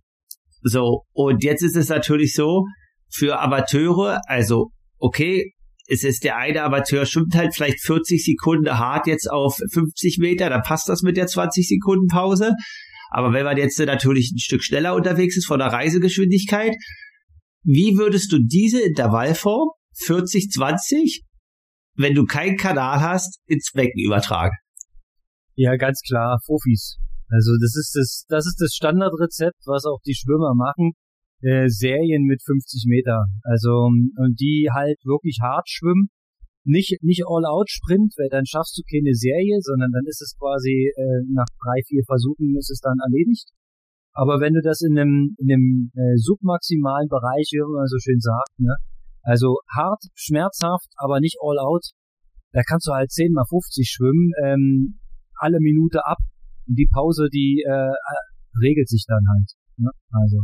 So. 0.62 1.04
Und 1.12 1.44
jetzt 1.44 1.62
ist 1.62 1.76
es 1.76 1.89
natürlich 1.89 2.34
so, 2.34 2.66
für 3.10 3.39
Amateure, 3.39 4.22
also, 4.28 4.72
okay, 4.98 5.54
es 5.88 6.04
ist 6.04 6.24
der 6.24 6.38
eine 6.38 6.63
Amateur 6.63 7.06
schwimmt 7.06 7.36
halt 7.36 7.54
vielleicht 7.54 7.82
40 7.82 8.24
Sekunden 8.24 8.78
hart 8.78 9.08
jetzt 9.08 9.30
auf 9.30 9.58
50 9.72 10.17
Meter, 10.19 10.50
dann 10.50 10.62
passt 10.62 10.88
das 10.89 11.02
mit 11.02 11.17
der 11.17 11.28
20 11.28 11.67
Sekunden 11.67 12.08
Pause. 12.08 12.54
Aber 13.10 13.34
wenn 13.34 13.46
man 13.46 13.58
jetzt 13.58 13.78
natürlich 13.80 14.32
ein 14.34 14.39
Stück 14.39 14.63
schneller 14.63 14.96
unterwegs 14.96 15.38
ist 15.38 15.46
von 15.46 15.60
der 15.60 15.67
Reisegeschwindigkeit, 15.67 16.76
wie 17.63 17.98
würdest 17.98 18.32
du 18.32 18.39
diese 18.39 18.82
Intervallform 18.82 19.69
40-20, 20.06 21.22
wenn 21.96 22.15
du 22.15 22.26
keinen 22.26 22.58
Kanal 22.58 23.02
hast, 23.02 23.39
ins 23.46 23.72
Becken 23.74 24.04
übertragen? 24.04 24.56
Ja, 25.56 25.76
ganz 25.76 26.02
klar, 26.02 26.39
Fofis. 26.46 26.98
Also 27.30 27.52
das 27.62 27.76
ist 27.76 27.96
das, 27.96 28.26
das 28.28 28.48
ist 28.48 28.58
das 28.60 28.74
Standardrezept, 28.74 29.62
was 29.65 29.86
auch 29.86 30.00
die 30.06 30.15
Schwimmer 30.15 30.54
machen. 30.56 30.93
Äh, 31.44 31.68
Serien 31.68 32.24
mit 32.24 32.42
50 32.44 32.86
Meter. 32.88 33.26
Also 33.44 33.92
und 33.92 34.40
die 34.40 34.70
halt 34.74 35.00
wirklich 35.06 35.40
hart 35.42 35.70
schwimmen. 35.70 36.10
Nicht 36.66 37.04
nicht 37.04 37.24
All-Out-Sprint, 37.28 38.16
weil 38.18 38.30
dann 38.32 38.46
schaffst 38.46 38.78
du 38.78 38.84
keine 38.88 39.14
Serie, 39.14 39.60
sondern 39.60 39.92
dann 39.92 40.08
ist 40.08 40.22
es 40.22 40.36
quasi 40.40 40.92
äh, 40.96 41.22
nach 41.36 41.52
drei, 41.60 41.84
vier 41.86 42.04
Versuchen 42.08 42.56
ist 42.58 42.72
es 42.72 42.80
dann 42.80 42.98
erledigt. 43.04 43.52
Aber 44.14 44.40
wenn 44.40 44.54
du 44.54 44.62
das 44.62 44.82
in 44.82 44.98
einem, 44.98 45.36
in 45.40 45.52
einem 45.52 45.92
äh, 45.96 46.16
submaximalen 46.16 47.10
Bereich, 47.10 47.50
wie 47.52 47.60
man 47.60 47.88
so 47.88 47.98
schön 47.98 48.22
sagt, 48.22 48.54
ne, 48.60 48.76
also 49.24 49.58
hart, 49.76 50.04
schmerzhaft, 50.14 50.88
aber 50.98 51.20
nicht 51.20 51.38
all 51.42 51.58
out, 51.60 51.92
da 52.52 52.62
kannst 52.62 52.88
du 52.88 52.94
halt 52.94 53.12
10 53.12 53.34
mal 53.34 53.46
50 53.50 53.90
schwimmen, 53.90 54.32
ähm, 54.46 55.00
alle 55.36 55.60
Minute 55.60 56.06
ab. 56.06 56.20
Und 56.68 56.76
die 56.76 56.88
Pause, 56.94 57.28
die 57.34 57.64
äh, 57.66 57.94
regelt 58.62 58.88
sich 58.88 59.06
dann 59.08 59.24
halt. 59.28 59.52
Ne? 59.78 59.90
Also 60.12 60.44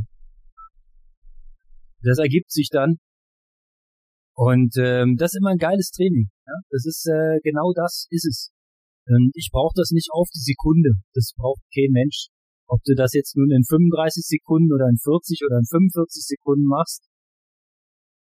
das 2.01 2.19
ergibt 2.19 2.51
sich 2.51 2.69
dann. 2.71 2.97
Und 4.35 4.75
ähm, 4.79 5.17
das 5.17 5.33
ist 5.33 5.39
immer 5.39 5.51
ein 5.51 5.59
geiles 5.59 5.91
Training. 5.91 6.31
Ja? 6.47 6.53
Das 6.69 6.85
ist 6.85 7.05
äh, 7.07 7.39
genau 7.43 7.73
das 7.75 8.07
ist 8.09 8.25
es. 8.25 8.51
Und 9.07 9.31
ich 9.33 9.49
brauche 9.51 9.73
das 9.75 9.91
nicht 9.91 10.09
auf 10.13 10.29
die 10.33 10.39
Sekunde. 10.39 10.91
Das 11.13 11.33
braucht 11.35 11.61
kein 11.73 11.91
Mensch. 11.91 12.29
Ob 12.69 12.79
du 12.85 12.93
das 12.93 13.13
jetzt 13.13 13.35
nun 13.35 13.51
in 13.51 13.65
35 13.65 14.23
Sekunden 14.23 14.71
oder 14.71 14.87
in 14.87 14.97
40 15.01 15.41
oder 15.43 15.57
in 15.57 15.65
45 15.65 16.23
Sekunden 16.23 16.65
machst, 16.69 17.09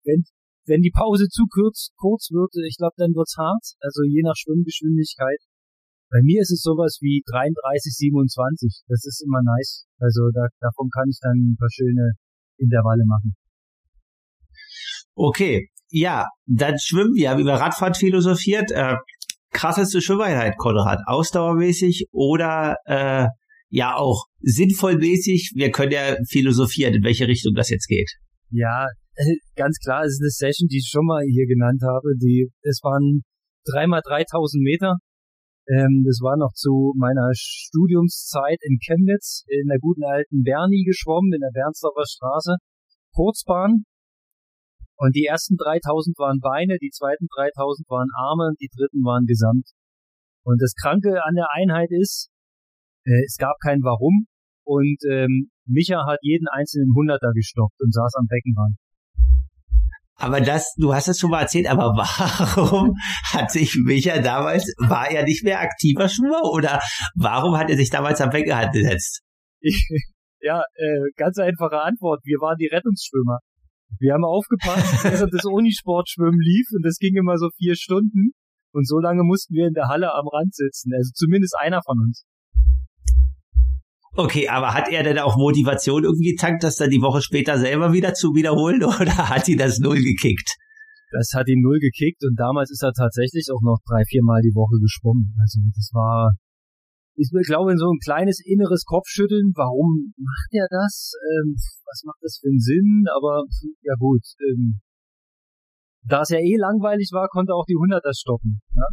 wenn, 0.03 0.27
wenn 0.67 0.81
die 0.81 0.91
Pause 0.91 1.29
zu 1.29 1.47
kurz, 1.47 1.95
kurz 1.95 2.29
wird, 2.29 2.51
ich 2.67 2.75
glaube, 2.77 2.93
dann 2.97 3.15
wird's 3.15 3.37
hart. 3.39 3.63
Also 3.79 4.03
je 4.03 4.21
nach 4.21 4.35
Schwimmgeschwindigkeit. 4.35 5.39
Bei 6.11 6.21
mir 6.21 6.41
ist 6.41 6.51
es 6.51 6.61
sowas 6.61 6.99
wie 7.01 7.23
33, 7.25 7.89
27. 7.89 8.83
Das 8.87 9.05
ist 9.07 9.23
immer 9.25 9.41
nice. 9.41 9.87
Also 9.97 10.29
da, 10.35 10.45
davon 10.59 10.91
kann 10.91 11.09
ich 11.09 11.17
dann 11.23 11.55
ein 11.55 11.57
paar 11.57 11.71
schöne 11.71 12.13
Intervalle 12.59 13.07
machen. 13.07 13.33
Okay, 15.15 15.69
ja, 15.89 16.25
dann 16.45 16.75
schwimmen 16.79 17.13
wir, 17.13 17.29
haben 17.29 17.41
über 17.41 17.53
Radfahrt 17.53 17.97
philosophiert. 17.97 18.71
Äh, 18.71 18.95
krasseste 19.51 20.01
Schwimmeinheit, 20.01 20.57
Konrad, 20.57 20.99
ausdauermäßig 21.05 22.07
oder 22.11 22.75
äh, 22.85 23.27
ja 23.69 23.95
auch 23.95 24.25
sinnvollmäßig. 24.41 25.53
Wir 25.55 25.71
können 25.71 25.91
ja 25.91 26.15
philosophieren, 26.29 26.95
in 26.95 27.03
welche 27.03 27.27
Richtung 27.27 27.53
das 27.55 27.69
jetzt 27.69 27.87
geht. 27.87 28.11
Ja, 28.49 28.87
äh, 29.15 29.35
ganz 29.55 29.77
klar, 29.83 30.03
es 30.03 30.13
ist 30.13 30.21
eine 30.21 30.29
Session, 30.29 30.67
die 30.67 30.77
ich 30.77 30.89
schon 30.89 31.05
mal 31.05 31.23
hier 31.23 31.45
genannt 31.45 31.81
habe. 31.83 32.15
Die, 32.19 32.49
es 32.61 32.79
waren 32.83 33.21
dreimal 33.65 34.01
3000 34.03 34.63
Meter. 34.63 34.97
Ähm, 35.67 36.03
das 36.05 36.19
war 36.21 36.35
noch 36.37 36.51
zu 36.53 36.93
meiner 36.97 37.29
Studiumszeit 37.33 38.59
in 38.61 38.79
Chemnitz, 38.79 39.45
in 39.47 39.67
der 39.69 39.79
guten 39.79 40.03
alten 40.03 40.43
Bernie 40.43 40.83
geschwommen, 40.83 41.31
in 41.33 41.39
der 41.39 41.53
Bernsdorfer 41.53 42.05
Straße. 42.05 42.55
Kurzbahn. 43.13 43.85
Und 44.97 45.15
die 45.15 45.25
ersten 45.25 45.57
3000 45.57 46.17
waren 46.17 46.39
Beine, 46.39 46.77
die 46.81 46.91
zweiten 46.91 47.27
3000 47.35 47.89
waren 47.89 48.09
Arme, 48.15 48.53
die 48.61 48.69
dritten 48.69 49.03
waren 49.03 49.25
Gesamt. 49.25 49.69
Und 50.43 50.61
das 50.61 50.73
Kranke 50.75 51.23
an 51.23 51.35
der 51.35 51.47
Einheit 51.51 51.89
ist, 51.91 52.29
äh, 53.05 53.23
es 53.25 53.37
gab 53.37 53.55
kein 53.63 53.81
Warum 53.81 54.27
und 54.65 54.97
ähm, 55.09 55.49
Micha 55.65 56.05
hat 56.05 56.19
jeden 56.21 56.47
einzelnen 56.47 56.93
Hunderter 56.95 57.31
gestoppt 57.33 57.79
und 57.79 57.93
saß 57.93 58.13
am 58.15 58.27
Beckenrand. 58.27 58.75
Aber 60.15 60.41
das, 60.41 60.73
du 60.77 60.93
hast 60.93 61.07
es 61.07 61.19
schon 61.19 61.31
mal 61.31 61.41
erzählt, 61.41 61.67
aber 61.67 61.85
warum 61.95 62.95
hat 63.33 63.51
sich 63.51 63.75
Micha 63.83 64.19
damals, 64.19 64.63
war 64.77 65.09
er 65.09 65.23
nicht 65.23 65.43
mehr 65.43 65.59
aktiver 65.59 66.07
Schwimmer 66.07 66.43
oder 66.51 66.81
warum 67.15 67.57
hat 67.57 67.69
er 67.69 67.77
sich 67.77 67.89
damals 67.89 68.21
am 68.21 68.29
Beckenrand 68.29 68.73
gesetzt? 68.73 69.21
ja, 70.39 70.61
äh, 70.75 71.11
ganz 71.15 71.37
einfache 71.39 71.81
Antwort. 71.81 72.21
Wir 72.23 72.37
waren 72.39 72.57
die 72.57 72.67
Rettungsschwimmer. 72.67 73.39
Wir 73.99 74.13
haben 74.13 74.25
aufgepasst, 74.25 75.03
während 75.03 75.33
das 75.33 75.45
Unisportschwimmen 75.45 76.39
lief 76.39 76.67
und 76.73 76.85
das 76.85 76.97
ging 76.97 77.15
immer 77.15 77.37
so 77.37 77.49
vier 77.57 77.75
Stunden. 77.75 78.31
Und 78.73 78.87
so 78.87 78.99
lange 78.99 79.23
mussten 79.23 79.53
wir 79.53 79.67
in 79.67 79.73
der 79.73 79.87
Halle 79.87 80.13
am 80.13 80.27
Rand 80.27 80.55
sitzen. 80.55 80.91
Also 80.95 81.11
zumindest 81.13 81.55
einer 81.59 81.81
von 81.85 81.99
uns. 81.99 82.25
Okay, 84.15 84.47
aber 84.47 84.73
hat 84.75 84.89
er 84.89 85.01
denn 85.01 85.17
auch 85.17 85.37
Motivation 85.37 86.03
irgendwie 86.03 86.31
getankt, 86.31 86.63
das 86.63 86.75
dann 86.75 86.91
die 86.91 87.01
Woche 87.01 87.21
später 87.21 87.57
selber 87.57 87.93
wieder 87.93 88.13
zu 88.13 88.35
wiederholen 88.35 88.83
oder 89.01 89.29
hat 89.29 89.47
ihn 89.47 89.57
das 89.57 89.79
null 89.79 90.01
gekickt? 90.01 90.55
Das 91.11 91.31
hat 91.33 91.47
ihn 91.47 91.61
null 91.61 91.79
gekickt 91.79 92.23
und 92.23 92.35
damals 92.35 92.71
ist 92.71 92.83
er 92.83 92.93
tatsächlich 92.93 93.47
auch 93.53 93.61
noch 93.61 93.77
drei, 93.87 94.03
vier 94.07 94.21
Mal 94.23 94.41
die 94.41 94.53
Woche 94.53 94.77
geschwommen. 94.81 95.33
Also 95.41 95.59
das 95.75 95.89
war, 95.93 96.33
ich 97.15 97.29
glaube, 97.45 97.77
so 97.77 97.89
ein 97.91 98.01
kleines 98.03 98.41
inneres 98.43 98.85
Kopfschütteln. 98.85 99.53
Warum 99.55 100.13
macht 100.17 100.51
er 100.51 100.67
das? 100.69 101.13
Ähm, 101.21 101.55
was 101.85 102.01
macht 102.05 102.19
das 102.21 102.39
für 102.41 102.49
einen 102.49 102.59
Sinn? 102.59 103.05
Aber 103.15 103.45
ja 103.81 103.93
gut, 103.99 104.25
ähm, 104.49 104.81
da 106.07 106.21
es 106.21 106.29
ja 106.29 106.39
eh 106.39 106.57
langweilig 106.57 107.09
war, 107.13 107.27
konnte 107.29 107.53
auch 107.53 107.65
die 107.65 107.77
Hunderter 107.77 108.13
stoppen. 108.13 108.61
Ne? 108.73 108.87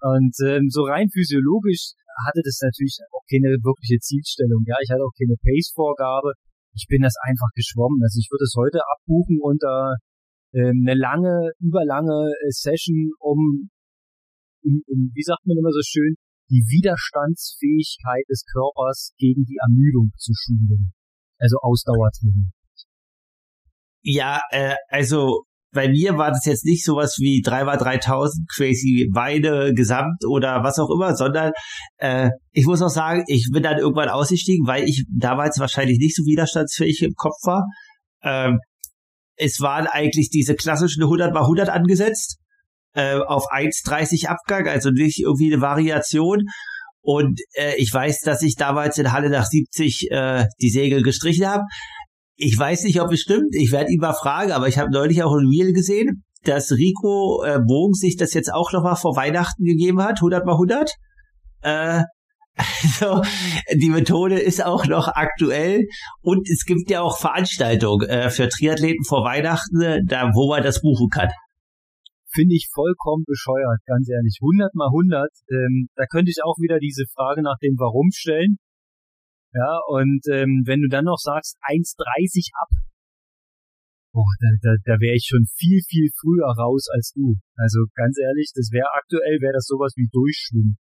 Und 0.00 0.34
ähm, 0.46 0.68
so 0.68 0.84
rein 0.84 1.08
physiologisch 1.10 1.98
hatte 2.24 2.40
das 2.44 2.60
natürlich 2.62 2.96
auch 3.12 3.24
keine 3.28 3.58
wirkliche 3.60 3.98
Zielstellung. 3.98 4.64
Ja, 4.66 4.76
ich 4.80 4.90
hatte 4.90 5.04
auch 5.04 5.12
keine 5.18 5.36
Pace-Vorgabe. 5.36 6.32
Ich 6.72 6.86
bin 6.88 7.02
das 7.02 7.14
einfach 7.26 7.50
geschwommen. 7.54 8.00
Also 8.02 8.20
ich 8.20 8.28
würde 8.30 8.44
es 8.44 8.54
heute 8.56 8.80
abbuchen 8.84 9.40
unter 9.42 9.96
ähm, 10.54 10.84
eine 10.86 10.94
lange, 10.94 11.50
überlange 11.60 12.30
äh, 12.30 12.50
Session, 12.50 13.12
um, 13.18 13.68
um, 14.62 14.80
um, 14.86 15.10
wie 15.12 15.26
sagt 15.26 15.44
man 15.44 15.58
immer 15.58 15.72
so 15.72 15.82
schön, 15.82 16.16
die 16.48 16.62
Widerstandsfähigkeit 16.68 18.24
des 18.30 18.44
Körpers 18.50 19.12
gegen 19.18 19.44
die 19.44 19.58
Ermüdung 19.62 20.10
zu 20.16 20.32
schulen. 20.34 20.92
Also 21.38 21.56
Ausdauertraining. 21.60 22.52
Ja, 24.02 24.40
äh, 24.50 24.76
also 24.88 25.44
bei 25.72 25.88
mir 25.88 26.16
war 26.16 26.30
das 26.30 26.44
jetzt 26.46 26.64
nicht 26.64 26.84
sowas 26.84 27.16
wie 27.18 27.42
3x3000 27.44 28.46
Crazy 28.54 29.10
Weine 29.12 29.74
Gesamt 29.74 30.24
oder 30.26 30.62
was 30.62 30.78
auch 30.78 30.90
immer, 30.90 31.14
sondern 31.14 31.52
äh, 31.98 32.30
ich 32.52 32.64
muss 32.66 32.80
auch 32.82 32.88
sagen, 32.88 33.24
ich 33.26 33.50
bin 33.52 33.62
dann 33.62 33.78
irgendwann 33.78 34.08
ausgestiegen, 34.08 34.66
weil 34.66 34.84
ich 34.84 35.04
damals 35.10 35.58
wahrscheinlich 35.58 35.98
nicht 35.98 36.16
so 36.16 36.24
widerstandsfähig 36.24 37.02
im 37.02 37.14
Kopf 37.14 37.36
war. 37.42 37.66
Ähm, 38.22 38.58
es 39.36 39.60
waren 39.60 39.86
eigentlich 39.86 40.30
diese 40.30 40.54
klassischen 40.54 41.02
100 41.02 41.30
x 41.30 41.38
100 41.38 41.68
angesetzt 41.68 42.38
äh, 42.96 43.18
auf 43.18 43.44
1,30 43.52 44.26
Abgang, 44.26 44.66
also 44.66 44.90
nicht 44.90 45.20
irgendwie 45.20 45.52
eine 45.52 45.62
Variation. 45.62 46.46
Und 47.02 47.40
äh, 47.52 47.74
ich 47.76 47.92
weiß, 47.92 48.22
dass 48.22 48.42
ich 48.42 48.56
damals 48.56 48.98
in 48.98 49.12
Halle 49.12 49.30
nach 49.30 49.46
70 49.46 50.10
äh, 50.10 50.46
die 50.60 50.70
Segel 50.70 51.02
gestrichen 51.02 51.46
habe. 51.46 51.62
Ich 52.34 52.58
weiß 52.58 52.82
nicht, 52.84 53.00
ob 53.00 53.12
es 53.12 53.20
stimmt. 53.20 53.54
Ich 53.54 53.70
werde 53.70 53.92
ihn 53.92 54.00
mal 54.00 54.12
fragen, 54.12 54.50
aber 54.50 54.66
ich 54.66 54.78
habe 54.78 54.90
neulich 54.90 55.22
auch 55.22 55.32
ein 55.32 55.46
Reel 55.46 55.72
gesehen. 55.72 56.24
dass 56.42 56.70
Rico 56.70 57.42
äh, 57.44 57.58
Bogen 57.58 57.94
sich 57.94 58.16
das 58.16 58.32
jetzt 58.32 58.52
auch 58.52 58.72
nochmal 58.72 58.96
vor 58.96 59.16
Weihnachten 59.16 59.64
gegeben 59.64 60.00
hat, 60.00 60.18
100 60.18 60.46
mal 60.46 60.52
100. 60.52 60.92
Äh, 61.62 62.02
also 62.82 63.22
die 63.74 63.90
Methode 63.90 64.38
ist 64.38 64.64
auch 64.64 64.86
noch 64.86 65.08
aktuell 65.08 65.86
und 66.22 66.48
es 66.48 66.64
gibt 66.64 66.90
ja 66.90 67.02
auch 67.02 67.18
Veranstaltungen 67.18 68.08
äh, 68.08 68.30
für 68.30 68.48
Triathleten 68.48 69.04
vor 69.04 69.24
Weihnachten, 69.24 69.80
äh, 69.82 70.00
da 70.06 70.30
wo 70.34 70.48
man 70.48 70.62
das 70.62 70.80
buchen 70.80 71.08
kann. 71.10 71.28
Finde 72.36 72.54
ich 72.54 72.68
vollkommen 72.68 73.24
bescheuert, 73.24 73.80
ganz 73.86 74.10
ehrlich. 74.12 74.36
100 74.44 74.74
mal 74.74 74.92
100, 74.92 75.32
ähm, 75.48 75.88
da 75.96 76.04
könnte 76.04 76.28
ich 76.28 76.44
auch 76.44 76.60
wieder 76.60 76.78
diese 76.78 77.08
Frage 77.16 77.40
nach 77.40 77.56
dem 77.64 77.80
Warum 77.80 78.12
stellen. 78.12 78.58
Ja, 79.56 79.80
und 79.88 80.20
ähm, 80.28 80.68
wenn 80.68 80.82
du 80.82 80.88
dann 80.88 81.06
noch 81.06 81.16
sagst 81.16 81.56
1,30 81.64 82.52
ab, 82.60 82.68
boah, 84.12 84.28
da, 84.40 84.48
da, 84.60 84.70
da 84.84 85.00
wäre 85.00 85.16
ich 85.16 85.24
schon 85.24 85.46
viel, 85.56 85.80
viel 85.88 86.10
früher 86.20 86.52
raus 86.60 86.88
als 86.92 87.12
du. 87.16 87.36
Also 87.56 87.88
ganz 87.94 88.18
ehrlich, 88.20 88.52
das 88.54 88.68
wäre 88.70 88.92
aktuell, 88.92 89.40
wäre 89.40 89.54
das 89.54 89.64
sowas 89.64 89.94
wie 89.96 90.08
Durchschwimmen. 90.12 90.76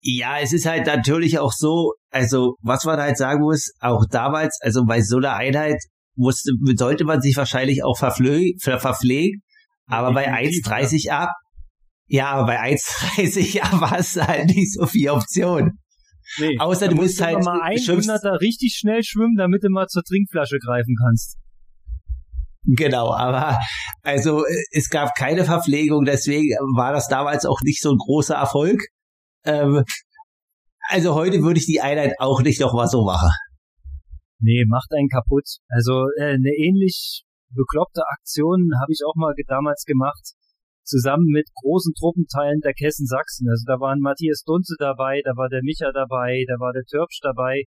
Ja, 0.00 0.38
es 0.38 0.52
ist 0.52 0.66
halt 0.66 0.86
natürlich 0.86 1.38
auch 1.38 1.52
so, 1.52 1.94
also 2.10 2.56
was 2.60 2.84
man 2.84 2.98
halt 2.98 3.16
sagen 3.16 3.40
muss, 3.40 3.72
auch 3.80 4.04
damals, 4.10 4.58
also 4.60 4.84
bei 4.84 5.00
so 5.00 5.16
einer 5.16 5.34
Einheit 5.34 5.78
musste, 6.16 6.52
sollte 6.76 7.04
man 7.04 7.20
sich 7.20 7.36
wahrscheinlich 7.36 7.84
auch 7.84 7.98
verpflegen, 7.98 8.58
verpflegen 8.60 9.42
aber 9.86 10.12
bei 10.12 10.32
1,30 10.32 11.10
ab, 11.10 11.30
ja, 12.06 12.30
aber 12.30 12.46
bei 12.46 12.60
1,30 12.60 13.60
ab 13.62 13.90
hast 13.90 14.16
du 14.16 14.26
halt 14.26 14.46
nicht 14.46 14.72
so 14.72 14.86
viel 14.86 15.10
Option. 15.10 15.78
Nee, 16.38 16.58
Außer 16.58 16.88
du 16.88 16.96
musst 16.96 17.20
halt 17.20 17.44
mal 17.44 17.60
100er 17.60 18.40
richtig 18.40 18.76
schnell 18.78 19.02
schwimmen, 19.04 19.36
damit 19.36 19.62
du 19.62 19.68
mal 19.68 19.86
zur 19.86 20.02
Trinkflasche 20.02 20.58
greifen 20.58 20.96
kannst. 21.04 21.36
Genau, 22.66 23.12
aber 23.12 23.58
also 24.02 24.44
es 24.72 24.88
gab 24.88 25.14
keine 25.14 25.44
Verpflegung, 25.44 26.06
deswegen 26.06 26.48
war 26.76 26.92
das 26.92 27.08
damals 27.08 27.44
auch 27.44 27.60
nicht 27.62 27.82
so 27.82 27.90
ein 27.90 27.98
großer 27.98 28.36
Erfolg. 28.36 28.80
Ähm, 29.44 29.84
also 30.88 31.14
heute 31.14 31.42
würde 31.42 31.60
ich 31.60 31.66
die 31.66 31.82
Einheit 31.82 32.14
auch 32.18 32.40
nicht 32.40 32.60
noch 32.60 32.72
mal 32.72 32.88
so 32.88 33.04
machen. 33.04 33.28
Nee, 34.44 34.66
macht 34.68 34.92
einen 34.92 35.08
kaputt. 35.08 35.48
Also 35.68 36.04
äh, 36.20 36.36
eine 36.36 36.52
ähnlich 36.52 37.24
bekloppte 37.48 38.02
Aktion 38.12 38.72
habe 38.82 38.92
ich 38.92 39.00
auch 39.08 39.16
mal 39.16 39.32
damals 39.48 39.84
gemacht, 39.84 40.36
zusammen 40.84 41.32
mit 41.32 41.48
großen 41.62 41.94
Truppenteilen 41.94 42.60
der 42.60 42.74
Kessen 42.74 43.06
Sachsen. 43.06 43.48
Also 43.48 43.64
da 43.66 43.80
waren 43.80 44.00
Matthias 44.00 44.44
Dunze 44.44 44.76
dabei, 44.78 45.22
da 45.24 45.32
war 45.36 45.48
der 45.48 45.62
Micha 45.62 45.92
dabei, 45.92 46.44
da 46.46 46.60
war 46.60 46.74
der 46.74 46.84
Türpsch 46.84 47.20
dabei. 47.22 47.64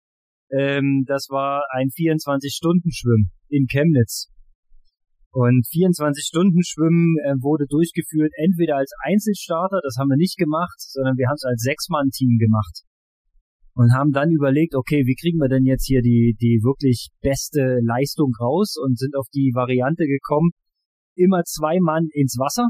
Ähm, 0.49 1.05
das 1.05 1.27
war 1.29 1.61
ein 1.69 1.89
24-Stunden-Schwimmen 1.93 3.29
in 3.49 3.67
Chemnitz. 3.67 4.33
Und 5.29 5.65
24-Stunden-Schwimmen 5.69 7.21
äh, 7.21 7.37
wurde 7.37 7.65
durchgeführt 7.69 8.33
entweder 8.33 8.77
als 8.77 8.89
Einzelstarter, 9.05 9.77
das 9.83 9.97
haben 9.99 10.09
wir 10.09 10.17
nicht 10.17 10.37
gemacht, 10.37 10.81
sondern 10.81 11.17
wir 11.17 11.27
haben 11.27 11.37
es 11.37 11.45
als 11.45 11.61
Sechs-Mann-Team 11.61 12.37
gemacht. 12.41 12.81
Und 13.75 13.93
haben 13.93 14.11
dann 14.11 14.29
überlegt, 14.29 14.75
okay, 14.75 15.03
wie 15.05 15.15
kriegen 15.15 15.39
wir 15.39 15.49
denn 15.49 15.65
jetzt 15.65 15.87
hier 15.87 16.01
die, 16.01 16.35
die 16.39 16.61
wirklich 16.61 17.09
beste 17.21 17.79
Leistung 17.81 18.31
raus 18.39 18.75
und 18.77 18.99
sind 18.99 19.15
auf 19.15 19.27
die 19.33 19.51
Variante 19.55 20.05
gekommen, 20.05 20.51
immer 21.15 21.41
zwei 21.43 21.79
Mann 21.81 22.07
ins 22.13 22.37
Wasser, 22.37 22.69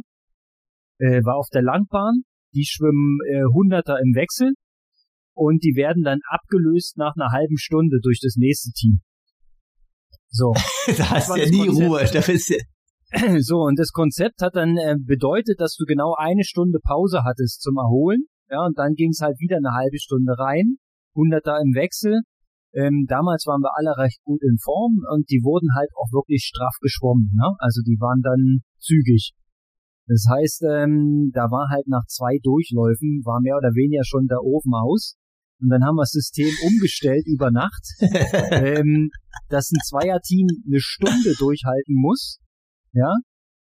äh, 0.99 1.21
war 1.25 1.35
auf 1.35 1.49
der 1.53 1.61
Langbahn, 1.61 2.23
die 2.53 2.65
schwimmen 2.65 3.19
äh, 3.27 3.43
Hunderter 3.53 3.99
im 3.99 4.15
Wechsel 4.15 4.53
und 5.35 5.63
die 5.63 5.75
werden 5.75 6.03
dann 6.03 6.19
abgelöst 6.29 6.97
nach 6.97 7.15
einer 7.15 7.31
halben 7.31 7.57
Stunde 7.57 7.99
durch 8.01 8.19
das 8.21 8.35
nächste 8.37 8.71
Team. 8.71 9.01
So. 10.29 10.53
da 10.97 11.09
hast 11.11 11.29
du 11.29 11.35
ja 11.35 11.49
nie 11.49 11.67
Konzept. 11.67 11.89
Ruhe. 11.89 12.05
Da 12.13 12.21
bist 12.21 12.49
du 12.49 12.55
so, 13.41 13.57
und 13.57 13.77
das 13.77 13.91
Konzept 13.91 14.41
hat 14.41 14.55
dann 14.55 14.77
äh, 14.77 14.95
bedeutet, 14.97 15.59
dass 15.59 15.75
du 15.75 15.85
genau 15.85 16.15
eine 16.17 16.43
Stunde 16.43 16.79
Pause 16.83 17.23
hattest 17.23 17.61
zum 17.61 17.77
Erholen. 17.77 18.25
Ja, 18.49 18.65
und 18.65 18.77
dann 18.77 18.93
ging 18.93 19.09
es 19.09 19.21
halt 19.21 19.39
wieder 19.39 19.57
eine 19.57 19.71
halbe 19.71 19.97
Stunde 19.99 20.33
rein, 20.37 20.77
hunderter 21.15 21.59
im 21.61 21.73
Wechsel. 21.73 22.21
Ähm, 22.73 23.05
damals 23.07 23.45
waren 23.45 23.61
wir 23.61 23.77
alle 23.77 23.93
recht 23.97 24.23
gut 24.23 24.41
in 24.41 24.57
Form 24.57 25.01
und 25.13 25.29
die 25.29 25.41
wurden 25.43 25.69
halt 25.77 25.89
auch 25.95 26.09
wirklich 26.11 26.43
straff 26.43 26.73
geschwommen. 26.81 27.29
Ne? 27.35 27.53
Also 27.59 27.81
die 27.85 27.97
waren 27.99 28.21
dann 28.21 28.65
zügig. 28.79 29.33
Das 30.07 30.25
heißt, 30.27 30.63
ähm, 30.67 31.31
da 31.33 31.47
war 31.53 31.69
halt 31.69 31.87
nach 31.87 32.05
zwei 32.07 32.37
Durchläufen, 32.41 33.21
war 33.23 33.39
mehr 33.41 33.55
oder 33.55 33.71
weniger 33.71 34.03
schon 34.03 34.27
der 34.27 34.41
Ofen 34.43 34.73
aus. 34.73 35.15
Und 35.61 35.69
dann 35.69 35.85
haben 35.85 35.95
wir 35.95 36.03
das 36.03 36.11
System 36.11 36.51
umgestellt 36.67 37.23
über 37.25 37.51
Nacht, 37.51 37.85
ähm, 38.51 39.09
dass 39.47 39.71
ein 39.71 39.79
Zweierteam 39.85 40.47
eine 40.67 40.81
Stunde 40.81 41.35
durchhalten 41.37 41.95
muss. 41.95 42.39
Ja, 42.91 43.15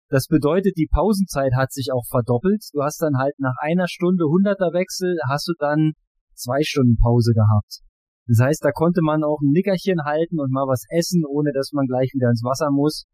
das 0.10 0.28
bedeutet, 0.28 0.78
die 0.78 0.90
Pausenzeit 0.92 1.54
hat 1.56 1.72
sich 1.72 1.90
auch 1.94 2.06
verdoppelt. 2.10 2.64
Du 2.74 2.84
hast 2.84 3.02
dann 3.02 3.18
halt 3.18 3.34
nach 3.40 3.56
einer 3.62 3.88
Stunde 3.88 4.26
hunderter 4.26 4.74
Wechsel, 4.74 5.18
hast 5.30 5.48
du 5.48 5.54
dann 5.58 5.94
zwei 6.36 6.62
Stunden 6.62 6.98
Pause 6.98 7.34
gehabt. 7.34 7.82
Das 8.28 8.40
heißt, 8.40 8.64
da 8.64 8.72
konnte 8.72 9.02
man 9.02 9.24
auch 9.24 9.40
ein 9.42 9.52
Nickerchen 9.52 10.04
halten 10.04 10.40
und 10.40 10.52
mal 10.52 10.68
was 10.68 10.86
essen, 10.90 11.24
ohne 11.26 11.52
dass 11.54 11.72
man 11.74 11.86
gleich 11.86 12.12
wieder 12.14 12.30
ins 12.30 12.44
Wasser 12.44 12.72
muss. 12.72 13.06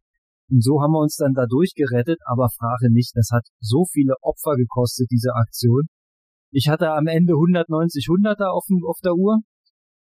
Und 0.49 0.63
so 0.63 0.81
haben 0.81 0.91
wir 0.91 0.99
uns 0.99 1.15
dann 1.15 1.33
da 1.33 1.45
durchgerettet, 1.47 2.19
aber 2.25 2.49
frage 2.49 2.91
nicht, 2.91 3.11
das 3.15 3.29
hat 3.31 3.45
so 3.59 3.85
viele 3.85 4.15
Opfer 4.21 4.55
gekostet, 4.55 5.07
diese 5.11 5.33
Aktion. 5.33 5.87
Ich 6.51 6.67
hatte 6.67 6.91
am 6.91 7.07
Ende 7.07 7.33
190 7.33 8.07
Hunderter 8.09 8.51
auf, 8.51 8.65
auf 8.85 8.99
der 9.03 9.15
Uhr 9.15 9.39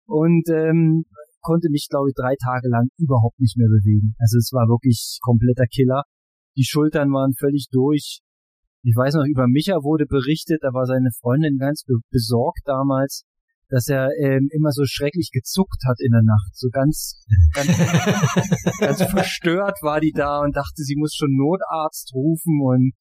und 0.05 0.47
ähm, 0.49 1.05
konnte 1.41 1.69
mich, 1.69 1.87
glaube 1.89 2.09
ich, 2.09 2.15
drei 2.15 2.35
Tage 2.41 2.69
lang 2.69 2.89
überhaupt 2.97 3.39
nicht 3.39 3.57
mehr 3.57 3.69
bewegen. 3.69 4.15
Also 4.19 4.37
es 4.37 4.51
war 4.53 4.67
wirklich 4.67 5.19
kompletter 5.21 5.65
Killer. 5.65 6.03
Die 6.57 6.63
Schultern 6.63 7.11
waren 7.11 7.33
völlig 7.33 7.67
durch. 7.71 8.21
Ich 8.85 8.95
weiß 8.95 9.15
noch, 9.15 9.25
über 9.25 9.47
Micha 9.47 9.81
wurde 9.81 10.05
berichtet, 10.05 10.61
da 10.61 10.69
war 10.69 10.85
seine 10.85 11.09
Freundin 11.09 11.57
ganz 11.57 11.83
besorgt 12.11 12.61
damals, 12.65 13.25
dass 13.67 13.87
er 13.87 14.13
ähm, 14.21 14.47
immer 14.53 14.69
so 14.69 14.85
schrecklich 14.85 15.31
gezuckt 15.33 15.81
hat 15.89 15.97
in 15.97 16.11
der 16.11 16.21
Nacht. 16.21 16.53
So 16.53 16.69
ganz, 16.69 17.25
ganz, 17.53 17.73
ganz 18.79 19.01
verstört 19.01 19.81
war 19.81 19.99
die 19.99 20.11
da 20.13 20.41
und 20.41 20.55
dachte, 20.55 20.85
sie 20.85 20.95
muss 20.97 21.15
schon 21.15 21.33
Notarzt 21.33 22.13
rufen 22.13 22.61
und 22.61 22.93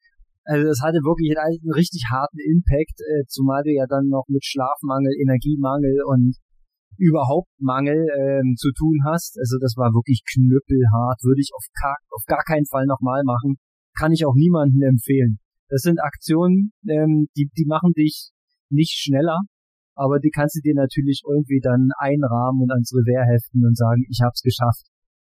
also 0.45 0.65
das 0.69 0.81
hatte 0.81 1.05
wirklich 1.05 1.37
einen 1.37 1.73
richtig 1.73 2.09
harten 2.11 2.41
Impact, 2.41 3.01
äh, 3.01 3.25
zumal 3.29 3.63
du 3.65 3.73
ja 3.73 3.85
dann 3.87 4.09
noch 4.09 4.25
mit 4.29 4.45
Schlafmangel, 4.45 5.13
Energiemangel 5.21 6.01
und 6.07 6.37
überhaupt 6.97 7.49
Mangel 7.61 8.09
ähm, 8.17 8.55
zu 8.57 8.73
tun 8.73 9.05
hast. 9.05 9.37
Also 9.39 9.57
das 9.61 9.77
war 9.77 9.93
wirklich 9.93 10.25
knüppelhart, 10.25 11.21
würde 11.25 11.41
ich 11.41 11.53
auf 11.53 11.65
gar, 11.81 11.97
auf 12.09 12.25
gar 12.27 12.45
keinen 12.45 12.67
Fall 12.67 12.87
nochmal 12.87 13.23
machen. 13.25 13.57
Kann 13.97 14.13
ich 14.13 14.25
auch 14.25 14.35
niemandem 14.35 14.83
empfehlen. 14.83 15.44
Das 15.75 15.83
sind 15.83 15.99
Aktionen, 15.99 16.71
ähm, 16.87 17.27
die, 17.35 17.51
die 17.59 17.67
machen 17.67 17.91
dich 17.99 18.31
nicht 18.71 18.95
schneller, 18.95 19.41
aber 19.99 20.21
die 20.23 20.31
kannst 20.31 20.55
du 20.55 20.61
dir 20.63 20.75
natürlich 20.79 21.23
irgendwie 21.27 21.59
dann 21.59 21.91
einrahmen 21.99 22.63
und 22.63 22.71
ans 22.71 22.95
Revers 22.95 23.27
heften 23.27 23.67
und 23.67 23.77
sagen, 23.77 24.07
ich 24.09 24.21
hab's 24.23 24.43
geschafft. 24.43 24.87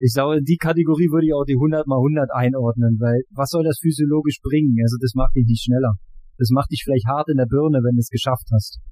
Ich 0.04 0.12
glaube, 0.14 0.44
die 0.44 0.60
Kategorie 0.60 1.08
würde 1.08 1.28
ich 1.28 1.34
auch 1.34 1.48
die 1.48 1.56
100 1.56 1.88
mal 1.88 2.04
100 2.04 2.36
einordnen, 2.36 3.00
weil 3.00 3.24
was 3.32 3.48
soll 3.48 3.64
das 3.64 3.80
physiologisch 3.80 4.44
bringen? 4.44 4.76
Also 4.84 5.00
das 5.00 5.16
macht 5.16 5.40
dich 5.40 5.48
nicht 5.48 5.64
schneller. 5.64 5.96
Das 6.38 6.52
macht 6.52 6.68
dich 6.70 6.84
vielleicht 6.84 7.08
hart 7.08 7.30
in 7.32 7.38
der 7.38 7.48
Birne, 7.48 7.80
wenn 7.80 7.96
du 7.96 8.04
es 8.04 8.12
geschafft 8.12 8.52
hast. 8.52 8.84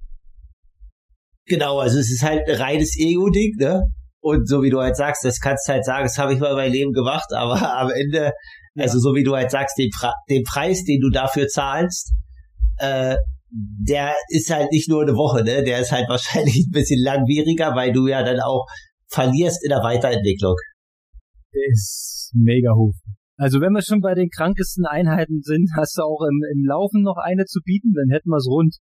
Genau, 1.44 1.80
also 1.80 2.00
es 2.00 2.10
ist 2.10 2.24
halt 2.24 2.48
ein 2.48 2.56
reines 2.56 2.96
Ego-Ding, 2.98 3.60
ne? 3.60 3.84
Und 4.22 4.48
so 4.48 4.64
wie 4.64 4.70
du 4.70 4.80
halt 4.80 4.96
sagst, 4.96 5.26
das 5.26 5.42
kannst 5.42 5.68
du 5.68 5.74
halt 5.74 5.84
sagen, 5.84 6.06
das 6.06 6.18
habe 6.18 6.34
ich 6.34 6.40
mal 6.40 6.56
mein 6.56 6.72
Leben 6.72 6.94
gemacht, 6.94 7.28
aber 7.36 7.60
am 7.84 7.92
Ende, 7.92 8.32
ja. 8.76 8.84
also 8.84 9.00
so 9.00 9.16
wie 9.16 9.24
du 9.24 9.36
halt 9.36 9.52
sagst, 9.52 9.78
den, 9.78 9.90
den, 10.30 10.44
Preis, 10.44 10.84
den 10.84 11.00
du 11.00 11.10
dafür 11.10 11.48
zahlst, 11.48 12.14
äh, 12.78 13.16
der 13.50 14.16
ist 14.30 14.50
halt 14.50 14.72
nicht 14.72 14.90
nur 14.90 15.04
eine 15.04 15.16
Woche, 15.16 15.44
ne? 15.44 15.64
Der 15.64 15.80
ist 15.80 15.92
halt 15.92 16.10
wahrscheinlich 16.10 16.68
ein 16.68 16.72
bisschen 16.72 17.04
langwieriger, 17.04 17.76
weil 17.76 17.92
du 17.92 18.08
ja 18.08 18.24
dann 18.24 18.40
auch 18.40 18.66
verlierst 19.08 19.64
in 19.64 19.70
der 19.70 19.84
Weiterentwicklung 19.84 20.56
der 21.54 21.72
ist 21.72 22.32
mega 22.34 22.74
hoch. 22.76 22.94
Also 23.38 23.62
wenn 23.62 23.74
wir 23.74 23.82
schon 23.82 24.00
bei 24.00 24.14
den 24.14 24.30
krankesten 24.30 24.86
Einheiten 24.86 25.42
sind, 25.42 25.70
hast 25.78 25.98
du 25.98 26.02
auch 26.02 26.22
im, 26.22 26.42
im 26.54 26.66
Laufen 26.66 27.02
noch 27.02 27.18
eine 27.18 27.46
zu 27.46 27.60
bieten, 27.64 27.94
dann 27.94 28.10
hätten 28.14 28.30
wir 28.30 28.38
es 28.38 28.48
rund. 28.48 28.76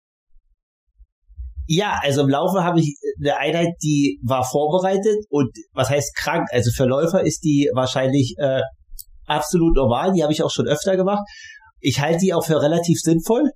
Ja, 1.67 2.01
also 2.03 2.23
im 2.23 2.29
Laufen 2.29 2.65
habe 2.65 2.81
ich 2.81 2.97
eine 3.21 3.37
Einheit, 3.37 3.75
die 3.83 4.19
war 4.25 4.45
vorbereitet 4.45 5.25
und 5.29 5.51
was 5.73 5.89
heißt 5.89 6.17
krank? 6.17 6.49
Also 6.51 6.73
für 6.73 6.85
Läufer 6.85 7.23
ist 7.23 7.45
die 7.45 7.71
wahrscheinlich 7.75 8.35
äh, 8.39 8.61
absolut 9.31 9.75
normal, 9.77 10.13
die 10.13 10.23
habe 10.23 10.33
ich 10.33 10.43
auch 10.43 10.51
schon 10.51 10.67
öfter 10.67 10.97
gemacht. 10.97 11.23
Ich 11.81 12.01
halte 12.01 12.19
die 12.19 12.35
auch 12.35 12.45
für 12.45 12.61
relativ 12.61 12.99
sinnvoll. 13.01 13.51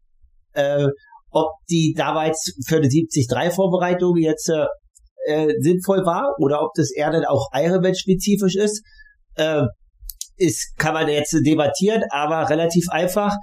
Äh, 0.52 0.88
ob 1.30 1.50
die 1.68 1.94
damals 1.96 2.54
für 2.66 2.76
eine 2.76 2.86
70-3-Vorbereitung 2.86 4.16
jetzt 4.16 4.48
äh, 4.48 4.66
äh, 5.26 5.52
sinnvoll 5.58 6.06
war 6.06 6.34
oder 6.38 6.62
ob 6.62 6.70
das 6.74 6.92
eher 6.94 7.10
dann 7.10 7.24
auch 7.24 7.48
Ironman-spezifisch 7.52 8.54
ist, 8.54 8.82
äh, 9.34 9.62
ist, 10.36 10.76
kann 10.78 10.94
man 10.94 11.08
jetzt 11.08 11.32
debattieren, 11.44 12.02
aber 12.10 12.48
relativ 12.48 12.88
einfach. 12.90 13.34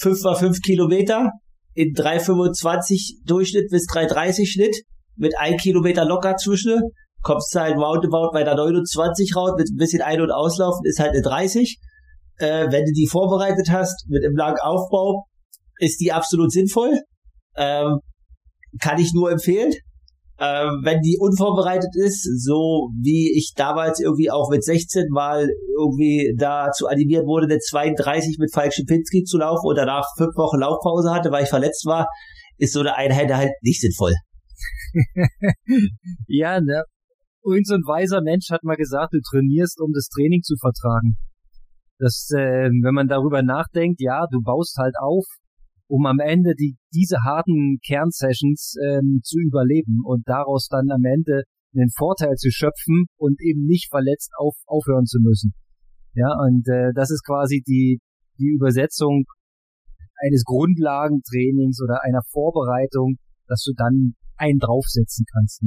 5 0.00 0.22
mal 0.22 0.36
5 0.36 0.60
Kilometer 0.60 1.30
in 1.74 1.94
3,25 1.94 3.24
Durchschnitt 3.26 3.70
bis 3.70 3.86
3,30 3.86 4.46
Schnitt 4.46 4.76
mit 5.16 5.36
1 5.38 5.60
Kilometer 5.62 6.04
locker 6.04 6.36
zwischen. 6.36 6.80
Kommst 7.22 7.54
du 7.54 7.60
halt 7.60 7.76
roundabout 7.76 8.30
bei 8.32 8.44
der 8.44 8.54
29 8.54 9.34
raus 9.34 9.52
mit 9.56 9.68
ein 9.68 9.76
bisschen 9.76 10.02
Ein- 10.02 10.20
und 10.20 10.30
Auslaufen 10.30 10.84
ist 10.84 11.00
halt 11.00 11.12
eine 11.12 11.22
30. 11.22 11.78
äh, 12.38 12.70
wenn 12.70 12.84
du 12.84 12.92
die 12.92 13.08
vorbereitet 13.08 13.68
hast 13.70 14.06
mit 14.08 14.24
einem 14.24 14.36
langen 14.36 14.58
Aufbau, 14.60 15.24
ist 15.78 16.00
die 16.00 16.12
absolut 16.12 16.52
sinnvoll. 16.52 17.00
Ähm, 17.56 17.98
kann 18.80 18.98
ich 18.98 19.12
nur 19.12 19.30
empfehlen. 19.30 19.72
Ähm, 20.40 20.82
wenn 20.84 21.00
die 21.00 21.18
unvorbereitet 21.18 21.90
ist, 21.94 22.22
so 22.44 22.90
wie 23.02 23.36
ich 23.36 23.54
damals 23.56 23.98
irgendwie 23.98 24.30
auch 24.30 24.50
mit 24.50 24.62
16 24.62 25.06
mal 25.10 25.48
irgendwie 25.76 26.32
dazu 26.38 26.86
animiert 26.86 27.26
wurde, 27.26 27.46
eine 27.46 27.58
32 27.58 28.36
mit 28.38 28.54
Falk 28.54 28.72
Schipinski 28.72 29.24
zu 29.24 29.38
laufen 29.38 29.66
und 29.66 29.74
danach 29.74 30.06
fünf 30.16 30.36
Wochen 30.36 30.60
Laufpause 30.60 31.10
hatte, 31.10 31.32
weil 31.32 31.42
ich 31.42 31.50
verletzt 31.50 31.86
war, 31.86 32.06
ist 32.56 32.72
so 32.72 32.80
eine 32.80 32.94
Einheit 32.94 33.32
halt 33.32 33.50
nicht 33.62 33.80
sinnvoll. 33.80 34.14
ja, 36.28 36.60
ne? 36.60 36.84
Irgend 37.44 37.66
so 37.66 37.74
ein 37.74 37.86
weiser 37.86 38.20
Mensch 38.22 38.50
hat 38.50 38.64
mal 38.64 38.76
gesagt, 38.76 39.14
du 39.14 39.20
trainierst, 39.20 39.80
um 39.80 39.92
das 39.92 40.08
Training 40.08 40.42
zu 40.42 40.56
vertragen. 40.60 41.16
Das, 41.98 42.30
äh, 42.34 42.70
wenn 42.70 42.94
man 42.94 43.08
darüber 43.08 43.42
nachdenkt, 43.42 44.00
ja, 44.00 44.26
du 44.30 44.40
baust 44.42 44.76
halt 44.78 44.94
auf, 45.00 45.24
um 45.88 46.06
am 46.06 46.20
Ende 46.20 46.54
die, 46.54 46.76
diese 46.94 47.18
harten 47.24 47.78
Kernsessions 47.84 48.76
ähm, 48.86 49.20
zu 49.24 49.38
überleben 49.38 50.02
und 50.04 50.22
daraus 50.28 50.68
dann 50.68 50.90
am 50.90 51.04
Ende 51.04 51.42
einen 51.74 51.90
Vorteil 51.90 52.34
zu 52.36 52.50
schöpfen 52.50 53.06
und 53.16 53.40
eben 53.40 53.64
nicht 53.64 53.88
verletzt 53.90 54.32
auf, 54.38 54.54
aufhören 54.66 55.06
zu 55.06 55.18
müssen. 55.20 55.54
Ja, 56.14 56.28
und 56.46 56.66
äh, 56.68 56.92
das 56.94 57.10
ist 57.10 57.24
quasi 57.24 57.62
die, 57.66 58.00
die 58.38 58.52
Übersetzung 58.54 59.24
eines 60.24 60.44
Grundlagentrainings 60.44 61.80
oder 61.82 62.02
einer 62.02 62.22
Vorbereitung, 62.30 63.16
dass 63.46 63.62
du 63.64 63.72
dann 63.76 64.14
einen 64.36 64.58
draufsetzen 64.58 65.24
kannst. 65.32 65.62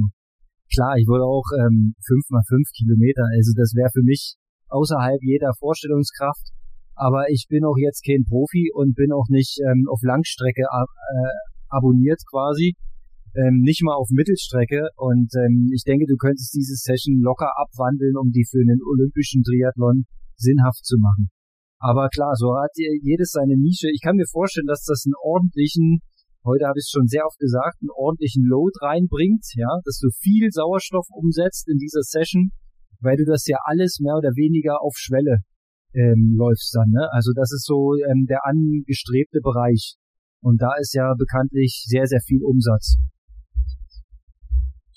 Klar, 0.72 0.96
ich 0.96 1.06
würde 1.06 1.24
auch 1.24 1.44
ähm, 1.60 1.94
fünf 2.00 2.24
mal 2.30 2.42
fünf 2.48 2.68
Kilometer, 2.72 3.22
also 3.36 3.52
das 3.54 3.74
wäre 3.76 3.92
für 3.92 4.02
mich 4.02 4.36
außerhalb 4.68 5.20
jeder 5.20 5.52
Vorstellungskraft. 5.58 6.48
Aber 6.94 7.28
ich 7.30 7.46
bin 7.48 7.64
auch 7.64 7.76
jetzt 7.76 8.04
kein 8.04 8.24
Profi 8.24 8.70
und 8.72 8.94
bin 8.94 9.12
auch 9.12 9.28
nicht 9.28 9.60
ähm, 9.60 9.86
auf 9.88 10.00
Langstrecke 10.02 10.62
äh, 10.62 11.34
abonniert 11.68 12.20
quasi, 12.30 12.74
ähm, 13.34 13.60
nicht 13.64 13.82
mal 13.82 13.96
auf 13.96 14.08
Mittelstrecke. 14.10 14.88
Und 14.96 15.32
ähm, 15.36 15.70
ich 15.72 15.84
denke, 15.84 16.06
du 16.06 16.16
könntest 16.16 16.54
diese 16.54 16.76
Session 16.76 17.20
locker 17.20 17.50
abwandeln, 17.56 18.16
um 18.16 18.30
die 18.30 18.44
für 18.48 18.60
einen 18.60 18.80
olympischen 18.84 19.42
Triathlon 19.42 20.04
sinnhaft 20.36 20.84
zu 20.84 20.96
machen. 20.98 21.30
Aber 21.78 22.08
klar, 22.08 22.36
so 22.36 22.54
hat 22.54 22.70
jedes 22.76 23.32
seine 23.32 23.56
Nische. 23.56 23.88
Ich 23.90 24.00
kann 24.02 24.16
mir 24.16 24.28
vorstellen, 24.30 24.68
dass 24.68 24.84
das 24.84 25.02
einen 25.04 25.18
ordentlichen, 25.18 26.00
heute 26.44 26.66
habe 26.66 26.78
ich 26.78 26.86
es 26.86 26.90
schon 26.90 27.06
sehr 27.06 27.26
oft 27.26 27.38
gesagt, 27.38 27.78
einen 27.80 27.90
ordentlichen 27.94 28.44
Load 28.44 28.72
reinbringt, 28.80 29.44
ja, 29.54 29.80
dass 29.84 29.98
du 29.98 30.08
viel 30.20 30.50
Sauerstoff 30.50 31.06
umsetzt 31.10 31.68
in 31.68 31.78
dieser 31.78 32.02
Session 32.02 32.50
weil 33.02 33.16
du 33.16 33.24
das 33.24 33.46
ja 33.46 33.58
alles 33.64 33.98
mehr 34.00 34.14
oder 34.14 34.30
weniger 34.36 34.80
auf 34.80 34.94
Schwelle 34.96 35.42
ähm, 35.94 36.34
läufst 36.38 36.74
dann. 36.74 36.88
Ne? 36.90 37.06
Also 37.12 37.32
das 37.34 37.52
ist 37.52 37.66
so 37.66 37.94
ähm, 37.94 38.26
der 38.28 38.46
angestrebte 38.46 39.40
Bereich. 39.42 39.96
Und 40.40 40.62
da 40.62 40.70
ist 40.80 40.94
ja 40.94 41.12
bekanntlich 41.18 41.84
sehr, 41.86 42.06
sehr 42.06 42.20
viel 42.20 42.42
Umsatz. 42.42 42.96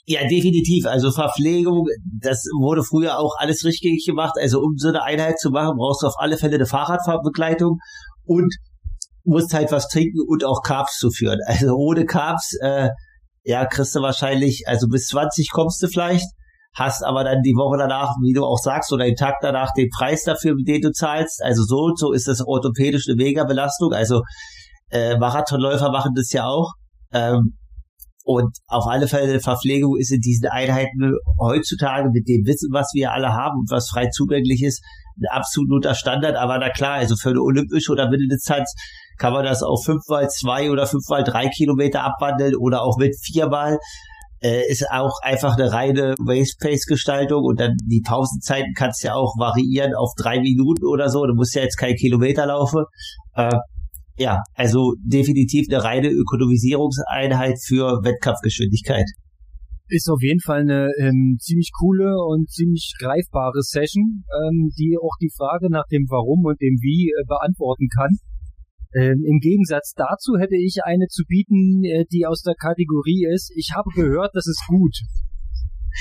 Ja, 0.07 0.21
definitiv. 0.27 0.85
Also 0.85 1.11
Verpflegung, 1.11 1.87
das 2.21 2.45
wurde 2.59 2.83
früher 2.83 3.17
auch 3.17 3.35
alles 3.39 3.65
richtig 3.65 4.05
gemacht. 4.05 4.35
Also 4.39 4.59
um 4.59 4.77
so 4.77 4.89
eine 4.89 5.03
Einheit 5.03 5.39
zu 5.39 5.49
machen, 5.49 5.77
brauchst 5.77 6.03
du 6.03 6.07
auf 6.07 6.15
alle 6.17 6.37
Fälle 6.37 6.55
eine 6.55 6.67
Fahrradbegleitung 6.67 7.79
und 8.23 8.55
musst 9.25 9.53
halt 9.53 9.71
was 9.71 9.87
trinken 9.87 10.19
und 10.27 10.43
auch 10.43 10.61
Carbs 10.61 10.97
zu 10.97 11.09
führen. 11.09 11.39
Also 11.47 11.75
ohne 11.75 12.05
Carbs, 12.05 12.55
äh, 12.61 12.89
ja, 13.43 13.65
kriegst 13.65 13.95
du 13.95 14.01
wahrscheinlich, 14.01 14.63
also 14.67 14.87
bis 14.87 15.07
20 15.07 15.51
kommst 15.51 15.81
du 15.81 15.87
vielleicht, 15.87 16.27
hast 16.73 17.03
aber 17.03 17.23
dann 17.23 17.41
die 17.41 17.53
Woche 17.53 17.77
danach, 17.77 18.09
wie 18.23 18.33
du 18.33 18.43
auch 18.43 18.57
sagst, 18.57 18.91
oder 18.91 19.05
den 19.05 19.15
Tag 19.15 19.35
danach 19.41 19.71
den 19.77 19.89
Preis 19.89 20.23
dafür, 20.23 20.55
den 20.57 20.81
du 20.81 20.91
zahlst. 20.91 21.41
Also 21.43 21.63
so 21.63 21.85
und 21.85 21.99
so 21.99 22.11
ist 22.11 22.27
das 22.27 22.41
orthopädisch 22.45 23.07
eine 23.07 23.15
Mega-Belastung. 23.15 23.93
Also 23.93 24.23
äh, 24.89 25.17
Marathonläufer 25.17 25.91
machen 25.91 26.11
das 26.15 26.31
ja 26.31 26.45
auch. 26.47 26.73
Ähm, 27.13 27.57
und 28.23 28.57
auf 28.67 28.87
alle 28.87 29.07
Fälle 29.07 29.39
Verpflegung 29.39 29.97
ist 29.97 30.11
in 30.11 30.19
diesen 30.19 30.47
Einheiten 30.47 31.13
heutzutage 31.39 32.09
mit 32.09 32.27
dem 32.27 32.43
Wissen, 32.45 32.73
was 32.73 32.89
wir 32.93 33.11
alle 33.11 33.33
haben 33.33 33.59
und 33.59 33.69
was 33.69 33.87
frei 33.87 34.09
zugänglich 34.09 34.63
ist, 34.63 34.83
ein 35.17 35.29
absoluter 35.29 35.93
Standard. 35.93 36.35
Aber 36.35 36.57
na 36.57 36.69
klar, 36.69 36.95
also 36.95 37.15
für 37.15 37.29
eine 37.29 37.41
olympische 37.41 37.91
oder 37.91 38.09
Mitteldistanz 38.09 38.73
kann 39.17 39.33
man 39.33 39.45
das 39.45 39.63
auf 39.63 39.83
fünfmal 39.85 40.29
zwei 40.29 40.71
oder 40.71 40.87
fünfmal 40.87 41.23
drei 41.23 41.47
Kilometer 41.47 42.03
abwandeln 42.03 42.55
oder 42.55 42.81
auch 42.81 42.97
mit 42.97 43.15
viermal 43.21 43.79
äh, 44.45 44.69
ist 44.69 44.85
auch 44.91 45.19
einfach 45.23 45.57
eine 45.57 45.71
reine 45.71 46.15
Waste-Pace-Gestaltung 46.19 47.43
und 47.43 47.59
dann 47.59 47.75
die 47.85 48.01
Pausenzeiten 48.05 48.73
kannst 48.75 49.03
du 49.03 49.07
ja 49.07 49.15
auch 49.15 49.33
variieren 49.39 49.95
auf 49.95 50.11
drei 50.15 50.39
Minuten 50.39 50.85
oder 50.85 51.09
so. 51.09 51.25
Du 51.25 51.33
musst 51.33 51.55
ja 51.55 51.63
jetzt 51.63 51.77
kein 51.77 51.95
Kilometer 51.95 52.45
laufen. 52.45 52.83
Äh, 53.33 53.57
ja, 54.17 54.41
also 54.53 54.93
definitiv 55.03 55.67
eine 55.69 55.83
reine 55.83 56.09
Ökonomisierungseinheit 56.09 57.57
für 57.65 58.03
Wettkampfgeschwindigkeit. 58.03 59.05
Ist 59.87 60.09
auf 60.09 60.21
jeden 60.21 60.39
Fall 60.39 60.61
eine 60.61 60.89
ähm, 60.99 61.37
ziemlich 61.39 61.71
coole 61.77 62.15
und 62.27 62.49
ziemlich 62.49 62.93
greifbare 62.99 63.61
Session, 63.61 64.23
ähm, 64.29 64.69
die 64.77 64.97
auch 65.01 65.13
die 65.21 65.31
Frage 65.35 65.69
nach 65.69 65.85
dem 65.91 66.05
Warum 66.09 66.45
und 66.45 66.59
dem 66.61 66.77
Wie 66.81 67.09
äh, 67.09 67.25
beantworten 67.27 67.87
kann. 67.89 68.17
Ähm, 68.95 69.23
Im 69.25 69.39
Gegensatz 69.39 69.93
dazu 69.95 70.37
hätte 70.39 70.55
ich 70.55 70.79
eine 70.85 71.07
zu 71.07 71.23
bieten, 71.27 71.83
äh, 71.83 72.05
die 72.11 72.25
aus 72.25 72.41
der 72.43 72.55
Kategorie 72.55 73.27
ist, 73.33 73.51
ich 73.55 73.71
habe 73.75 73.89
gehört, 73.93 74.31
das 74.33 74.47
ist 74.47 74.63
gut. 74.67 74.95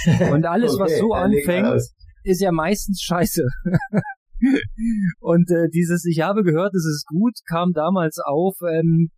Und 0.32 0.46
alles, 0.46 0.74
okay, 0.74 0.82
was 0.82 0.98
so 0.98 1.12
anfängt, 1.12 1.82
ist 2.22 2.40
ja 2.40 2.52
meistens 2.52 3.02
scheiße. 3.02 3.42
Und 5.20 5.50
äh, 5.50 5.68
dieses 5.72 6.04
Ich 6.04 6.20
habe 6.20 6.42
gehört, 6.42 6.74
es 6.74 6.86
ist 6.86 7.06
gut, 7.06 7.34
kam 7.48 7.72
damals 7.72 8.18
auf. 8.24 8.54
Ähm, 8.62 9.10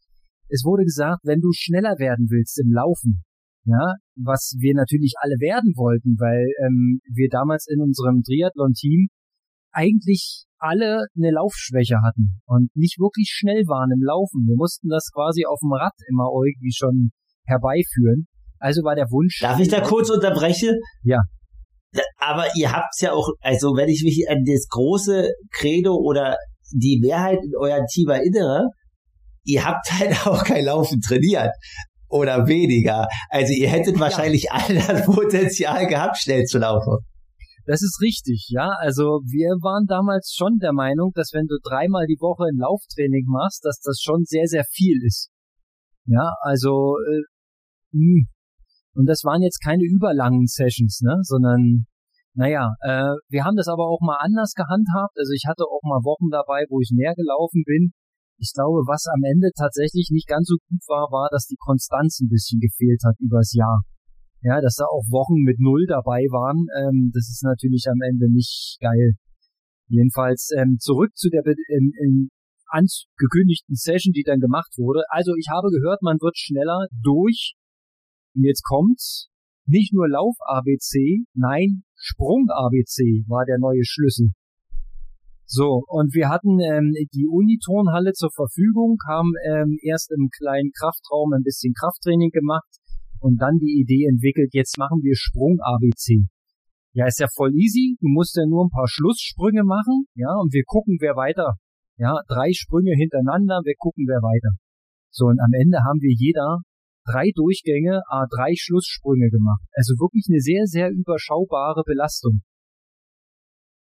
es 0.49 0.65
wurde 0.65 0.85
gesagt, 0.85 1.21
wenn 1.25 1.41
du 1.41 1.51
schneller 1.53 1.99
werden 1.99 2.29
willst 2.31 2.59
im 2.59 2.73
Laufen, 2.73 3.25
ja, 3.65 3.95
was 4.15 4.55
wir 4.59 4.75
natürlich 4.75 5.15
alle 5.19 5.37
werden 5.41 5.75
wollten, 5.77 6.17
weil 6.19 6.47
ähm, 6.65 7.01
wir 7.13 7.29
damals 7.29 7.67
in 7.69 7.81
unserem 7.81 8.23
Triathlon-Team 8.23 9.09
eigentlich 9.73 10.46
alle 10.59 11.05
eine 11.17 11.31
Laufschwäche 11.31 11.97
hatten 12.05 12.41
und 12.47 12.71
nicht 12.75 12.99
wirklich 12.99 13.29
schnell 13.31 13.65
waren 13.67 13.91
im 13.93 14.03
Laufen. 14.03 14.47
Wir 14.47 14.57
mussten 14.57 14.89
das 14.89 15.11
quasi 15.13 15.45
auf 15.47 15.59
dem 15.61 15.73
Rad 15.73 15.93
immer 16.09 16.29
irgendwie 16.33 16.73
schon 16.73 17.11
herbeiführen. 17.47 18.27
Also 18.59 18.83
war 18.83 18.95
der 18.95 19.11
Wunsch. 19.11 19.39
Darf 19.41 19.61
ich 19.61 19.69
da 19.69 19.81
kurz 19.81 20.11
unterbrechen? 20.11 20.75
Ja. 21.03 21.21
Aber 22.19 22.47
ihr 22.57 22.73
habt's 22.73 23.01
ja 23.01 23.13
auch, 23.13 23.31
also 23.41 23.77
wenn 23.77 23.89
ich 23.89 24.03
mich 24.03 24.27
an 24.29 24.43
das 24.45 24.67
große 24.69 25.31
Credo 25.53 25.95
oder 25.95 26.37
die 26.73 27.01
Mehrheit 27.01 27.39
in 27.43 27.53
eurem 27.59 27.87
Team 27.87 28.09
erinnere, 28.09 28.69
ihr 29.45 29.65
habt 29.65 29.93
halt 29.93 30.27
auch 30.27 30.45
kein 30.45 30.65
Laufen 30.65 31.01
trainiert. 31.01 31.53
Oder 32.09 32.47
weniger. 32.47 33.09
Also 33.31 33.53
ihr 33.53 33.69
hättet 33.69 33.95
ja. 33.95 34.01
wahrscheinlich 34.01 34.51
all 34.53 34.75
das 34.75 35.07
Potenzial 35.07 35.87
gehabt, 35.87 36.19
schnell 36.19 36.45
zu 36.45 36.59
laufen. 36.59 36.99
Das 37.67 37.83
ist 37.83 37.99
richtig, 38.01 38.47
ja. 38.51 38.71
Also 38.79 39.27
wir 39.27 39.59
waren 39.59 39.87
damals 39.87 40.33
schon 40.39 40.59
der 40.63 40.73
Meinung, 40.73 41.11
dass 41.15 41.35
wenn 41.35 41.47
du 41.47 41.59
dreimal 41.63 42.07
die 42.07 42.23
Woche 42.23 42.47
ein 42.47 42.63
Lauftraining 42.63 43.27
machst, 43.27 43.65
dass 43.65 43.81
das 43.83 43.99
schon 44.01 44.23
sehr, 44.25 44.47
sehr 44.47 44.63
viel 44.71 45.03
ist. 45.05 45.31
Ja, 46.07 46.31
also 46.43 46.95
äh, 47.03 47.23
hm. 47.91 48.29
und 48.95 49.07
das 49.07 49.25
waren 49.25 49.43
jetzt 49.43 49.59
keine 49.59 49.83
überlangen 49.83 50.47
Sessions, 50.47 51.03
ne, 51.03 51.19
sondern 51.23 51.87
naja, 52.35 52.71
äh, 52.87 53.19
wir 53.29 53.43
haben 53.45 53.57
das 53.57 53.67
aber 53.67 53.89
auch 53.91 54.01
mal 54.01 54.19
anders 54.21 54.55
gehandhabt. 54.55 55.19
Also 55.19 55.33
ich 55.35 55.45
hatte 55.49 55.65
auch 55.65 55.83
mal 55.83 56.07
Wochen 56.07 56.31
dabei, 56.31 56.67
wo 56.71 56.79
ich 56.81 56.95
mehr 56.95 57.15
gelaufen 57.17 57.65
bin. 57.67 57.91
Ich 58.39 58.53
glaube, 58.55 58.87
was 58.87 59.11
am 59.11 59.25
Ende 59.25 59.51
tatsächlich 59.59 60.11
nicht 60.13 60.29
ganz 60.29 60.47
so 60.47 60.57
gut 60.69 60.85
war, 60.87 61.11
war, 61.11 61.29
dass 61.33 61.47
die 61.47 61.59
Konstanz 61.59 62.21
ein 62.21 62.29
bisschen 62.29 62.61
gefehlt 62.61 63.03
hat 63.03 63.19
übers 63.19 63.53
Jahr 63.55 63.83
ja, 64.47 64.61
dass 64.61 64.77
da 64.79 64.87
auch 64.87 65.03
Wochen 65.11 65.43
mit 65.43 65.59
Null 65.59 65.87
dabei 65.89 66.23
waren, 66.31 66.71
ähm, 66.79 67.11
das 67.13 67.27
ist 67.27 67.43
natürlich 67.43 67.87
am 67.91 67.99
Ende 67.99 68.31
nicht 68.31 68.79
geil. 68.81 69.19
Jedenfalls 69.89 70.51
ähm, 70.57 70.79
zurück 70.79 71.11
zu 71.15 71.31
der 71.31 71.43
in, 71.47 71.93
in 71.99 72.29
angekündigten 72.71 73.75
Session, 73.75 74.13
die 74.13 74.23
dann 74.23 74.39
gemacht 74.39 74.79
wurde. 74.79 75.03
Also 75.11 75.35
ich 75.35 75.49
habe 75.51 75.69
gehört, 75.71 76.03
man 76.03 76.19
wird 76.21 76.39
schneller 76.39 76.87
durch, 77.03 77.55
und 78.35 78.45
jetzt 78.45 78.63
kommt's, 78.63 79.29
nicht 79.67 79.93
nur 79.93 80.09
Lauf-ABC, 80.09 81.27
nein, 81.35 81.83
Sprung-ABC 81.97 83.27
war 83.27 83.45
der 83.47 83.59
neue 83.59 83.83
Schlüssel. 83.83 84.31
So, 85.47 85.83
und 85.87 86.15
wir 86.15 86.29
hatten 86.29 86.59
ähm, 86.59 86.95
die 87.15 87.27
Uniturnhalle 87.27 88.13
zur 88.13 88.31
Verfügung, 88.31 88.99
haben 89.09 89.33
ähm, 89.47 89.79
erst 89.83 90.11
im 90.11 90.29
kleinen 90.37 90.71
Kraftraum 90.71 91.33
ein 91.35 91.43
bisschen 91.43 91.73
Krafttraining 91.75 92.31
gemacht, 92.31 92.67
und 93.27 93.43
dann 93.43 93.59
die 93.59 93.83
Idee 93.83 94.07
entwickelt, 94.07 94.55
jetzt 94.55 94.79
machen 94.79 95.03
wir 95.03 95.17
Sprung-ABC. 95.19 96.31
Ja, 96.95 97.07
ist 97.11 97.19
ja 97.19 97.27
voll 97.35 97.51
easy. 97.59 97.99
Du 97.99 98.07
musst 98.07 98.37
ja 98.37 98.47
nur 98.47 98.65
ein 98.65 98.71
paar 98.71 98.87
Schlusssprünge 98.87 99.65
machen, 99.65 100.07
ja, 100.15 100.31
und 100.39 100.55
wir 100.55 100.63
gucken, 100.65 100.99
wer 101.01 101.17
weiter. 101.17 101.59
Ja, 101.99 102.15
drei 102.29 102.53
Sprünge 102.53 102.95
hintereinander, 102.95 103.61
wir 103.65 103.75
gucken, 103.77 104.07
wer 104.07 104.23
weiter. 104.23 104.55
So, 105.11 105.27
und 105.27 105.41
am 105.41 105.51
Ende 105.59 105.83
haben 105.83 105.99
wir 106.01 106.15
jeder 106.15 106.63
drei 107.05 107.31
Durchgänge, 107.35 108.03
a 108.09 108.27
drei 108.31 108.55
Schlusssprünge 108.55 109.29
gemacht. 109.31 109.63
Also 109.75 109.99
wirklich 109.99 110.27
eine 110.31 110.41
sehr, 110.41 110.67
sehr 110.67 110.91
überschaubare 110.91 111.83
Belastung. 111.85 112.43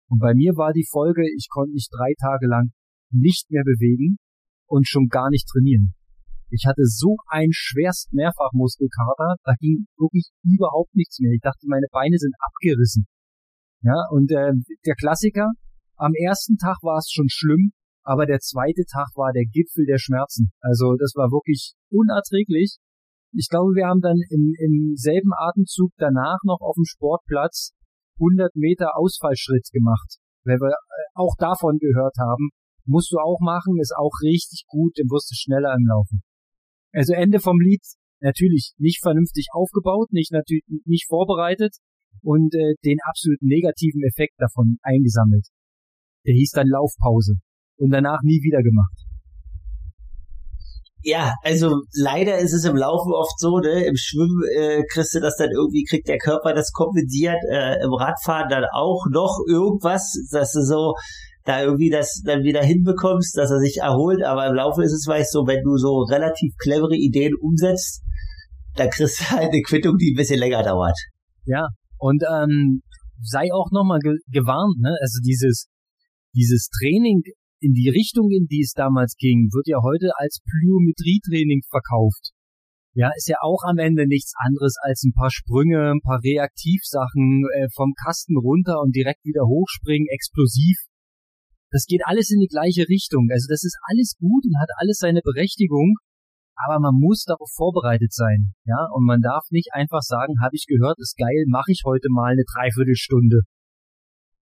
Und 0.09 0.21
bei 0.21 0.35
mir 0.35 0.55
war 0.55 0.73
die 0.73 0.87
Folge, 0.89 1.23
ich 1.35 1.49
konnte 1.51 1.73
mich 1.73 1.89
drei 1.91 2.15
Tage 2.21 2.47
lang 2.47 2.71
nicht 3.11 3.51
mehr 3.51 3.65
bewegen 3.65 4.19
und 4.67 4.87
schon 4.87 5.09
gar 5.09 5.31
nicht 5.31 5.49
trainieren. 5.49 5.95
Ich 6.53 6.67
hatte 6.69 6.85
so 6.85 7.17
einen 7.29 7.53
schwerst 7.53 8.13
Mehrfachmuskelkater, 8.13 9.41
da 9.43 9.55
ging 9.59 9.87
wirklich 9.97 10.29
überhaupt 10.45 10.95
nichts 10.95 11.19
mehr. 11.19 11.33
Ich 11.33 11.41
dachte, 11.41 11.65
meine 11.65 11.89
Beine 11.91 12.19
sind 12.19 12.35
abgerissen. 12.39 13.07
Ja, 13.81 13.97
und 14.11 14.31
äh, 14.31 14.53
der 14.85 14.95
Klassiker, 14.95 15.49
am 15.97 16.13
ersten 16.13 16.59
Tag 16.59 16.77
war 16.83 16.99
es 16.99 17.09
schon 17.11 17.31
schlimm, 17.31 17.73
aber 18.05 18.27
der 18.27 18.41
zweite 18.41 18.85
Tag 18.85 19.09
war 19.17 19.33
der 19.33 19.47
Gipfel 19.47 19.87
der 19.87 19.97
Schmerzen. 19.97 20.53
Also 20.61 20.95
das 21.01 21.15
war 21.17 21.33
wirklich 21.33 21.73
unerträglich. 21.91 22.77
Ich 23.33 23.49
glaube, 23.49 23.73
wir 23.73 23.87
haben 23.89 24.05
dann 24.05 24.21
im, 24.29 24.53
im 24.61 24.93
selben 24.95 25.33
Atemzug 25.33 25.91
danach 25.97 26.39
noch 26.45 26.61
auf 26.61 26.75
dem 26.77 26.85
Sportplatz 26.85 27.73
100 28.21 28.55
Meter 28.57 28.93
Ausfallschritt 28.95 29.73
gemacht, 29.73 30.21
weil 30.45 30.61
wir 30.61 30.69
äh, 30.69 31.09
auch 31.15 31.35
davon 31.39 31.79
gehört 31.79 32.17
haben, 32.21 32.51
musst 32.85 33.11
du 33.11 33.17
auch 33.17 33.41
machen, 33.41 33.81
ist 33.81 33.97
auch 33.97 34.13
richtig 34.23 34.67
gut, 34.69 34.99
dann 34.99 35.09
wirst 35.09 35.31
du 35.31 35.35
schneller 35.35 35.73
im 35.73 35.87
Laufen. 35.89 36.23
Also 36.93 37.15
Ende 37.15 37.41
vom 37.41 37.61
Lied, 37.61 37.83
natürlich 38.21 38.73
nicht 38.79 39.01
vernünftig 39.03 39.49
aufgebaut, 39.53 40.13
nicht 40.13 40.33
natürlich 40.33 40.63
nicht 40.85 41.07
vorbereitet 41.09 41.77
und 42.23 42.55
äh, 42.55 42.75
den 42.85 42.99
absolut 43.05 43.41
negativen 43.43 44.03
Effekt 44.05 44.35
davon 44.39 44.79
eingesammelt. 44.83 45.47
Der 46.27 46.35
hieß 46.35 46.51
dann 46.53 46.69
Laufpause 46.69 47.35
und 47.77 47.91
danach 47.91 48.21
nie 48.23 48.43
wieder 48.43 48.63
gemacht. 48.63 48.97
Ja, 51.05 51.35
also 51.43 51.81
leider 51.95 52.39
ist 52.39 52.53
es 52.53 52.65
im 52.65 52.77
Laufen 52.77 53.13
oft 53.13 53.37
so, 53.39 53.59
ne? 53.59 53.87
Im 53.87 53.97
Schwimmen 53.97 54.41
äh, 54.57 54.83
kriegst 54.89 55.13
du 55.15 55.21
das 55.21 55.37
dann 55.37 55.51
irgendwie, 55.51 55.83
kriegt 55.83 56.07
der 56.07 56.19
Körper 56.19 56.55
das 56.55 56.71
kompensiert, 56.71 57.43
äh, 57.51 57.83
im 57.83 57.93
Radfahren 57.93 58.49
dann 58.49 58.65
auch 58.73 59.05
noch 59.11 59.41
irgendwas, 59.49 60.15
dass 60.31 60.53
du 60.53 60.63
so 60.63 60.95
da 61.45 61.63
irgendwie 61.63 61.91
das 61.91 62.23
dann 62.25 62.43
wieder 62.43 62.63
hinbekommst, 62.63 63.37
dass 63.37 63.51
er 63.51 63.59
sich 63.59 63.79
erholt, 63.79 64.23
aber 64.23 64.47
im 64.47 64.55
Laufe 64.55 64.83
ist 64.83 64.93
es 64.93 65.07
meist 65.07 65.33
so, 65.33 65.47
wenn 65.47 65.63
du 65.63 65.77
so 65.77 66.03
relativ 66.03 66.55
clevere 66.59 66.97
Ideen 66.97 67.35
umsetzt, 67.41 68.03
dann 68.77 68.91
kriegst 68.91 69.21
du 69.21 69.31
halt 69.31 69.53
eine 69.53 69.63
Quittung, 69.63 69.97
die 69.99 70.13
ein 70.13 70.17
bisschen 70.17 70.39
länger 70.39 70.63
dauert. 70.63 70.97
Ja, 71.45 71.69
und 71.99 72.23
ähm, 72.31 72.83
sei 73.21 73.49
auch 73.53 73.71
nochmal 73.71 73.99
ge 73.99 74.15
gewarnt, 74.31 74.79
ne? 74.79 74.95
Also 75.01 75.21
dieses, 75.25 75.69
dieses 76.35 76.69
Training 76.69 77.23
in 77.61 77.73
die 77.73 77.91
Richtung, 77.91 78.31
in 78.31 78.47
die 78.47 78.63
es 78.63 78.73
damals 78.73 79.15
ging, 79.17 79.51
wird 79.53 79.69
ja 79.69 79.79
heute 79.83 80.11
als 80.17 80.41
Plyometrietraining 80.43 81.63
verkauft. 81.71 82.35
Ja, 82.95 83.11
ist 83.17 83.29
ja 83.29 83.37
auch 83.41 83.63
am 83.65 83.79
Ende 83.79 84.07
nichts 84.07 84.35
anderes 84.37 84.75
als 84.83 85.03
ein 85.05 85.15
paar 85.15 85.31
Sprünge, 85.31 85.93
ein 85.93 86.03
paar 86.03 86.21
Reaktivsachen 86.23 87.47
äh, 87.55 87.69
vom 87.75 87.95
Kasten 87.95 88.37
runter 88.37 88.81
und 88.83 88.95
direkt 88.95 89.25
wieder 89.25 89.47
hochspringen, 89.47 90.09
explosiv. 90.11 90.77
Das 91.73 91.87
geht 91.89 92.03
alles 92.05 92.31
in 92.31 92.39
die 92.39 92.53
gleiche 92.53 92.85
Richtung. 92.87 93.29
Also 93.33 93.49
das 93.49 93.65
ist 93.65 93.81
alles 93.89 94.15
gut 94.21 94.45
und 94.45 94.61
hat 94.61 94.69
alles 94.77 94.99
seine 95.01 95.25
Berechtigung, 95.25 95.97
aber 96.55 96.79
man 96.79 96.95
muss 97.01 97.25
darauf 97.25 97.49
vorbereitet 97.57 98.13
sein. 98.13 98.53
Ja, 98.69 98.87
und 98.93 99.05
man 99.09 99.23
darf 99.25 99.49
nicht 99.51 99.73
einfach 99.73 100.03
sagen, 100.03 100.45
habe 100.45 100.55
ich 100.55 100.67
gehört, 100.69 101.01
ist 101.01 101.17
geil, 101.17 101.45
mache 101.49 101.73
ich 101.73 101.83
heute 101.87 102.09
mal 102.11 102.33
eine 102.33 102.45
Dreiviertelstunde. 102.45 103.41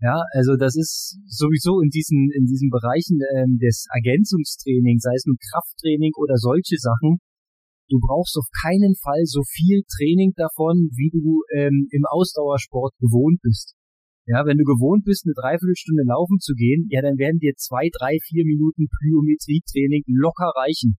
Ja, 0.02 0.24
also 0.32 0.56
das 0.56 0.74
ist 0.74 1.20
sowieso 1.28 1.80
in 1.80 1.90
diesen, 1.90 2.30
in 2.34 2.46
diesen 2.46 2.70
Bereichen 2.70 3.20
ähm, 3.36 3.58
des 3.62 3.86
Ergänzungstrainings, 3.94 5.02
sei 5.02 5.14
es 5.14 5.26
nun 5.26 5.36
Krafttraining 5.38 6.12
oder 6.16 6.36
solche 6.36 6.78
Sachen, 6.78 7.20
du 7.90 8.00
brauchst 8.00 8.36
auf 8.38 8.48
keinen 8.62 8.96
Fall 8.96 9.22
so 9.24 9.42
viel 9.44 9.82
Training 9.86 10.32
davon, 10.34 10.88
wie 10.96 11.10
du 11.10 11.44
ähm, 11.54 11.86
im 11.90 12.04
Ausdauersport 12.08 12.94
gewohnt 12.98 13.40
bist. 13.42 13.76
Ja, 14.30 14.46
wenn 14.46 14.62
du 14.62 14.64
gewohnt 14.64 15.02
bist, 15.02 15.26
eine 15.26 15.34
Dreiviertelstunde 15.34 16.06
laufen 16.06 16.38
zu 16.38 16.54
gehen, 16.54 16.86
ja, 16.86 17.02
dann 17.02 17.18
werden 17.18 17.42
dir 17.42 17.58
zwei, 17.58 17.90
drei, 17.90 18.14
vier 18.30 18.46
Minuten 18.46 18.86
Plyometrietraining 18.86 20.06
locker 20.06 20.54
reichen, 20.54 20.94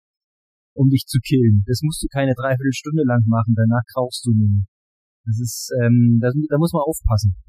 um 0.75 0.91
dich 0.91 1.07
zu 1.07 1.19
killen. 1.23 1.63
Das 1.63 1.79
musst 1.79 2.03
du 2.03 2.11
keine 2.11 2.35
Dreiviertelstunde 2.35 3.07
lang 3.07 3.23
machen, 3.31 3.55
danach 3.55 3.87
krauchst 3.95 4.27
du 4.27 4.35
nur. 4.35 4.67
Das 5.23 5.39
ist, 5.39 5.71
ähm, 5.79 6.19
da, 6.19 6.27
da 6.49 6.57
muss 6.57 6.73
man 6.73 6.83
aufpassen. 6.83 7.39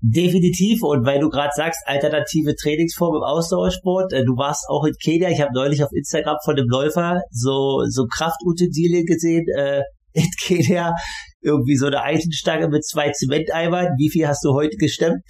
Definitiv. 0.00 0.82
Und 0.82 1.04
weil 1.04 1.20
du 1.20 1.28
gerade 1.28 1.52
sagst, 1.54 1.84
alternative 1.84 2.56
Trainingsform 2.56 3.16
im 3.16 3.22
Ausdauersport, 3.22 4.12
äh, 4.14 4.24
du 4.24 4.36
warst 4.36 4.64
auch 4.72 4.84
in 4.84 4.94
Kenia. 4.94 5.28
Ich 5.28 5.42
habe 5.42 5.52
neulich 5.52 5.84
auf 5.84 5.92
Instagram 5.92 6.38
von 6.44 6.56
dem 6.56 6.66
Läufer 6.66 7.20
so, 7.30 7.84
so 7.88 8.06
Kraftutensilien 8.06 9.04
gesehen. 9.04 9.46
Äh, 9.54 9.82
in 10.14 10.28
Kenia 10.40 10.94
irgendwie 11.42 11.76
so 11.76 11.86
eine 11.86 12.02
Eisenstange 12.02 12.68
mit 12.68 12.84
zwei 12.84 13.10
Zementeimern. 13.10 13.94
Wie 13.98 14.10
viel 14.10 14.26
hast 14.26 14.44
du 14.44 14.52
heute 14.52 14.76
gestemmt? 14.76 15.24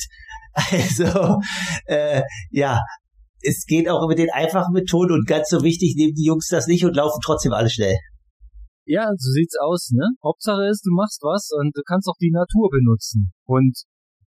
Also, 0.71 1.41
äh, 1.87 2.21
ja, 2.51 2.79
es 3.41 3.65
geht 3.65 3.89
auch 3.89 4.07
mit 4.07 4.19
den 4.19 4.29
einfachen 4.31 4.75
Methoden 4.75 5.15
und 5.15 5.27
ganz 5.27 5.49
so 5.49 5.63
wichtig, 5.63 5.95
nehmen 5.97 6.13
die 6.13 6.27
Jungs 6.27 6.49
das 6.49 6.67
nicht 6.67 6.85
und 6.85 6.95
laufen 6.95 7.21
trotzdem 7.25 7.53
alle 7.53 7.71
schnell. 7.71 7.97
Ja, 8.85 9.09
so 9.17 9.31
sieht's 9.31 9.57
aus, 9.63 9.91
ne? 9.95 10.05
Hauptsache 10.23 10.69
ist, 10.69 10.85
du 10.85 10.93
machst 10.93 11.23
was 11.23 11.51
und 11.57 11.73
du 11.75 11.83
kannst 11.87 12.07
auch 12.07 12.19
die 12.21 12.33
Natur 12.33 12.69
benutzen. 12.69 13.33
Und 13.47 13.73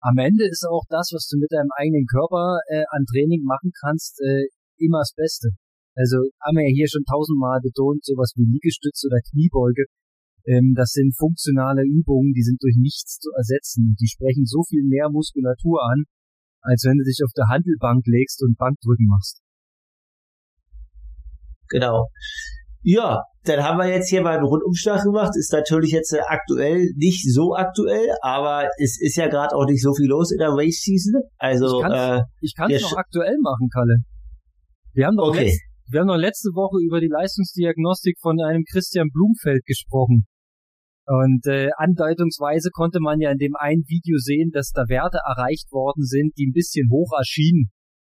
am 0.00 0.16
Ende 0.16 0.46
ist 0.46 0.64
auch 0.64 0.84
das, 0.88 1.10
was 1.12 1.26
du 1.28 1.38
mit 1.38 1.50
deinem 1.50 1.70
eigenen 1.76 2.06
Körper 2.06 2.60
äh, 2.68 2.84
an 2.90 3.04
Training 3.04 3.42
machen 3.44 3.72
kannst, 3.84 4.20
äh, 4.24 4.46
immer 4.78 5.00
das 5.00 5.12
Beste. 5.16 5.50
Also 5.96 6.18
haben 6.42 6.56
wir 6.56 6.68
ja 6.68 6.74
hier 6.74 6.88
schon 6.88 7.04
tausendmal 7.04 7.60
betont, 7.62 8.04
sowas 8.04 8.32
wie 8.36 8.46
Liegestütz 8.46 9.04
oder 9.06 9.18
Kniebeuge. 9.30 9.86
Ähm, 10.46 10.74
das 10.76 10.90
sind 10.92 11.16
funktionale 11.16 11.82
Übungen, 11.82 12.32
die 12.32 12.42
sind 12.42 12.62
durch 12.62 12.76
nichts 12.76 13.18
zu 13.18 13.30
ersetzen. 13.36 13.96
Die 14.00 14.08
sprechen 14.08 14.44
so 14.44 14.62
viel 14.68 14.84
mehr 14.84 15.08
Muskulatur 15.10 15.80
an, 15.82 16.04
als 16.60 16.84
wenn 16.84 16.98
du 16.98 17.04
dich 17.04 17.20
auf 17.24 17.32
der 17.36 17.48
Handelbank 17.48 18.04
legst 18.06 18.42
und 18.42 18.56
Bankdrücken 18.56 19.06
machst. 19.06 19.40
Genau. 21.68 22.08
Ja, 22.82 23.22
dann 23.44 23.62
haben 23.64 23.78
wir 23.78 23.88
jetzt 23.88 24.10
hier 24.10 24.20
mal 24.20 24.36
einen 24.36 24.44
Rundumschlag 24.44 25.02
gemacht. 25.02 25.32
Ist 25.38 25.52
natürlich 25.52 25.90
jetzt 25.92 26.12
äh, 26.12 26.20
aktuell 26.26 26.92
nicht 26.96 27.24
so 27.32 27.54
aktuell, 27.54 28.08
aber 28.20 28.68
es 28.76 29.00
ist 29.00 29.16
ja 29.16 29.28
gerade 29.28 29.54
auch 29.56 29.64
nicht 29.64 29.82
so 29.82 29.94
viel 29.94 30.06
los 30.06 30.30
in 30.30 30.38
der 30.38 30.50
Race 30.50 30.82
Season. 30.82 31.22
Also 31.38 31.82
ich 32.40 32.54
kann 32.54 32.70
es 32.70 32.82
äh, 32.82 32.84
noch 32.84 32.96
aktuell 32.98 33.36
machen, 33.40 33.68
Kalle. 33.72 33.96
Wir 34.92 35.06
haben 35.06 35.16
doch 35.16 35.28
okay. 35.28 35.46
letzt, 35.46 35.60
wir 35.90 36.00
haben 36.00 36.06
noch 36.06 36.16
letzte 36.16 36.50
Woche 36.50 36.84
über 36.84 37.00
die 37.00 37.08
Leistungsdiagnostik 37.08 38.18
von 38.20 38.40
einem 38.40 38.64
Christian 38.70 39.08
Blumfeld 39.10 39.64
gesprochen. 39.64 40.26
Und 41.06 41.46
äh, 41.46 41.68
andeutungsweise 41.76 42.70
konnte 42.72 42.98
man 43.00 43.20
ja 43.20 43.30
in 43.30 43.38
dem 43.38 43.54
einen 43.58 43.84
Video 43.86 44.16
sehen, 44.18 44.50
dass 44.52 44.70
da 44.72 44.88
Werte 44.88 45.18
erreicht 45.26 45.70
worden 45.70 46.02
sind, 46.02 46.32
die 46.38 46.46
ein 46.46 46.52
bisschen 46.52 46.88
hoch 46.90 47.12
erschienen 47.16 47.70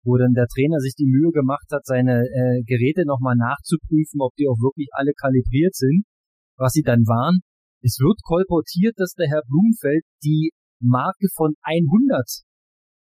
wo 0.07 0.15
dann 0.15 0.31
der 0.31 0.47
Trainer 0.47 0.79
sich 0.79 0.95
die 0.95 1.05
Mühe 1.05 1.31
gemacht 1.35 1.67
hat, 1.69 1.85
seine 1.85 2.23
äh, 2.23 2.63
Geräte 2.63 3.03
nochmal 3.05 3.35
nachzuprüfen, 3.35 4.23
ob 4.23 4.33
die 4.39 4.47
auch 4.47 4.57
wirklich 4.63 4.87
alle 4.95 5.11
kalibriert 5.11 5.75
sind, 5.75 6.07
was 6.55 6.71
sie 6.71 6.81
dann 6.81 7.03
waren. 7.03 7.43
Es 7.83 7.99
wird 7.99 8.23
kolportiert, 8.23 8.95
dass 8.97 9.13
der 9.19 9.27
Herr 9.27 9.43
Blumenfeld 9.45 10.03
die 10.23 10.51
Marke 10.79 11.27
von 11.35 11.53
100 11.61 12.23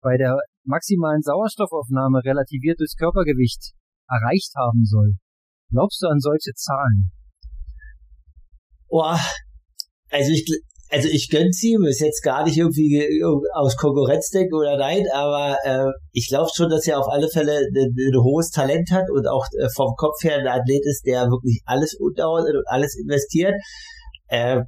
bei 0.02 0.18
der 0.18 0.38
maximalen 0.64 1.22
Sauerstoffaufnahme 1.22 2.24
relativiert 2.24 2.80
durchs 2.80 2.96
Körpergewicht 2.96 3.74
erreicht 4.08 4.54
haben 4.56 4.86
soll. 4.86 5.18
Glaubst 5.72 6.02
du 6.04 6.08
an 6.08 6.20
solche 6.20 6.54
Zahlen? 6.54 7.12
Boah, 8.88 9.18
also 10.12 10.32
ich, 10.32 10.46
also 10.90 11.08
ich 11.08 11.30
gönn's 11.30 11.64
ihm, 11.64 11.84
ist 11.86 12.02
jetzt 12.02 12.22
gar 12.22 12.44
nicht 12.44 12.58
irgendwie 12.58 13.24
aus 13.54 13.78
Konkurrenzdenken 13.78 14.54
oder 14.54 14.78
nein, 14.78 15.06
aber 15.14 15.58
äh, 15.64 15.90
ich 16.12 16.28
glaube 16.28 16.50
schon, 16.54 16.70
dass 16.70 16.86
er 16.86 17.00
auf 17.00 17.08
alle 17.10 17.30
Fälle 17.30 17.60
ein, 17.60 17.96
ein 17.98 18.24
hohes 18.24 18.50
Talent 18.50 18.92
hat 18.92 19.10
und 19.10 19.28
auch 19.28 19.46
äh, 19.58 19.68
vom 19.74 19.96
Kopf 19.96 20.22
her 20.24 20.38
ein 20.38 20.48
Athlet 20.48 20.86
ist, 20.86 21.06
der 21.06 21.24
wirklich 21.28 21.62
alles 21.66 21.96
unterhaut 21.98 22.44
und 22.44 22.68
alles 22.68 22.98
investiert. 23.00 23.54
Äh, 24.28 24.62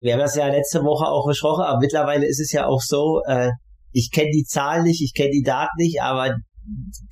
wir 0.00 0.12
haben 0.12 0.20
das 0.20 0.36
ja 0.36 0.48
letzte 0.48 0.80
Woche 0.82 1.06
auch 1.06 1.26
besprochen, 1.26 1.64
aber 1.64 1.80
mittlerweile 1.80 2.26
ist 2.26 2.40
es 2.40 2.52
ja 2.52 2.66
auch 2.66 2.80
so, 2.80 3.20
äh, 3.26 3.50
ich 3.92 4.10
kenne 4.12 4.30
die 4.32 4.44
Zahlen 4.44 4.84
nicht, 4.84 5.02
ich 5.02 5.14
kenne 5.14 5.30
die 5.30 5.42
Daten 5.42 5.76
nicht, 5.78 6.02
aber 6.02 6.34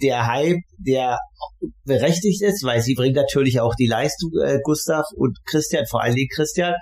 der 0.02 0.26
Hype, 0.26 0.60
der 0.78 1.18
berechtigt 1.84 2.42
ist, 2.42 2.64
weil 2.64 2.80
sie 2.82 2.94
bringt 2.94 3.16
natürlich 3.16 3.60
auch 3.60 3.74
die 3.74 3.86
Leistung, 3.86 4.30
äh, 4.44 4.58
Gustav 4.62 5.04
und 5.14 5.38
Christian, 5.46 5.86
vor 5.86 6.02
allen 6.02 6.14
Dingen 6.14 6.28
Christian, 6.34 6.74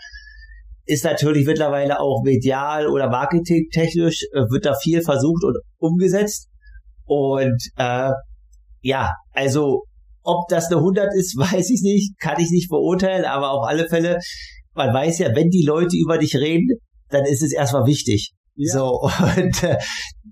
ist 0.86 1.04
natürlich 1.04 1.46
mittlerweile 1.46 2.00
auch 2.00 2.22
medial 2.22 2.88
oder 2.88 3.08
marketingtechnisch 3.08 4.24
äh, 4.32 4.40
wird 4.50 4.66
da 4.66 4.74
viel 4.74 5.02
versucht 5.02 5.44
und 5.44 5.56
umgesetzt. 5.78 6.48
Und 7.04 7.62
äh, 7.76 8.10
ja, 8.80 9.12
also 9.32 9.84
ob 10.22 10.48
das 10.48 10.66
eine 10.66 10.76
100 10.76 11.14
ist, 11.14 11.36
weiß 11.36 11.70
ich 11.70 11.82
nicht, 11.82 12.18
kann 12.18 12.40
ich 12.40 12.50
nicht 12.50 12.68
beurteilen, 12.68 13.24
aber 13.24 13.50
auf 13.50 13.66
alle 13.66 13.88
Fälle, 13.88 14.18
man 14.74 14.92
weiß 14.92 15.18
ja, 15.18 15.34
wenn 15.34 15.50
die 15.50 15.64
Leute 15.66 15.96
über 15.96 16.18
dich 16.18 16.36
reden, 16.36 16.68
dann 17.10 17.24
ist 17.24 17.42
es 17.42 17.52
erstmal 17.52 17.86
wichtig. 17.86 18.32
Ja. 18.56 18.72
So, 18.72 19.00
und 19.36 19.62
äh, 19.62 19.78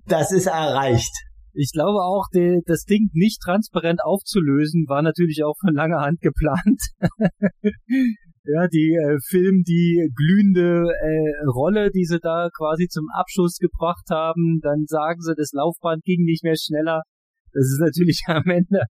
das 0.05 0.31
ist 0.31 0.47
erreicht. 0.47 1.11
Ich 1.55 1.71
glaube 1.71 1.99
auch, 1.99 2.25
die, 2.33 2.61
das 2.65 2.83
Ding 2.83 3.09
nicht 3.13 3.39
transparent 3.39 4.03
aufzulösen, 4.03 4.85
war 4.87 5.03
natürlich 5.03 5.43
auch 5.43 5.53
von 5.61 5.75
langer 5.75 6.01
Hand 6.01 6.19
geplant. 6.19 6.81
Ja, 8.45 8.67
die 8.67 8.91
äh, 8.91 9.19
filmen 9.29 9.63
die 9.63 10.11
glühende 10.13 10.83
äh, 10.91 11.45
Rolle, 11.47 11.91
die 11.91 12.03
sie 12.03 12.19
da 12.19 12.49
quasi 12.51 12.87
zum 12.89 13.07
Abschuss 13.15 13.55
gebracht 13.57 14.09
haben. 14.09 14.59
Dann 14.61 14.83
sagen 14.85 15.21
sie, 15.21 15.33
das 15.33 15.53
Laufband 15.53 16.03
ging 16.03 16.25
nicht 16.25 16.43
mehr 16.43 16.57
schneller. 16.59 17.03
Das 17.53 17.63
ist 17.71 17.79
natürlich 17.79 18.23
am 18.27 18.43
Ende. 18.47 18.83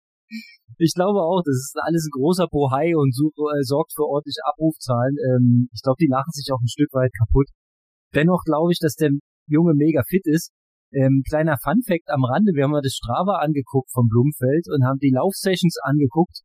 Ich 0.78 0.94
glaube 0.94 1.20
auch, 1.20 1.42
das 1.44 1.56
ist 1.56 1.76
alles 1.84 2.08
ein 2.08 2.16
großer 2.16 2.48
Bohai 2.48 2.96
und 2.96 3.14
so, 3.14 3.28
äh, 3.28 3.60
sorgt 3.60 3.92
für 3.94 4.08
ordentliche 4.08 4.40
Abrufzahlen. 4.48 5.16
Ähm, 5.20 5.68
ich 5.74 5.82
glaube, 5.82 6.00
die 6.00 6.08
lachen 6.08 6.32
sich 6.32 6.48
auch 6.50 6.60
ein 6.60 6.72
Stück 6.72 6.88
weit 6.94 7.12
kaputt. 7.12 7.48
Dennoch 8.14 8.44
glaube 8.44 8.72
ich, 8.72 8.78
dass 8.80 8.94
der 8.94 9.10
Junge 9.48 9.74
mega 9.74 10.02
fit 10.08 10.24
ist. 10.24 10.50
Ähm, 10.92 11.22
kleiner 11.28 11.58
Fun 11.62 11.82
Fact 11.84 12.08
am 12.08 12.24
Rande, 12.24 12.52
wir 12.54 12.64
haben 12.64 12.72
mal 12.72 12.80
das 12.80 12.96
Strava 12.96 13.44
angeguckt 13.44 13.90
vom 13.92 14.08
Blumfeld 14.08 14.64
und 14.72 14.84
haben 14.84 14.98
die 14.98 15.12
Laufsessions 15.12 15.76
angeguckt. 15.84 16.40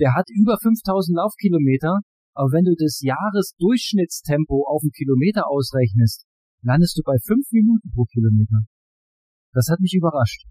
Der 0.00 0.14
hat 0.14 0.28
über 0.32 0.56
5000 0.56 1.16
Laufkilometer 1.16 2.00
aber 2.38 2.54
wenn 2.54 2.62
du 2.62 2.74
das 2.78 3.00
Jahresdurchschnittstempo 3.02 4.62
auf 4.70 4.82
einen 4.82 4.92
Kilometer 4.92 5.50
ausrechnest, 5.50 6.22
landest 6.62 6.96
du 6.96 7.02
bei 7.04 7.16
fünf 7.26 7.50
Minuten 7.50 7.90
pro 7.90 8.04
Kilometer. 8.04 8.62
Das 9.52 9.66
hat 9.68 9.80
mich 9.80 9.92
überrascht. 9.92 10.46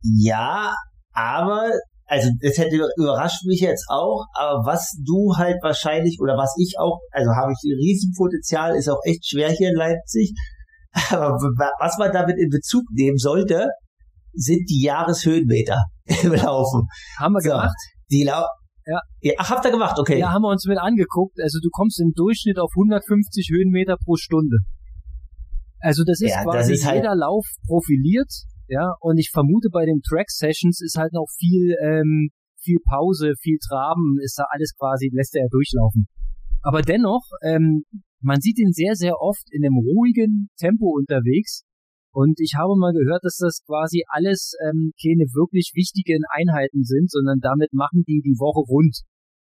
Ja, 0.00 0.74
aber, 1.12 1.68
also 2.06 2.30
das 2.40 2.56
hätte 2.56 2.88
überrascht 2.96 3.44
mich 3.44 3.60
jetzt 3.60 3.84
auch, 3.90 4.24
aber 4.32 4.64
was 4.64 4.96
du 5.04 5.36
halt 5.36 5.58
wahrscheinlich, 5.60 6.16
oder 6.22 6.38
was 6.38 6.54
ich 6.56 6.78
auch, 6.78 7.00
also 7.10 7.32
habe 7.36 7.52
ich 7.52 7.60
ein 7.70 7.76
Riesenpotenzial, 7.76 8.76
ist 8.76 8.88
auch 8.88 9.00
echt 9.04 9.28
schwer 9.28 9.50
hier 9.50 9.68
in 9.68 9.76
Leipzig, 9.76 10.32
aber 11.10 11.36
was 11.36 11.98
man 11.98 12.12
damit 12.12 12.38
in 12.38 12.48
Bezug 12.48 12.84
nehmen 12.92 13.18
sollte, 13.18 13.68
sind 14.32 14.70
die 14.70 14.84
Jahreshöhenmeter 14.84 15.84
im 16.22 16.32
Laufen. 16.32 16.88
Haben 17.18 17.34
wir 17.34 17.42
so, 17.42 17.50
gemacht? 17.50 17.76
Die, 18.10 18.24
ja. 18.86 19.00
ja. 19.20 19.32
Ach, 19.38 19.50
habt 19.50 19.64
ihr 19.64 19.70
gemacht, 19.70 19.98
okay. 19.98 20.18
Ja, 20.18 20.32
haben 20.32 20.42
wir 20.42 20.50
uns 20.50 20.66
mit 20.66 20.78
angeguckt. 20.78 21.38
Also 21.40 21.58
du 21.62 21.68
kommst 21.70 22.00
im 22.00 22.12
Durchschnitt 22.14 22.58
auf 22.58 22.70
150 22.76 23.48
Höhenmeter 23.52 23.96
pro 23.96 24.16
Stunde. 24.16 24.58
Also 25.80 26.04
das 26.04 26.20
ist 26.20 26.30
ja, 26.30 26.44
quasi 26.44 26.58
das 26.58 26.68
ist 26.70 26.86
halt 26.86 26.96
jeder 26.96 27.16
Lauf 27.16 27.46
profiliert, 27.66 28.30
ja, 28.68 28.92
und 29.00 29.18
ich 29.18 29.30
vermute 29.32 29.68
bei 29.72 29.84
den 29.84 30.00
Track 30.02 30.30
Sessions 30.30 30.80
ist 30.80 30.96
halt 30.96 31.12
noch 31.12 31.26
viel, 31.38 31.74
ähm, 31.82 32.30
viel 32.60 32.78
Pause, 32.88 33.32
viel 33.40 33.58
Traben, 33.58 34.18
ist 34.22 34.38
da 34.38 34.44
alles 34.50 34.74
quasi, 34.78 35.10
lässt 35.12 35.34
er 35.34 35.48
durchlaufen. 35.50 36.06
Aber 36.62 36.82
dennoch, 36.82 37.24
ähm, 37.42 37.84
man 38.20 38.40
sieht 38.40 38.58
ihn 38.58 38.72
sehr, 38.72 38.94
sehr 38.94 39.20
oft 39.20 39.42
in 39.50 39.64
einem 39.64 39.78
ruhigen 39.78 40.50
Tempo 40.58 40.92
unterwegs 40.94 41.64
und 42.12 42.40
ich 42.40 42.54
habe 42.58 42.74
mal 42.76 42.92
gehört, 42.92 43.22
dass 43.22 43.36
das 43.36 43.62
quasi 43.64 44.02
alles 44.08 44.52
ähm, 44.66 44.92
keine 45.00 45.30
wirklich 45.30 45.72
wichtigen 45.74 46.22
Einheiten 46.34 46.82
sind, 46.82 47.10
sondern 47.10 47.38
damit 47.38 47.72
machen 47.72 48.02
die 48.06 48.20
die 48.20 48.38
Woche 48.38 48.66
rund. 48.66 49.02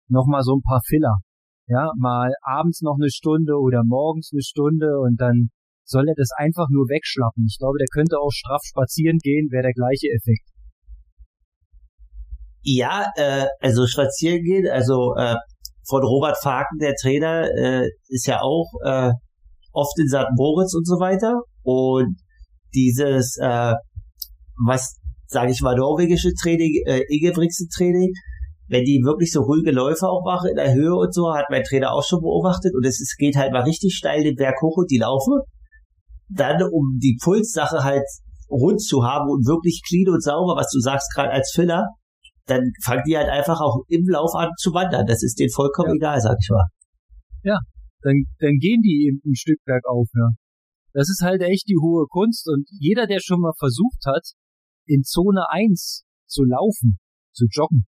Nochmal 0.10 0.44
so 0.44 0.56
ein 0.56 0.62
paar 0.62 0.82
Filler. 0.86 1.18
Ja, 1.68 1.92
mal 1.98 2.34
abends 2.44 2.82
noch 2.82 2.98
eine 3.00 3.10
Stunde 3.10 3.54
oder 3.58 3.82
morgens 3.84 4.30
eine 4.34 4.42
Stunde 4.42 5.00
und 5.00 5.20
dann 5.20 5.50
soll 5.86 6.08
er 6.08 6.16
das 6.16 6.30
einfach 6.38 6.68
nur 6.70 6.86
wegschlappen. 6.86 7.46
Ich 7.48 7.58
glaube, 7.58 7.78
der 7.80 7.88
könnte 7.92 8.18
auch 8.20 8.32
straff 8.32 8.62
spazieren 8.64 9.18
gehen, 9.18 9.50
wäre 9.52 9.64
der 9.64 9.74
gleiche 9.74 10.08
Effekt. 10.08 10.48
Ja, 12.62 13.08
äh, 13.16 13.48
also 13.60 13.88
spazieren 13.88 14.44
gehen, 14.44 14.68
also 14.70 15.16
äh, 15.18 15.36
von 15.88 16.04
Robert 16.04 16.38
Faken, 16.38 16.78
der 16.78 16.94
Trainer, 16.94 17.50
äh, 17.58 17.90
ist 18.10 18.28
ja 18.28 18.42
auch 18.42 18.70
äh, 18.86 19.12
oft 19.74 19.98
in 19.98 20.08
St. 20.08 20.30
Moritz 20.36 20.76
und 20.76 20.86
so 20.86 21.00
weiter. 21.00 21.42
Und 21.64 22.21
dieses, 22.74 23.38
äh, 23.42 23.74
was, 24.66 24.98
sage 25.28 25.52
ich 25.52 25.62
mal, 25.62 25.76
norwegische 25.76 26.34
Training, 26.34 26.82
äh, 26.86 27.02
Ingebrigtsen-Training, 27.10 28.14
wenn 28.68 28.84
die 28.86 29.02
wirklich 29.04 29.32
so 29.32 29.42
ruhige 29.42 29.72
Läufe 29.72 30.08
auch 30.08 30.24
machen 30.24 30.50
in 30.50 30.56
der 30.56 30.74
Höhe 30.74 30.96
und 30.96 31.14
so, 31.14 31.34
hat 31.34 31.46
mein 31.50 31.64
Trainer 31.64 31.92
auch 31.92 32.04
schon 32.04 32.22
beobachtet 32.22 32.74
und 32.74 32.86
es, 32.86 33.02
es 33.02 33.16
geht 33.18 33.36
halt 33.36 33.52
mal 33.52 33.64
richtig 33.64 33.96
steil 33.96 34.24
den 34.24 34.36
Berg 34.36 34.56
hoch 34.62 34.78
und 34.78 34.90
die 34.90 34.98
laufen. 34.98 35.40
Dann, 36.30 36.64
um 36.64 36.98
die 37.02 37.18
Pulssache 37.22 37.84
halt 37.84 38.08
rund 38.50 38.82
zu 38.82 39.04
haben 39.04 39.30
und 39.30 39.46
wirklich 39.46 39.82
clean 39.86 40.14
und 40.14 40.24
sauber, 40.24 40.56
was 40.56 40.72
du 40.72 40.80
sagst, 40.80 41.14
gerade 41.14 41.32
als 41.32 41.52
Filler, 41.54 41.88
dann 42.46 42.72
fangen 42.84 43.04
die 43.08 43.18
halt 43.18 43.30
einfach 43.30 43.60
auch 43.60 43.84
im 43.88 44.08
Lauf 44.08 44.36
an 44.36 44.50
zu 44.58 44.74
wandern. 44.74 45.06
Das 45.06 45.24
ist 45.24 45.40
denen 45.40 45.52
vollkommen 45.52 45.90
ja. 45.90 45.96
egal, 45.96 46.22
sag 46.22 46.38
ich 46.40 46.50
mal. 46.50 46.68
Ja, 47.44 47.60
dann, 48.02 48.24
dann 48.40 48.58
gehen 48.58 48.82
die 48.82 49.08
eben 49.08 49.22
ein 49.26 49.36
Stück 49.36 49.60
bergauf, 49.66 50.08
ja. 50.16 50.30
Das 50.94 51.10
ist 51.10 51.22
halt 51.22 51.42
echt 51.42 51.68
die 51.68 51.78
hohe 51.82 52.06
Kunst 52.08 52.48
und 52.48 52.68
jeder, 52.70 53.08
der 53.08 53.20
schon 53.22 53.40
mal 53.40 53.54
versucht 53.58 54.04
hat, 54.06 54.24
in 54.86 55.04
Zone 55.04 55.46
1 55.50 56.04
zu 56.28 56.44
laufen, 56.44 57.00
zu 57.34 57.46
joggen, 57.52 57.86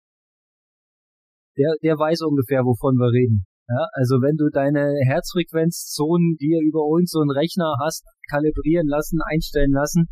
der, 1.59 1.75
der 1.83 1.99
weiß 1.99 2.21
ungefähr, 2.23 2.63
wovon 2.63 2.95
wir 2.95 3.11
reden. 3.11 3.45
Ja, 3.67 3.85
also 3.93 4.17
wenn 4.23 4.35
du 4.35 4.49
deine 4.49 4.97
Herzfrequenzzonen 5.05 6.37
dir 6.39 6.57
über 6.63 6.81
uns 6.87 7.11
so 7.11 7.19
einen 7.21 7.29
Rechner 7.29 7.75
hast, 7.83 8.07
kalibrieren 8.31 8.87
lassen, 8.87 9.19
einstellen 9.29 9.71
lassen, 9.71 10.07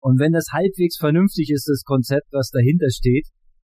und 0.00 0.20
wenn 0.20 0.32
das 0.32 0.52
halbwegs 0.52 0.96
vernünftig 0.96 1.50
ist, 1.50 1.68
das 1.68 1.82
Konzept, 1.82 2.28
was 2.32 2.50
dahinter 2.50 2.88
steht, 2.90 3.26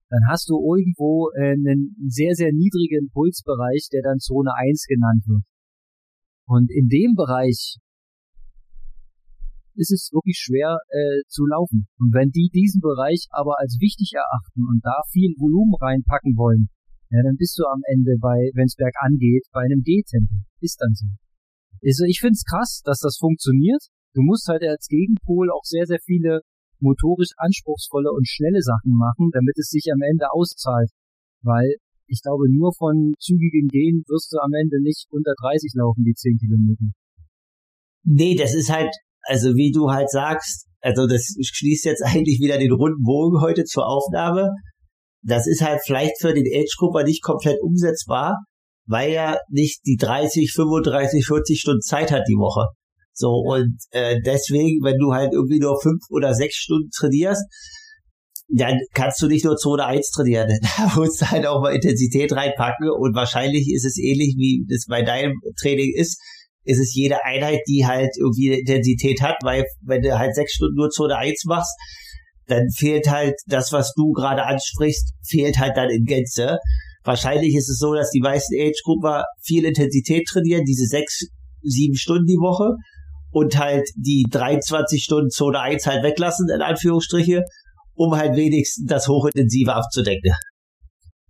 dann 0.08 0.28
hast 0.28 0.48
du 0.48 0.60
irgendwo 0.60 1.30
äh, 1.36 1.52
einen 1.52 1.96
sehr, 2.08 2.34
sehr 2.34 2.52
niedrigen 2.52 3.08
Pulsbereich, 3.12 3.88
der 3.92 4.02
dann 4.02 4.18
Zone 4.18 4.50
1 4.52 4.84
genannt 4.88 5.24
wird. 5.26 5.44
Und 6.44 6.70
in 6.70 6.88
dem 6.88 7.14
Bereich 7.14 7.76
ist 9.74 9.92
es 9.92 10.10
wirklich 10.12 10.38
schwer 10.38 10.78
äh, 10.88 11.22
zu 11.28 11.46
laufen. 11.46 11.86
Und 11.98 12.12
wenn 12.12 12.30
die 12.30 12.50
diesen 12.52 12.80
Bereich 12.80 13.26
aber 13.30 13.58
als 13.58 13.78
wichtig 13.80 14.12
erachten 14.14 14.66
und 14.68 14.80
da 14.84 15.02
viel 15.10 15.34
Volumen 15.38 15.74
reinpacken 15.80 16.36
wollen, 16.36 16.68
ja, 17.10 17.20
dann 17.22 17.36
bist 17.36 17.58
du 17.58 17.64
am 17.68 17.80
Ende 17.92 18.16
bei, 18.20 18.50
wenn 18.54 18.66
es 18.66 18.76
bergan 18.76 19.18
geht, 19.18 19.44
bei 19.52 19.60
einem 19.60 19.82
D-Tempo. 19.84 20.32
Ist 20.60 20.80
dann 20.80 20.94
so. 20.94 21.06
Also 21.84 22.04
ich 22.08 22.20
finde 22.20 22.40
es 22.40 22.44
krass, 22.44 22.80
dass 22.84 23.00
das 23.00 23.18
funktioniert. 23.18 23.82
Du 24.14 24.22
musst 24.22 24.48
halt 24.48 24.62
als 24.64 24.86
Gegenpol 24.88 25.50
auch 25.50 25.64
sehr, 25.64 25.84
sehr 25.84 26.00
viele 26.00 26.40
motorisch 26.80 27.32
anspruchsvolle 27.36 28.10
und 28.10 28.26
schnelle 28.28 28.62
Sachen 28.62 28.96
machen, 28.96 29.30
damit 29.32 29.56
es 29.58 29.68
sich 29.68 29.92
am 29.92 30.00
Ende 30.00 30.32
auszahlt. 30.32 30.90
Weil 31.42 31.76
ich 32.06 32.22
glaube, 32.22 32.50
nur 32.50 32.72
von 32.74 33.14
zügigen 33.18 33.68
Gehen 33.68 34.04
wirst 34.08 34.32
du 34.32 34.38
am 34.38 34.52
Ende 34.52 34.80
nicht 34.82 35.06
unter 35.10 35.32
30 35.40 35.72
laufen, 35.74 36.04
die 36.04 36.14
10 36.14 36.38
Kilometer. 36.38 36.84
Nee, 38.04 38.34
das 38.36 38.54
ist 38.54 38.70
halt, 38.70 38.94
also 39.22 39.54
wie 39.54 39.70
du 39.72 39.90
halt 39.90 40.10
sagst, 40.10 40.66
also 40.80 41.06
das 41.06 41.34
schließt 41.40 41.84
jetzt 41.84 42.02
eigentlich 42.04 42.40
wieder 42.40 42.58
den 42.58 42.72
runden 42.72 43.02
Bogen 43.02 43.40
heute 43.40 43.64
zur 43.64 43.86
Aufnahme. 43.86 44.50
Das 45.24 45.46
ist 45.46 45.62
halt 45.62 45.80
vielleicht 45.84 46.20
für 46.20 46.34
den 46.34 46.46
Age-Grupper 46.46 47.04
nicht 47.04 47.22
komplett 47.22 47.60
umsetzbar, 47.62 48.38
weil 48.86 49.12
er 49.12 49.38
nicht 49.48 49.80
die 49.86 49.96
30, 49.96 50.52
35, 50.52 51.24
40 51.24 51.60
Stunden 51.60 51.82
Zeit 51.82 52.10
hat 52.10 52.24
die 52.28 52.38
Woche. 52.38 52.66
So, 53.14 53.28
und 53.28 53.76
äh, 53.90 54.16
deswegen, 54.24 54.82
wenn 54.82 54.98
du 54.98 55.12
halt 55.12 55.32
irgendwie 55.32 55.60
nur 55.60 55.80
fünf 55.80 56.00
oder 56.10 56.34
sechs 56.34 56.56
Stunden 56.56 56.90
trainierst, 56.90 57.44
dann 58.48 58.78
kannst 58.94 59.22
du 59.22 59.28
nicht 59.28 59.44
nur 59.44 59.56
Zone 59.56 59.84
1 59.84 60.10
trainieren. 60.10 60.48
Da 60.76 60.92
musst 60.96 61.20
du 61.20 61.30
halt 61.30 61.46
auch 61.46 61.60
mal 61.60 61.74
Intensität 61.74 62.32
reinpacken 62.32 62.90
und 62.90 63.14
wahrscheinlich 63.14 63.70
ist 63.72 63.84
es 63.84 63.98
ähnlich 63.98 64.34
wie 64.36 64.66
das 64.68 64.86
bei 64.88 65.02
deinem 65.02 65.34
Training 65.60 65.92
ist 65.94 66.20
ist 66.64 66.78
es 66.78 66.94
jede 66.94 67.24
Einheit, 67.24 67.60
die 67.68 67.86
halt 67.86 68.10
irgendwie 68.18 68.58
Intensität 68.60 69.20
hat, 69.20 69.36
weil 69.42 69.64
wenn 69.84 70.02
du 70.02 70.18
halt 70.18 70.34
sechs 70.34 70.52
Stunden 70.52 70.76
nur 70.76 70.90
Zone 70.90 71.16
1 71.16 71.44
machst, 71.46 71.74
dann 72.46 72.68
fehlt 72.76 73.08
halt 73.10 73.34
das, 73.46 73.72
was 73.72 73.92
du 73.94 74.12
gerade 74.12 74.44
ansprichst, 74.44 75.12
fehlt 75.26 75.58
halt 75.58 75.76
dann 75.76 75.90
in 75.90 76.04
Gänze. 76.04 76.58
Wahrscheinlich 77.04 77.54
ist 77.54 77.68
es 77.68 77.78
so, 77.78 77.94
dass 77.94 78.10
die 78.10 78.20
meisten 78.20 78.54
Age-Grupper 78.54 79.24
viel 79.42 79.64
Intensität 79.64 80.26
trainieren, 80.28 80.64
diese 80.64 80.86
sechs, 80.86 81.26
sieben 81.62 81.96
Stunden 81.96 82.26
die 82.26 82.38
Woche 82.40 82.76
und 83.30 83.58
halt 83.58 83.88
die 83.96 84.24
23 84.30 85.02
Stunden 85.02 85.30
Zone 85.30 85.58
1 85.58 85.86
halt 85.86 86.04
weglassen, 86.04 86.48
in 86.54 86.62
Anführungsstriche, 86.62 87.42
um 87.94 88.14
halt 88.14 88.36
wenigstens 88.36 88.86
das 88.86 89.08
Hochintensive 89.08 89.72
abzudecken. 89.72 90.32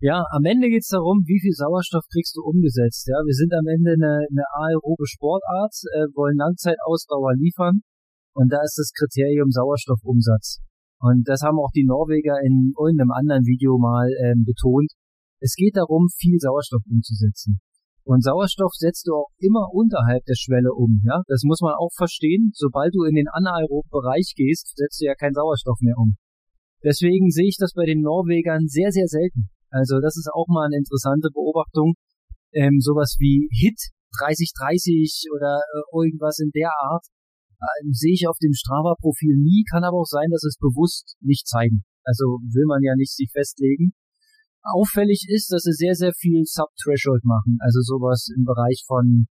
Ja, 0.02 0.26
am 0.34 0.42
Ende 0.42 0.66
geht's 0.66 0.90
darum, 0.90 1.22
wie 1.30 1.38
viel 1.38 1.54
Sauerstoff 1.54 2.02
kriegst 2.10 2.34
du 2.34 2.42
umgesetzt. 2.42 3.06
Ja, 3.06 3.22
wir 3.22 3.38
sind 3.38 3.54
am 3.54 3.70
Ende 3.70 3.94
eine, 3.94 4.26
eine 4.26 4.46
aerobe 4.50 5.06
Sportart, 5.06 5.78
äh, 5.94 6.10
wollen 6.18 6.34
Langzeitausdauer 6.42 7.38
liefern 7.38 7.86
und 8.34 8.50
da 8.50 8.58
ist 8.66 8.74
das 8.74 8.90
Kriterium 8.98 9.54
Sauerstoffumsatz. 9.54 10.58
Und 10.98 11.30
das 11.30 11.46
haben 11.46 11.54
auch 11.62 11.70
die 11.70 11.86
Norweger 11.86 12.34
in 12.42 12.74
irgendeinem 12.74 13.14
anderen 13.14 13.46
Video 13.46 13.78
mal 13.78 14.10
ähm, 14.26 14.42
betont. 14.42 14.90
Es 15.38 15.54
geht 15.54 15.78
darum, 15.78 16.10
viel 16.10 16.42
Sauerstoff 16.42 16.82
umzusetzen. 16.90 17.62
Und 18.02 18.26
Sauerstoff 18.26 18.74
setzt 18.74 19.06
du 19.06 19.14
auch 19.14 19.30
immer 19.38 19.70
unterhalb 19.70 20.26
der 20.26 20.34
Schwelle 20.34 20.74
um. 20.74 20.98
Ja, 21.06 21.22
das 21.30 21.46
muss 21.46 21.60
man 21.62 21.78
auch 21.78 21.94
verstehen. 21.94 22.50
Sobald 22.58 22.90
du 22.90 23.06
in 23.06 23.14
den 23.14 23.30
anaeroben 23.30 23.90
Bereich 23.94 24.34
gehst, 24.34 24.74
setzt 24.74 25.00
du 25.00 25.06
ja 25.06 25.14
keinen 25.14 25.38
Sauerstoff 25.38 25.78
mehr 25.78 25.94
um. 25.94 26.18
Deswegen 26.82 27.30
sehe 27.30 27.46
ich 27.46 27.56
das 27.56 27.70
bei 27.70 27.86
den 27.86 28.02
Norwegern 28.02 28.66
sehr, 28.66 28.90
sehr 28.90 29.06
selten. 29.06 29.51
Also 29.72 30.00
das 30.00 30.16
ist 30.16 30.28
auch 30.32 30.46
mal 30.48 30.66
eine 30.66 30.76
interessante 30.76 31.28
Beobachtung. 31.32 31.94
Ähm, 32.52 32.80
sowas 32.80 33.16
wie 33.18 33.48
Hit 33.50 33.80
3030 34.20 35.32
oder 35.34 35.64
äh, 35.64 35.96
irgendwas 35.96 36.38
in 36.38 36.50
der 36.52 36.70
Art 36.76 37.08
äh, 37.56 37.88
sehe 37.90 38.12
ich 38.12 38.28
auf 38.28 38.36
dem 38.36 38.52
Strava-Profil 38.52 39.40
nie, 39.40 39.64
kann 39.64 39.84
aber 39.84 40.04
auch 40.04 40.12
sein, 40.12 40.28
dass 40.30 40.44
es 40.44 40.60
bewusst 40.60 41.16
nicht 41.20 41.48
zeigen. 41.48 41.84
Also 42.04 42.44
will 42.52 42.66
man 42.66 42.82
ja 42.82 42.94
nicht 42.96 43.16
sich 43.16 43.30
festlegen. 43.32 43.94
auffällig 44.62 45.26
ist, 45.28 45.50
dass 45.50 45.62
sie 45.62 45.72
sehr, 45.72 45.94
sehr 45.94 46.12
viel 46.12 46.44
Sub-Threshold 46.44 47.24
machen. 47.24 47.58
Also 47.60 47.80
sowas 47.80 48.28
im 48.36 48.44
Bereich 48.44 48.84
von 48.86 49.26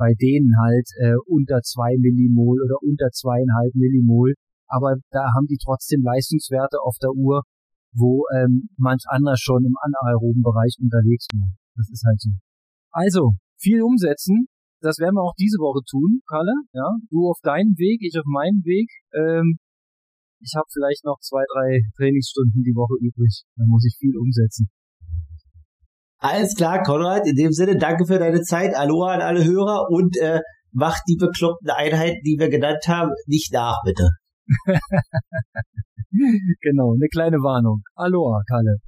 bei 0.00 0.14
denen 0.16 0.56
halt 0.56 0.88
äh, 0.96 1.20
unter 1.26 1.60
zwei 1.60 1.92
Millimol 1.98 2.62
oder 2.64 2.80
unter 2.80 3.10
zweieinhalb 3.12 3.74
Millimol. 3.74 4.32
Aber 4.66 4.96
da 5.10 5.28
haben 5.36 5.46
die 5.46 5.58
trotzdem 5.62 6.00
Leistungswerte 6.02 6.80
auf 6.80 6.96
der 7.02 7.12
Uhr, 7.12 7.42
wo 7.92 8.24
ähm, 8.36 8.68
manch 8.76 9.04
anderer 9.08 9.36
schon 9.36 9.64
im 9.64 9.74
anaeroben 9.80 10.42
Bereich 10.42 10.76
unterwegs 10.80 11.26
war. 11.32 11.48
Das 11.76 11.88
ist 11.90 12.04
halt 12.06 12.20
so. 12.20 12.30
Also, 12.92 13.32
viel 13.58 13.82
umsetzen. 13.82 14.46
Das 14.80 14.98
werden 14.98 15.14
wir 15.14 15.22
auch 15.22 15.34
diese 15.38 15.58
Woche 15.58 15.84
tun, 15.88 16.20
Kalle. 16.26 16.54
Ja, 16.72 16.88
du 17.10 17.28
auf 17.28 17.38
deinem 17.42 17.76
Weg, 17.76 18.00
ich 18.02 18.18
auf 18.18 18.24
meinem 18.24 18.64
Weg. 18.64 18.88
Ähm, 19.12 19.58
ich 20.40 20.54
habe 20.56 20.66
vielleicht 20.72 21.04
noch 21.04 21.18
zwei, 21.20 21.44
drei 21.52 21.80
Trainingsstunden 21.96 22.62
die 22.62 22.74
Woche 22.74 22.96
übrig. 23.00 23.44
Da 23.56 23.64
muss 23.66 23.84
ich 23.84 23.96
viel 23.98 24.16
umsetzen. 24.16 24.70
Alles 26.18 26.54
klar, 26.54 26.82
Konrad. 26.82 27.26
In 27.26 27.36
dem 27.36 27.52
Sinne, 27.52 27.76
danke 27.76 28.06
für 28.06 28.18
deine 28.18 28.40
Zeit. 28.40 28.74
Aloha 28.74 29.14
an 29.14 29.20
alle 29.20 29.44
Hörer 29.44 29.88
und 29.90 30.16
äh, 30.16 30.40
macht 30.72 31.02
die 31.08 31.16
bekloppten 31.16 31.70
Einheiten, 31.70 32.20
die 32.24 32.36
wir 32.38 32.48
genannt 32.48 32.84
haben, 32.86 33.12
nicht 33.26 33.52
nach, 33.52 33.78
bitte. 33.84 34.10
genau, 36.60 36.94
eine 36.94 37.08
kleine 37.08 37.38
Warnung. 37.38 37.82
Aloha, 37.94 38.42
Kalle. 38.48 38.78